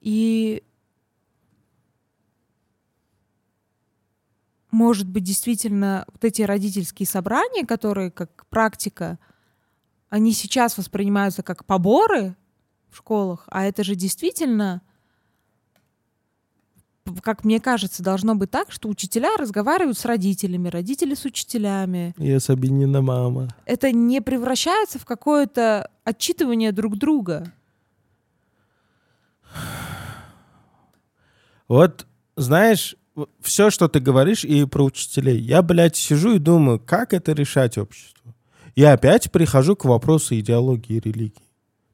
И 0.00 0.62
может 4.70 5.08
быть, 5.08 5.24
действительно, 5.24 6.04
вот 6.12 6.24
эти 6.24 6.42
родительские 6.42 7.06
собрания, 7.06 7.66
которые 7.66 8.10
как 8.10 8.46
практика, 8.46 9.18
они 10.08 10.32
сейчас 10.32 10.76
воспринимаются 10.78 11.42
как 11.42 11.64
поборы 11.64 12.36
в 12.90 12.98
школах, 12.98 13.44
а 13.48 13.64
это 13.64 13.84
же 13.84 13.94
действительно, 13.94 14.82
как 17.22 17.44
мне 17.44 17.60
кажется, 17.60 18.02
должно 18.02 18.34
быть 18.34 18.50
так, 18.50 18.72
что 18.72 18.88
учителя 18.88 19.36
разговаривают 19.36 19.98
с 19.98 20.04
родителями, 20.04 20.68
родители 20.68 21.14
с 21.14 21.24
учителями. 21.24 22.14
Я 22.18 22.40
Сабинина 22.40 23.00
мама. 23.00 23.48
Это 23.66 23.92
не 23.92 24.20
превращается 24.20 24.98
в 24.98 25.04
какое-то 25.04 25.90
отчитывание 26.04 26.72
друг 26.72 26.96
друга. 26.96 27.52
Вот, 31.68 32.06
знаешь, 32.36 32.96
все, 33.40 33.70
что 33.70 33.88
ты 33.88 34.00
говоришь, 34.00 34.44
и 34.44 34.64
про 34.64 34.84
учителей. 34.84 35.38
Я, 35.38 35.62
блядь, 35.62 35.96
сижу 35.96 36.34
и 36.34 36.38
думаю, 36.38 36.78
как 36.78 37.12
это 37.12 37.32
решать 37.32 37.78
обществу. 37.78 38.34
Я 38.76 38.92
опять 38.92 39.30
прихожу 39.30 39.76
к 39.76 39.84
вопросу 39.84 40.38
идеологии 40.38 40.96
и 40.96 41.00
религии. 41.00 41.42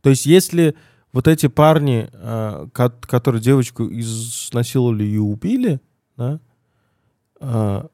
То 0.03 0.11
есть 0.11 0.27
если 0.27 0.77
вот 1.13 1.27
эти 1.27 1.49
парни, 1.49 2.09
э, 2.13 2.69
которые 2.73 3.41
девочку 3.41 3.89
изнасиловали 3.91 5.05
и 5.05 5.19
убили, 5.19 5.81
да, 6.17 6.41
э, 7.41 7.87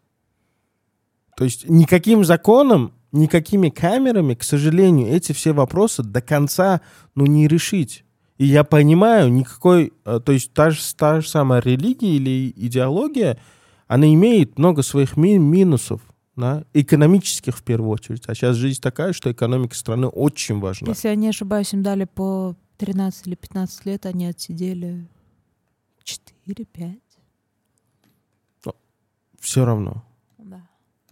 то 1.37 1.45
есть 1.45 1.69
никаким 1.69 2.25
законом, 2.25 2.93
никакими 3.13 3.69
камерами, 3.69 4.35
к 4.35 4.43
сожалению, 4.43 5.09
эти 5.09 5.33
все 5.33 5.53
вопросы 5.53 6.03
до 6.03 6.21
конца 6.21 6.81
ну, 7.15 7.27
не 7.27 7.49
решить. 7.49 8.05
И 8.43 8.47
я 8.47 8.65
понимаю, 8.65 9.33
никакой, 9.33 9.93
э, 10.05 10.19
то 10.19 10.33
есть 10.33 10.53
та 10.53 10.71
же, 10.71 10.81
та 10.97 11.21
же 11.21 11.29
самая 11.29 11.63
религия 11.63 12.17
или 12.17 12.53
идеология, 12.57 13.39
она 13.87 14.13
имеет 14.13 14.59
много 14.59 14.83
своих 14.83 15.17
ми 15.17 15.39
минусов, 15.39 16.01
да, 16.35 16.65
экономических 16.75 17.57
в 17.57 17.63
первую 17.63 17.93
очередь. 17.93 18.25
А 18.27 18.35
сейчас 18.35 18.57
жизнь 18.57 18.81
такая, 18.81 19.13
что 19.13 19.31
экономика 19.31 19.77
страны 19.77 20.09
очень 20.09 20.59
важна. 20.59 20.89
Если 20.89 21.07
я 21.07 21.15
не 21.15 21.29
ошибаюсь, 21.29 21.73
им 21.73 21.85
дали 21.85 22.05
по 22.05 22.57
13 22.79 23.29
или 23.29 23.37
15 23.37 23.87
лет, 23.87 24.07
они 24.07 24.27
отсидели 24.27 25.07
4-5. 26.05 26.99
Все 29.39 29.65
равно. 29.65 30.03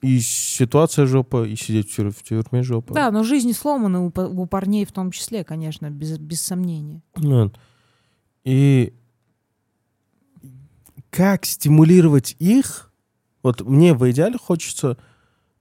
И 0.02 0.20
ситуация 0.20 1.04
жопа, 1.04 1.46
и 1.46 1.56
сидеть 1.56 1.92
в 1.92 2.22
тюрьме 2.22 2.62
жопа. 2.62 2.94
Да, 2.94 3.10
но 3.10 3.22
жизнь 3.22 3.52
сломана 3.52 4.06
у, 4.06 4.12
у 4.14 4.46
парней 4.46 4.86
в 4.86 4.92
том 4.92 5.10
числе, 5.10 5.44
конечно, 5.44 5.90
без, 5.90 6.18
без 6.18 6.40
сомнения. 6.40 7.02
И 8.44 8.94
как 11.10 11.44
стимулировать 11.44 12.34
их? 12.38 12.90
Вот 13.42 13.60
мне 13.60 13.92
в 13.92 14.10
идеале 14.10 14.38
хочется, 14.38 14.96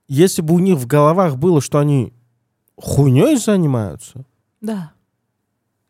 если 0.07 0.41
бы 0.41 0.53
у 0.53 0.59
них 0.59 0.77
в 0.77 0.87
головах 0.87 1.37
было, 1.37 1.59
что 1.59 1.79
они 1.79 2.13
хуйней 2.77 3.35
занимаются. 3.37 4.25
Да. 4.61 4.93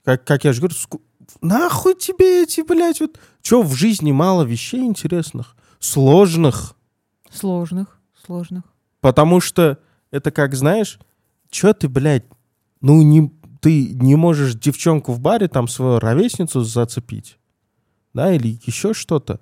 Как, 0.03 0.23
как 0.23 0.43
я 0.43 0.53
же 0.53 0.61
говорю, 0.61 0.75
ску... 0.75 1.01
нахуй 1.41 1.93
тебе 1.95 2.43
эти, 2.43 2.61
блядь, 2.61 2.99
вот... 2.99 3.19
Че, 3.41 3.61
в 3.61 3.73
жизни 3.73 4.11
мало 4.11 4.43
вещей 4.43 4.81
интересных, 4.81 5.55
сложных. 5.79 6.75
Сложных 7.31 7.98
сложных. 8.29 8.63
Потому 9.01 9.41
что 9.41 9.79
это 10.11 10.29
как, 10.29 10.53
знаешь, 10.53 10.99
что 11.49 11.73
ты, 11.73 11.89
блядь, 11.89 12.25
ну 12.79 13.01
не, 13.01 13.31
ты 13.59 13.89
не 13.93 14.15
можешь 14.15 14.53
девчонку 14.53 15.13
в 15.13 15.19
баре, 15.19 15.47
там, 15.47 15.67
свою 15.67 15.99
ровесницу 15.99 16.61
зацепить, 16.61 17.39
да, 18.13 18.31
или 18.31 18.59
еще 18.65 18.93
что-то. 18.93 19.39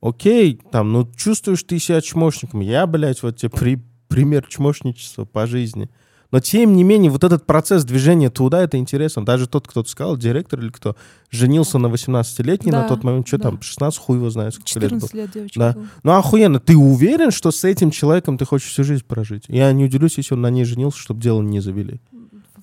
Окей, 0.00 0.60
там, 0.70 0.92
ну, 0.92 1.10
чувствуешь 1.16 1.64
ты 1.64 1.78
себя 1.78 2.00
чмошником. 2.00 2.60
Я, 2.60 2.86
блядь, 2.86 3.22
вот 3.22 3.38
тебе 3.38 3.50
при, 3.50 3.82
пример 4.08 4.46
чмошничества 4.46 5.24
по 5.24 5.46
жизни— 5.46 5.90
но 6.32 6.40
тем 6.40 6.74
не 6.74 6.82
менее, 6.82 7.10
вот 7.10 7.24
этот 7.24 7.44
процесс 7.44 7.84
движения 7.84 8.30
туда, 8.30 8.62
это 8.62 8.78
интересно. 8.78 9.24
Даже 9.24 9.46
тот, 9.46 9.68
кто 9.68 9.84
сказал, 9.84 10.16
директор 10.16 10.58
или 10.58 10.70
кто, 10.70 10.96
женился 11.30 11.78
на 11.78 11.88
18-летней 11.88 12.72
да, 12.72 12.82
на 12.82 12.88
тот 12.88 13.04
момент, 13.04 13.28
что 13.28 13.36
да. 13.36 13.50
там, 13.50 13.60
16, 13.60 14.00
хуй 14.00 14.16
его 14.16 14.30
знает, 14.30 14.54
сколько 14.54 14.70
14 14.70 15.12
лет, 15.12 15.22
лет 15.26 15.30
девочка 15.34 15.60
да. 15.60 15.76
Ну, 16.02 16.12
охуенно. 16.12 16.58
Ты 16.58 16.74
уверен, 16.74 17.30
что 17.32 17.50
с 17.50 17.62
этим 17.64 17.90
человеком 17.90 18.38
ты 18.38 18.46
хочешь 18.46 18.70
всю 18.70 18.82
жизнь 18.82 19.04
прожить? 19.06 19.44
Я 19.48 19.70
не 19.74 19.84
удивлюсь, 19.84 20.16
если 20.16 20.32
он 20.32 20.40
на 20.40 20.48
ней 20.48 20.64
женился, 20.64 20.98
чтобы 20.98 21.20
дело 21.20 21.42
не 21.42 21.60
завели. 21.60 22.00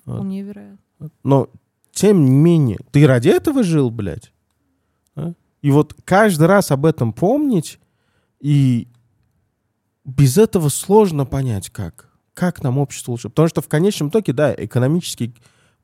Вполне 0.02 0.44
вот. 0.44 0.48
вероятно. 0.48 1.10
Но, 1.22 1.48
тем 1.92 2.24
не 2.24 2.30
менее, 2.32 2.78
ты 2.90 3.06
ради 3.06 3.28
этого 3.28 3.62
жил, 3.62 3.90
блядь? 3.90 4.32
А? 5.14 5.32
И 5.62 5.70
вот 5.70 5.94
каждый 6.04 6.48
раз 6.48 6.72
об 6.72 6.86
этом 6.86 7.12
помнить, 7.12 7.78
и 8.40 8.88
без 10.04 10.38
этого 10.38 10.70
сложно 10.70 11.24
понять, 11.24 11.70
как 11.70 12.09
как 12.40 12.62
нам 12.62 12.78
общество 12.78 13.12
лучше. 13.12 13.28
Потому 13.28 13.48
что 13.48 13.60
в 13.60 13.68
конечном 13.68 14.08
итоге, 14.08 14.32
да, 14.32 14.54
экономический 14.56 15.34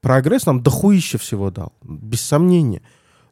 прогресс 0.01 0.47
нам 0.47 0.63
дохуище 0.63 1.19
всего 1.19 1.51
дал, 1.51 1.75
без 1.83 2.23
сомнения. 2.23 2.81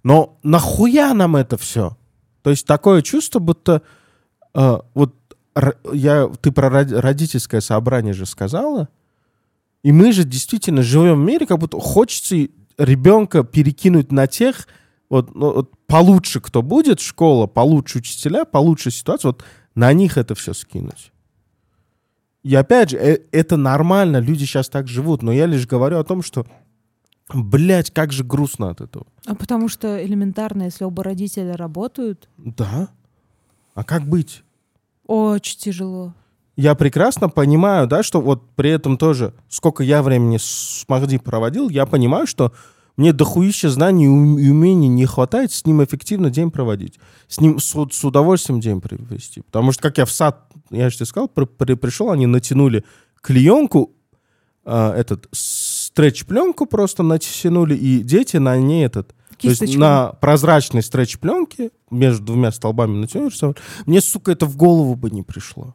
Но 0.03 0.39
нахуя 0.43 1.15
нам 1.15 1.35
это 1.35 1.57
все? 1.57 1.97
То 2.43 2.51
есть 2.51 2.67
такое 2.67 3.01
чувство, 3.01 3.39
будто 3.39 3.81
э, 4.55 4.79
вот 4.93 5.15
я, 5.95 6.29
ты 6.43 6.53
про 6.53 6.69
родительское 6.69 7.63
собрание 7.63 8.13
же 8.13 8.27
сказала, 8.27 8.91
и 9.83 9.91
мы 9.91 10.13
же 10.13 10.25
действительно 10.25 10.83
живем 10.83 11.23
в 11.23 11.25
мире, 11.25 11.47
как 11.47 11.59
будто 11.59 11.81
хочется 11.81 12.37
ребенка 12.77 13.43
перекинуть 13.43 14.13
на 14.13 14.27
тех, 14.27 14.69
вот, 15.09 15.35
ну, 15.35 15.55
вот 15.55 15.71
получше 15.87 16.43
кто 16.43 16.61
будет, 16.61 17.01
школа, 17.01 17.47
получше 17.47 17.99
учителя, 17.99 18.45
получше 18.45 18.91
ситуация, 18.91 19.31
вот 19.31 19.45
на 19.75 19.95
них 19.95 20.19
это 20.19 20.35
все 20.35 20.53
скинуть. 20.53 21.11
И 22.45 22.55
опять 22.55 22.91
же, 22.91 22.99
э, 22.99 23.19
это 23.33 23.57
нормально, 23.57 24.19
люди 24.19 24.45
сейчас 24.45 24.69
так 24.69 24.87
живут, 24.87 25.23
но 25.23 25.33
я 25.33 25.47
лишь 25.47 25.67
говорю 25.67 25.99
о 25.99 26.05
том, 26.05 26.23
что, 26.23 26.47
блядь, 27.33 27.91
как 27.91 28.13
же 28.13 28.23
грустно 28.23 28.69
от 28.69 28.83
этого. 28.83 29.07
А 29.27 29.35
потому 29.35 29.69
что 29.69 30.05
элементарно, 30.05 30.65
если 30.65 30.85
оба 30.85 31.03
родителя 31.03 31.57
работают... 31.57 32.29
Да. 32.37 32.91
А 33.75 33.83
как 33.83 34.07
быть? 34.07 34.45
Очень 35.07 35.59
тяжело. 35.59 36.15
Я 36.57 36.75
прекрасно 36.75 37.31
понимаю, 37.31 37.89
да, 37.89 38.03
что 38.03 38.21
вот 38.21 38.49
при 38.55 38.71
этом 38.71 38.99
тоже, 38.99 39.33
сколько 39.49 39.83
я 39.83 40.03
времени 40.03 40.37
с 40.37 40.85
Махди 40.87 41.19
проводил, 41.19 41.71
я 41.71 41.87
понимаю, 41.87 42.27
что 42.27 42.53
мне 42.97 43.13
дохуища 43.13 43.71
знаний 43.71 44.05
и 44.05 44.09
умений 44.51 44.89
не 44.89 45.05
хватает 45.07 45.51
с 45.53 45.67
ним 45.67 45.83
эффективно 45.83 46.31
день 46.31 46.51
проводить. 46.51 46.99
С 47.27 47.41
ним 47.41 47.59
с, 47.59 47.75
с 47.91 48.05
удовольствием 48.05 48.61
день 48.61 48.81
провести. 48.81 49.41
Потому 49.43 49.73
что, 49.73 49.83
как 49.83 49.99
я 49.99 50.05
в 50.05 50.13
сад, 50.13 50.49
я 50.71 50.91
же 50.91 50.97
тебе 50.97 51.07
сказал, 51.07 51.29
при, 51.29 51.45
при, 51.45 51.75
пришел, 51.75 52.11
они 52.11 52.27
натянули 52.27 52.85
клеенку, 53.21 53.93
э, 54.65 54.93
этот 54.97 55.29
стретч-пленку 55.33 56.67
просто 56.67 57.03
натянули, 57.03 57.75
и 57.75 58.01
дети 58.03 58.37
на 58.37 58.57
ней 58.57 58.87
этот... 58.87 59.15
То 59.41 59.49
есть 59.49 59.77
на 59.77 60.13
прозрачной 60.21 60.83
стретч-пленке 60.83 61.71
между 61.91 62.25
двумя 62.25 62.53
столбами 62.53 62.97
натянули. 62.97 63.33
Мне, 63.85 64.01
сука, 64.01 64.31
это 64.31 64.47
в 64.47 64.57
голову 64.57 64.95
бы 64.95 65.11
не 65.11 65.23
пришло. 65.23 65.75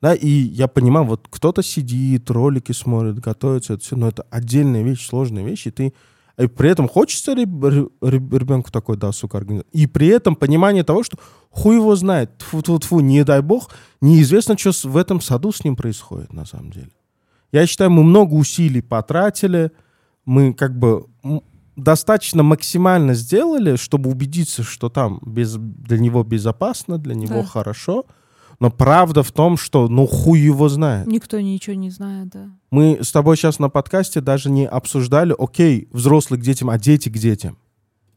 Да, 0.00 0.14
и 0.14 0.28
я 0.28 0.68
понимаю, 0.68 1.06
вот 1.06 1.26
кто-то 1.28 1.62
сидит, 1.62 2.30
ролики 2.30 2.72
смотрит, 2.72 3.18
готовится, 3.18 3.74
это 3.74 3.82
все, 3.82 3.96
но 3.96 4.08
это 4.08 4.24
отдельная 4.30 4.82
вещь, 4.82 5.06
сложная 5.06 5.44
вещь, 5.44 5.66
и 5.66 5.70
ты 5.70 5.94
и 6.38 6.46
при 6.48 6.70
этом 6.70 6.88
хочется 6.88 7.32
ребенку 7.32 8.70
такой, 8.70 8.96
да, 8.96 9.12
сука, 9.12 9.38
организовать. 9.38 9.68
И 9.72 9.86
при 9.86 10.08
этом 10.08 10.36
понимание 10.36 10.84
того, 10.84 11.02
что 11.02 11.16
хуй 11.50 11.76
его 11.76 11.96
знает, 11.96 12.38
тфу 12.38 12.58
-тфу 12.58 12.78
-тфу, 12.78 13.00
не 13.00 13.24
дай 13.24 13.40
бог, 13.40 13.70
неизвестно, 14.02 14.58
что 14.58 14.72
в 14.88 14.96
этом 14.96 15.20
саду 15.20 15.50
с 15.50 15.64
ним 15.64 15.76
происходит 15.76 16.32
на 16.32 16.44
самом 16.44 16.70
деле. 16.70 16.90
Я 17.52 17.66
считаю, 17.66 17.90
мы 17.90 18.02
много 18.02 18.34
усилий 18.34 18.82
потратили, 18.82 19.70
мы 20.26 20.52
как 20.52 20.78
бы 20.78 21.06
достаточно 21.76 22.42
максимально 22.42 23.14
сделали, 23.14 23.76
чтобы 23.76 24.10
убедиться, 24.10 24.62
что 24.62 24.88
там 24.88 25.20
без, 25.24 25.56
для 25.56 25.98
него 25.98 26.24
безопасно, 26.24 26.98
для 26.98 27.14
него 27.14 27.40
да. 27.40 27.44
хорошо. 27.44 28.04
Но 28.58 28.70
правда 28.70 29.22
в 29.22 29.32
том, 29.32 29.56
что 29.56 29.88
ну 29.88 30.06
хуй 30.06 30.38
его 30.38 30.68
знает. 30.68 31.06
Никто 31.06 31.38
ничего 31.40 31.74
не 31.74 31.90
знает, 31.90 32.28
да. 32.28 32.48
Мы 32.70 32.98
с 33.02 33.12
тобой 33.12 33.36
сейчас 33.36 33.58
на 33.58 33.68
подкасте 33.68 34.20
даже 34.20 34.50
не 34.50 34.66
обсуждали, 34.66 35.34
окей, 35.38 35.88
взрослых 35.92 36.40
к 36.40 36.42
детям, 36.42 36.70
а 36.70 36.78
дети 36.78 37.08
к 37.08 37.18
детям. 37.18 37.58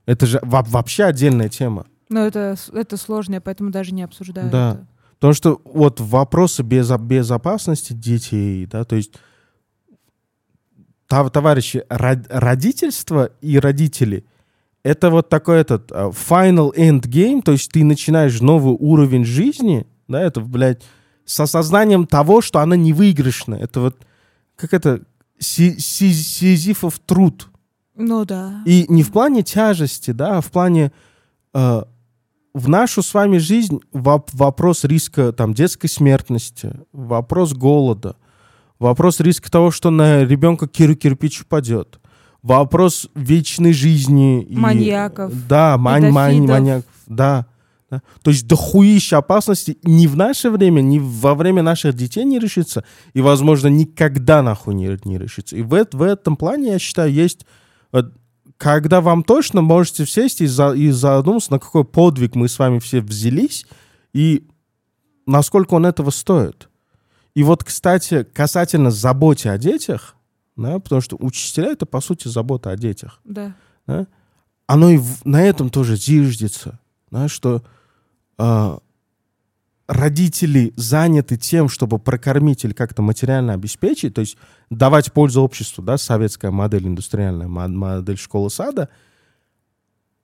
Это 0.05 0.25
же 0.25 0.39
вообще 0.43 1.03
отдельная 1.03 1.49
тема. 1.49 1.85
Но 2.07 2.21
это, 2.21 2.55
это 2.73 2.97
сложно, 2.97 3.35
я 3.35 3.41
поэтому 3.41 3.69
даже 3.69 3.93
не 3.93 4.01
обсуждаю 4.01 4.49
да. 4.49 4.71
это. 4.71 4.87
Потому 5.15 5.33
что 5.33 5.61
вот 5.65 5.99
вопросы 5.99 6.63
без, 6.63 6.89
безопасности 6.97 7.91
детей, 7.91 8.65
да, 8.65 8.85
то 8.85 8.95
есть 8.95 9.13
товарищи, 11.07 11.83
родительство 11.89 13.31
и 13.41 13.59
родители— 13.59 14.25
это 14.83 15.09
вот 15.09 15.27
такой 15.27 15.57
этот 15.57 15.91
uh, 15.91 16.11
final 16.11 16.73
end 16.73 17.01
game, 17.01 17.41
то 17.41 17.51
есть 17.51 17.71
ты 17.71 17.83
начинаешь 17.83 18.39
новый 18.39 18.75
уровень 18.79 19.25
жизни— 19.25 19.85
да, 20.09 20.21
это, 20.21 20.41
блядь, 20.41 20.81
с 21.25 21.39
осознанием 21.39 22.05
того, 22.07 22.41
что 22.41 22.59
она 22.59 22.75
не 22.75 22.91
выигрышна. 22.91 23.55
Это 23.55 23.79
вот, 23.79 23.95
как 24.55 24.73
это, 24.73 25.01
сизифов 25.39 26.99
труд. 26.99 27.47
Ну 27.95 28.25
да. 28.25 28.61
И 28.65 28.85
не 28.89 29.03
в 29.03 29.11
плане 29.11 29.43
тяжести, 29.43 30.11
да, 30.11 30.37
а 30.37 30.41
в 30.41 30.51
плане 30.51 30.91
э, 31.53 31.83
в 32.53 32.69
нашу 32.69 33.03
с 33.03 33.13
вами 33.13 33.37
жизнь 33.37 33.79
воп- 33.93 34.29
вопрос 34.33 34.83
риска 34.83 35.31
там, 35.33 35.53
детской 35.53 35.87
смертности, 35.87 36.73
вопрос 36.93 37.53
голода, 37.53 38.15
вопрос 38.79 39.19
риска 39.19 39.51
того, 39.51 39.71
что 39.71 39.89
на 39.91 40.23
ребенка 40.23 40.67
кир 40.67 40.95
кирпич 40.95 41.41
упадет, 41.41 41.99
вопрос 42.41 43.09
вечной 43.15 43.73
жизни. 43.73 44.41
и- 44.43 44.55
Маньяков, 44.55 45.33
Да, 45.47 45.77
мань, 45.77 46.09
мань, 46.11 46.47
маньяков, 46.47 46.85
да. 47.07 47.45
Да. 47.89 48.01
То 48.21 48.31
есть 48.31 48.47
дохуища 48.47 49.17
опасности 49.17 49.77
ни 49.83 50.07
в 50.07 50.15
наше 50.15 50.49
время, 50.49 50.81
ни 50.81 50.99
во 50.99 51.33
время 51.35 51.63
наших 51.63 51.95
детей 51.95 52.23
не 52.23 52.39
решится, 52.39 52.83
и, 53.13 53.21
возможно, 53.21 53.67
никогда 53.67 54.41
нахуй 54.41 54.75
не, 54.75 54.97
не 55.05 55.17
решится. 55.17 55.55
И 55.55 55.61
в, 55.61 55.69
в 55.91 56.01
этом 56.01 56.35
плане, 56.37 56.73
я 56.73 56.79
считаю, 56.79 57.11
есть... 57.11 57.45
вот, 57.91 58.13
когда 58.57 58.99
вам 58.99 59.23
точно 59.23 59.61
можете 59.61 60.05
сесть 60.05 60.41
и, 60.41 60.45
за, 60.45 60.73
и 60.73 60.91
задуматься, 60.91 61.53
на 61.53 61.59
какой 61.59 61.85
подвиг 61.85 62.35
мы 62.35 62.49
с 62.49 62.59
вами 62.59 62.79
все 62.79 62.99
взялись, 62.99 63.65
и 64.13 64.45
насколько 65.25 65.75
он 65.75 65.85
этого 65.85 66.09
стоит. 66.09 66.69
И 67.35 67.43
вот, 67.43 67.63
кстати, 67.63 68.23
касательно 68.23 68.91
заботы 68.91 69.47
о 69.49 69.57
детях, 69.57 70.15
да, 70.57 70.79
потому 70.79 70.99
что 70.99 71.15
учителя— 71.19 71.67
это, 71.71 71.85
по 71.85 72.01
сути, 72.01 72.27
забота 72.27 72.71
о 72.71 72.75
детях 72.75 73.21
Да. 73.23 73.55
оно 74.67 74.89
и 74.89 74.97
в- 74.97 75.23
на 75.23 75.41
этом 75.41 75.69
тоже 75.69 75.95
зиждется, 75.95 76.79
да, 77.11 77.29
что 77.29 77.57
э, 77.57 77.59
родители 79.89 80.71
заняты 80.75 81.35
тем, 81.35 81.67
чтобы 81.67 81.97
прокормить 81.97 82.63
или 82.63 82.73
как-то 82.73 83.01
материально 83.01 83.53
обеспечить, 83.53 84.13
то 84.13 84.21
есть 84.21 84.37
давать 84.69 85.11
пользу 85.11 85.41
обществу, 85.41 85.83
да, 85.83 85.97
советская 85.97 86.51
модель, 86.51 86.87
индустриальная 86.87 87.47
мо- 87.47 87.67
модель 87.67 88.17
школы-сада, 88.17 88.89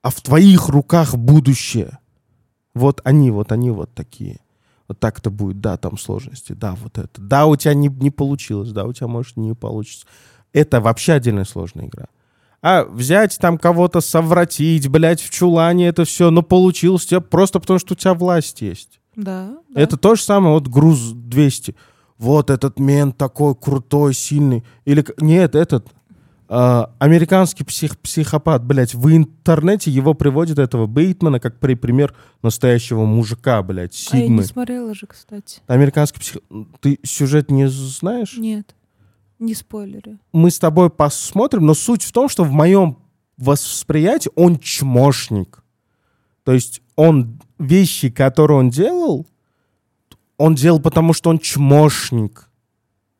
а 0.02 0.10
в 0.10 0.22
твоих 0.22 0.68
руках 0.68 1.16
будущее. 1.16 1.98
Вот 2.74 3.00
они, 3.02 3.32
вот 3.32 3.50
они 3.50 3.72
вот 3.72 3.92
такие. 3.92 4.38
Вот 4.86 5.00
так-то 5.00 5.30
будет, 5.30 5.60
да, 5.60 5.76
там 5.76 5.98
сложности, 5.98 6.52
да, 6.52 6.76
вот 6.76 6.96
это. 6.96 7.20
Да, 7.20 7.46
у 7.46 7.56
тебя 7.56 7.74
не, 7.74 7.88
не 7.88 8.12
получилось, 8.12 8.70
да, 8.70 8.84
у 8.84 8.92
тебя, 8.92 9.08
может, 9.08 9.36
не 9.36 9.52
получится. 9.54 10.06
Это 10.52 10.80
вообще 10.80 11.14
отдельная 11.14 11.44
сложная 11.44 11.86
игра. 11.86 12.06
А 12.68 12.84
взять 12.84 13.38
там 13.38 13.58
кого-то, 13.58 14.00
совратить, 14.00 14.88
блядь, 14.88 15.20
в 15.20 15.30
чулане, 15.30 15.86
это 15.86 16.04
все, 16.04 16.32
но 16.32 16.42
получилось 16.42 17.04
у 17.04 17.08
тебя 17.08 17.20
просто 17.20 17.60
потому, 17.60 17.78
что 17.78 17.94
у 17.94 17.96
тебя 17.96 18.12
власть 18.12 18.60
есть. 18.60 18.98
Да. 19.14 19.50
да. 19.68 19.80
Это 19.80 19.96
то 19.96 20.16
же 20.16 20.22
самое, 20.22 20.52
вот 20.52 20.66
груз 20.66 21.12
200. 21.12 21.76
Вот 22.18 22.50
этот 22.50 22.80
мент 22.80 23.16
такой 23.16 23.54
крутой, 23.54 24.14
сильный. 24.14 24.64
Или, 24.84 25.04
нет, 25.20 25.54
этот 25.54 25.86
а, 26.48 26.92
американский 26.98 27.64
псих, 27.64 27.98
психопат, 27.98 28.64
блядь, 28.64 28.94
в 28.94 29.14
интернете 29.14 29.90
его 29.90 30.14
приводят, 30.14 30.58
этого 30.58 30.86
Бейтмана, 30.86 31.40
как 31.40 31.58
при 31.58 31.74
пример 31.74 32.14
настоящего 32.42 33.04
мужика, 33.04 33.62
блядь, 33.62 34.08
А 34.12 34.16
я 34.16 34.22
Сигмы. 34.24 34.42
не 34.42 34.44
смотрела 34.44 34.94
же, 34.94 35.06
кстати. 35.06 35.60
Американский 35.66 36.20
псих... 36.20 36.38
Ты 36.80 37.00
сюжет 37.02 37.50
не 37.50 37.68
знаешь? 37.68 38.36
Нет. 38.36 38.75
Не 39.38 39.54
спойлеры. 39.54 40.18
мы 40.32 40.50
с 40.50 40.58
тобой 40.58 40.88
посмотрим, 40.90 41.66
но 41.66 41.74
суть 41.74 42.02
в 42.02 42.12
том, 42.12 42.28
что 42.28 42.44
в 42.44 42.50
моем 42.52 42.96
восприятии 43.36 44.30
он 44.34 44.58
чмошник. 44.58 45.62
То 46.44 46.52
есть 46.52 46.80
он 46.96 47.38
вещи, 47.58 48.08
которые 48.10 48.58
он 48.58 48.70
делал, 48.70 49.26
он 50.38 50.54
делал 50.54 50.80
потому, 50.80 51.12
что 51.12 51.30
он 51.30 51.38
чмошник. 51.38 52.48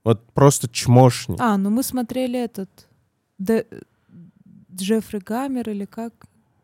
Вот 0.04 0.24
просто 0.32 0.68
чмошник. 0.68 1.38
А, 1.40 1.56
ну 1.58 1.70
мы 1.70 1.82
смотрели 1.82 2.38
этот... 2.42 2.70
Д- 3.38 3.66
Джеффри 4.74 5.18
Гаммер 5.24 5.68
или 5.70 5.84
как? 5.84 6.12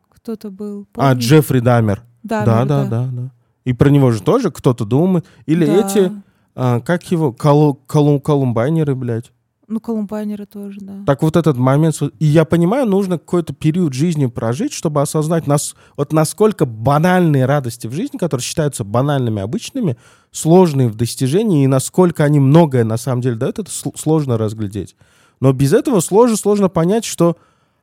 Кто-то 0.09 0.51
был. 0.51 0.87
А, 0.95 1.11
помнишь? 1.11 1.25
Джеффри 1.25 1.61
Дамер. 1.61 2.03
Даммер, 2.23 2.47
Да, 2.47 2.65
да, 2.65 2.85
да, 2.87 3.09
да. 3.13 3.31
И 3.65 3.73
про 3.73 3.89
него 3.91 4.11
же 4.11 4.23
тоже 4.23 4.51
кто-то 4.51 4.85
думает. 4.85 5.27
Или 5.47 5.67
Да. 5.67 5.87
эти, 5.87 6.13
а, 6.55 6.81
как 6.81 7.11
его, 7.11 7.33
колу, 7.33 7.79
колу- 7.87 8.21
колумбайнеры, 8.21 8.95
блядь. 8.95 9.33
Ну, 9.73 9.81
колумбайнеры 9.81 10.45
тоже, 10.45 10.81
да. 10.83 11.03
Так 11.07 11.23
вот 11.23 11.35
этот 11.35 11.57
момент, 11.57 11.99
и 12.19 12.27
я 12.27 12.45
понимаю, 12.45 12.85
нужно 12.87 13.17
какой-то 13.19 13.55
период 13.55 13.95
жизни 13.95 14.27
прожить, 14.27 14.75
чтобы 14.75 15.01
осознать, 15.01 15.47
нас, 15.47 15.75
вот 15.97 16.13
насколько 16.13 16.67
банальные 16.67 17.47
радости 17.47 17.87
в 17.87 17.93
жизни, 17.95 18.19
которые 18.19 18.45
считаются 18.45 18.85
банальными, 18.85 19.41
обычными, 19.41 19.97
сложные 20.31 20.89
в 20.89 20.95
достижении, 20.95 21.65
и 21.65 21.69
насколько 21.69 22.23
они 22.23 22.39
многое 22.39 22.85
на 22.85 22.99
самом 22.99 23.23
деле 23.23 23.37
дают, 23.37 23.61
это 23.61 23.71
сл- 23.71 23.97
сложно 23.97 24.37
разглядеть. 24.37 24.95
Но 25.41 25.55
без 25.55 25.73
этого 25.73 26.01
сложно, 26.01 26.37
сложно 26.37 26.69
понять, 26.69 27.07
что 27.07 27.39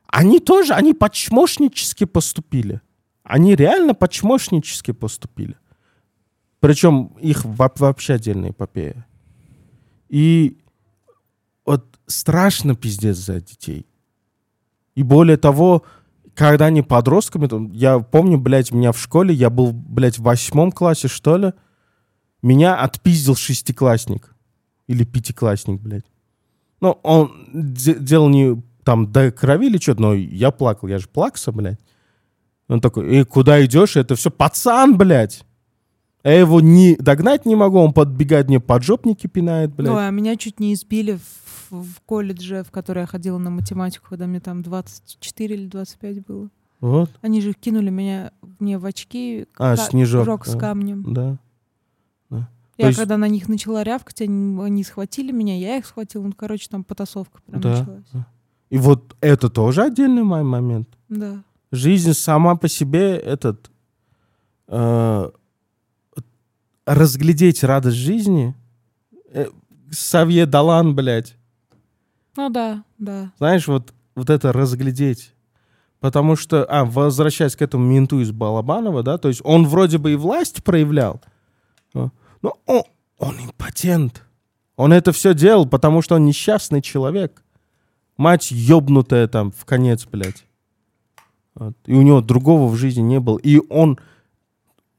они 0.06 0.38
тоже, 0.38 0.74
они 0.74 0.94
почмошнически 0.94 2.04
поступили. 2.04 2.82
Они 3.24 3.56
реально 3.56 3.94
почмошнически 3.94 4.92
поступили. 4.92 5.56
Причем 6.60 7.16
их 7.20 7.44
во- 7.44 7.72
вообще 7.78 8.14
отдельная 8.14 8.50
эпопея. 8.50 9.08
И 10.08 10.56
вот 11.70 11.98
страшно 12.06 12.74
пиздец 12.74 13.16
за 13.16 13.40
детей. 13.40 13.86
И 14.96 15.02
более 15.02 15.36
того, 15.36 15.84
когда 16.34 16.66
они 16.66 16.82
подростками, 16.82 17.48
я 17.76 18.00
помню, 18.00 18.38
блядь, 18.38 18.72
меня 18.72 18.90
в 18.92 18.98
школе, 18.98 19.32
я 19.32 19.50
был, 19.50 19.72
блядь, 19.72 20.18
в 20.18 20.22
восьмом 20.22 20.72
классе, 20.72 21.06
что 21.08 21.36
ли, 21.36 21.52
меня 22.42 22.76
отпиздил 22.76 23.36
шестиклассник. 23.36 24.34
Или 24.88 25.04
пятиклассник, 25.04 25.80
блядь. 25.80 26.06
Ну, 26.80 26.98
он 27.02 27.30
де- 27.52 27.98
делал 27.98 28.28
не 28.28 28.60
там 28.82 29.12
до 29.12 29.30
крови 29.30 29.66
или 29.66 29.78
что-то, 29.78 30.02
но 30.02 30.14
я 30.14 30.50
плакал, 30.50 30.88
я 30.88 30.98
же 30.98 31.06
плакса, 31.06 31.52
блядь. 31.52 31.78
Он 32.68 32.80
такой, 32.80 33.20
и 33.20 33.24
куда 33.24 33.64
идешь? 33.64 33.96
Это 33.96 34.16
все 34.16 34.30
пацан, 34.30 34.96
блядь. 34.96 35.44
Я 36.24 36.38
его 36.38 36.60
не 36.60 36.96
догнать 36.96 37.46
не 37.46 37.54
могу, 37.54 37.78
он 37.78 37.92
подбегает 37.92 38.48
мне 38.48 38.60
поджопники 38.60 39.26
пинает, 39.26 39.74
блядь. 39.74 39.90
Ой, 39.92 40.08
а 40.08 40.10
меня 40.10 40.36
чуть 40.36 40.60
не 40.60 40.74
избили 40.74 41.12
в, 41.12 41.39
в 41.70 42.00
колледже, 42.06 42.62
в 42.64 42.70
который 42.70 43.00
я 43.00 43.06
ходила 43.06 43.38
на 43.38 43.50
математику, 43.50 44.06
когда 44.10 44.26
мне 44.26 44.40
там 44.40 44.62
24 44.62 45.54
или 45.54 45.66
25 45.66 46.24
было. 46.26 46.48
Вот, 46.80 47.10
Они 47.20 47.40
же 47.40 47.52
кинули 47.52 47.90
меня 47.90 48.32
мне 48.58 48.78
в 48.78 48.86
очки 48.86 49.46
А, 49.58 49.76
ка- 49.76 49.82
снежок, 49.82 50.46
с 50.46 50.52
да. 50.54 50.58
камнем. 50.58 51.12
да. 51.12 51.38
Я 52.78 52.86
есть- 52.86 52.98
когда 52.98 53.18
на 53.18 53.28
них 53.28 53.46
начала 53.50 53.82
рявкать, 53.84 54.22
они, 54.22 54.58
они 54.62 54.82
схватили 54.84 55.32
меня, 55.32 55.54
я 55.58 55.76
их 55.76 55.84
схватила. 55.84 56.22
Ну, 56.22 56.32
короче, 56.34 56.66
там 56.70 56.82
потасовка 56.82 57.42
прям 57.42 57.60
Да. 57.60 57.78
началась. 57.80 58.24
И 58.70 58.78
вот 58.78 59.14
это 59.20 59.50
тоже 59.50 59.82
отдельный 59.82 60.22
мой 60.22 60.42
момент. 60.44 60.88
Да. 61.10 61.42
Жизнь 61.72 62.14
сама 62.14 62.56
по 62.56 62.68
себе 62.68 63.16
этот 63.18 63.70
э, 64.68 65.30
разглядеть 66.86 67.62
радость 67.64 67.96
жизни. 67.96 68.54
Э, 69.32 69.46
Савье 69.90 70.46
Далан, 70.46 70.94
блядь. 70.94 71.36
Ну 72.40 72.48
да, 72.48 72.84
да. 72.96 73.32
Знаешь, 73.36 73.68
вот, 73.68 73.92
вот 74.14 74.30
это 74.30 74.50
разглядеть. 74.50 75.34
Потому 76.00 76.36
что, 76.36 76.64
а, 76.64 76.86
возвращаясь 76.86 77.54
к 77.54 77.60
этому 77.60 77.84
менту 77.84 78.18
из 78.20 78.32
Балабанова, 78.32 79.02
да, 79.02 79.18
то 79.18 79.28
есть 79.28 79.42
он 79.44 79.66
вроде 79.66 79.98
бы 79.98 80.12
и 80.12 80.16
власть 80.16 80.64
проявлял, 80.64 81.20
но 81.92 82.10
он, 82.64 82.82
он 83.18 83.36
импотент. 83.38 84.24
Он 84.76 84.94
это 84.94 85.12
все 85.12 85.34
делал, 85.34 85.66
потому 85.66 86.00
что 86.00 86.14
он 86.14 86.24
несчастный 86.24 86.80
человек. 86.80 87.44
Мать 88.16 88.50
ёбнутая 88.50 89.28
там 89.28 89.52
в 89.52 89.66
конец, 89.66 90.06
блядь. 90.06 90.46
Вот. 91.54 91.76
И 91.84 91.92
у 91.92 92.00
него 92.00 92.22
другого 92.22 92.68
в 92.72 92.76
жизни 92.76 93.02
не 93.02 93.20
было. 93.20 93.36
И 93.36 93.60
он... 93.68 93.98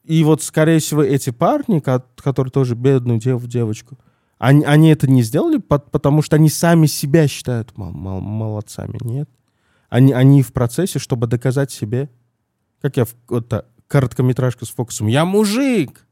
И 0.04 0.24
вот, 0.24 0.44
скорее 0.44 0.78
всего, 0.78 1.02
эти 1.02 1.32
парни, 1.32 1.80
ко- 1.80 2.06
которые 2.18 2.52
тоже 2.52 2.76
бедную 2.76 3.20
дев, 3.20 3.44
девочку, 3.48 3.98
они, 4.42 4.66
они 4.66 4.90
это 4.90 5.08
не 5.08 5.22
сделали, 5.22 5.58
пот- 5.58 5.92
потому 5.92 6.24
что 6.24 6.36
они 6.36 6.50
сами 6.50 6.88
себя 6.88 7.28
считают 7.28 7.78
мол- 7.78 7.92
мол- 7.92 8.22
молодцами. 8.22 8.98
Нет. 9.02 9.30
Они, 9.88 10.14
они 10.14 10.42
в 10.42 10.52
процессе, 10.52 10.98
чтобы 10.98 11.28
доказать 11.28 11.70
себе, 11.70 12.10
как 12.82 12.98
я 12.98 13.06
в 13.06 13.42
та 13.44 13.66
короткометражка 13.86 14.66
с 14.66 14.70
фокусом, 14.70 15.06
я 15.06 15.26
мужик. 15.26 16.08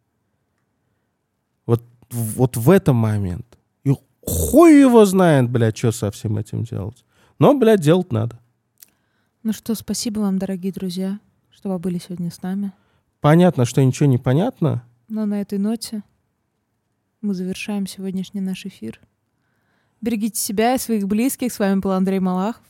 Вот, 1.65 1.81
вот 2.11 2.55
в 2.55 2.69
этом 2.69 2.97
момент. 2.97 3.57
И 3.83 3.95
хуй 4.21 4.79
его 4.79 5.05
знает, 5.05 5.49
блядь, 5.49 5.77
что 5.77 5.91
со 5.91 6.11
всем 6.11 6.37
этим 6.37 6.65
делать. 6.65 7.03
Но, 7.39 7.57
блядь, 7.57 7.81
делать 7.81 8.11
надо. 8.11 8.37
Ну 9.41 9.53
что, 9.53 9.73
спасибо 9.73 10.19
вам, 10.19 10.37
дорогие 10.37 10.71
друзья, 10.71 11.19
что 11.49 11.69
вы 11.69 11.79
были 11.79 11.97
сегодня 11.97 12.29
с 12.29 12.43
нами. 12.43 12.73
Понятно, 13.21 13.65
что 13.65 13.83
ничего 13.83 14.07
не 14.07 14.19
понятно. 14.19 14.83
Но 15.07 15.25
на 15.25 15.41
этой 15.41 15.57
ноте 15.57 16.03
мы 17.21 17.33
завершаем 17.33 17.85
сегодняшний 17.85 18.41
наш 18.41 18.65
эфир. 18.65 18.99
Берегите 20.01 20.39
себя 20.39 20.75
и 20.75 20.77
своих 20.77 21.07
близких. 21.07 21.51
С 21.51 21.59
вами 21.59 21.79
был 21.79 21.91
Андрей 21.91 22.19
Малахов 22.19 22.63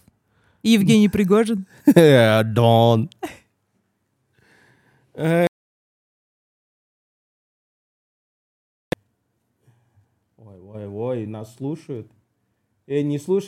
и 0.64 0.70
Евгений 0.72 1.10
Пригожин. 1.10 1.68
Дон. 1.86 3.10
Ой, 5.14 5.48
ой, 10.38 10.88
ой, 10.88 11.26
нас 11.28 11.56
слушают. 11.56 12.12
Эй, 12.88 13.04
не 13.04 13.20
слушай. 13.20 13.48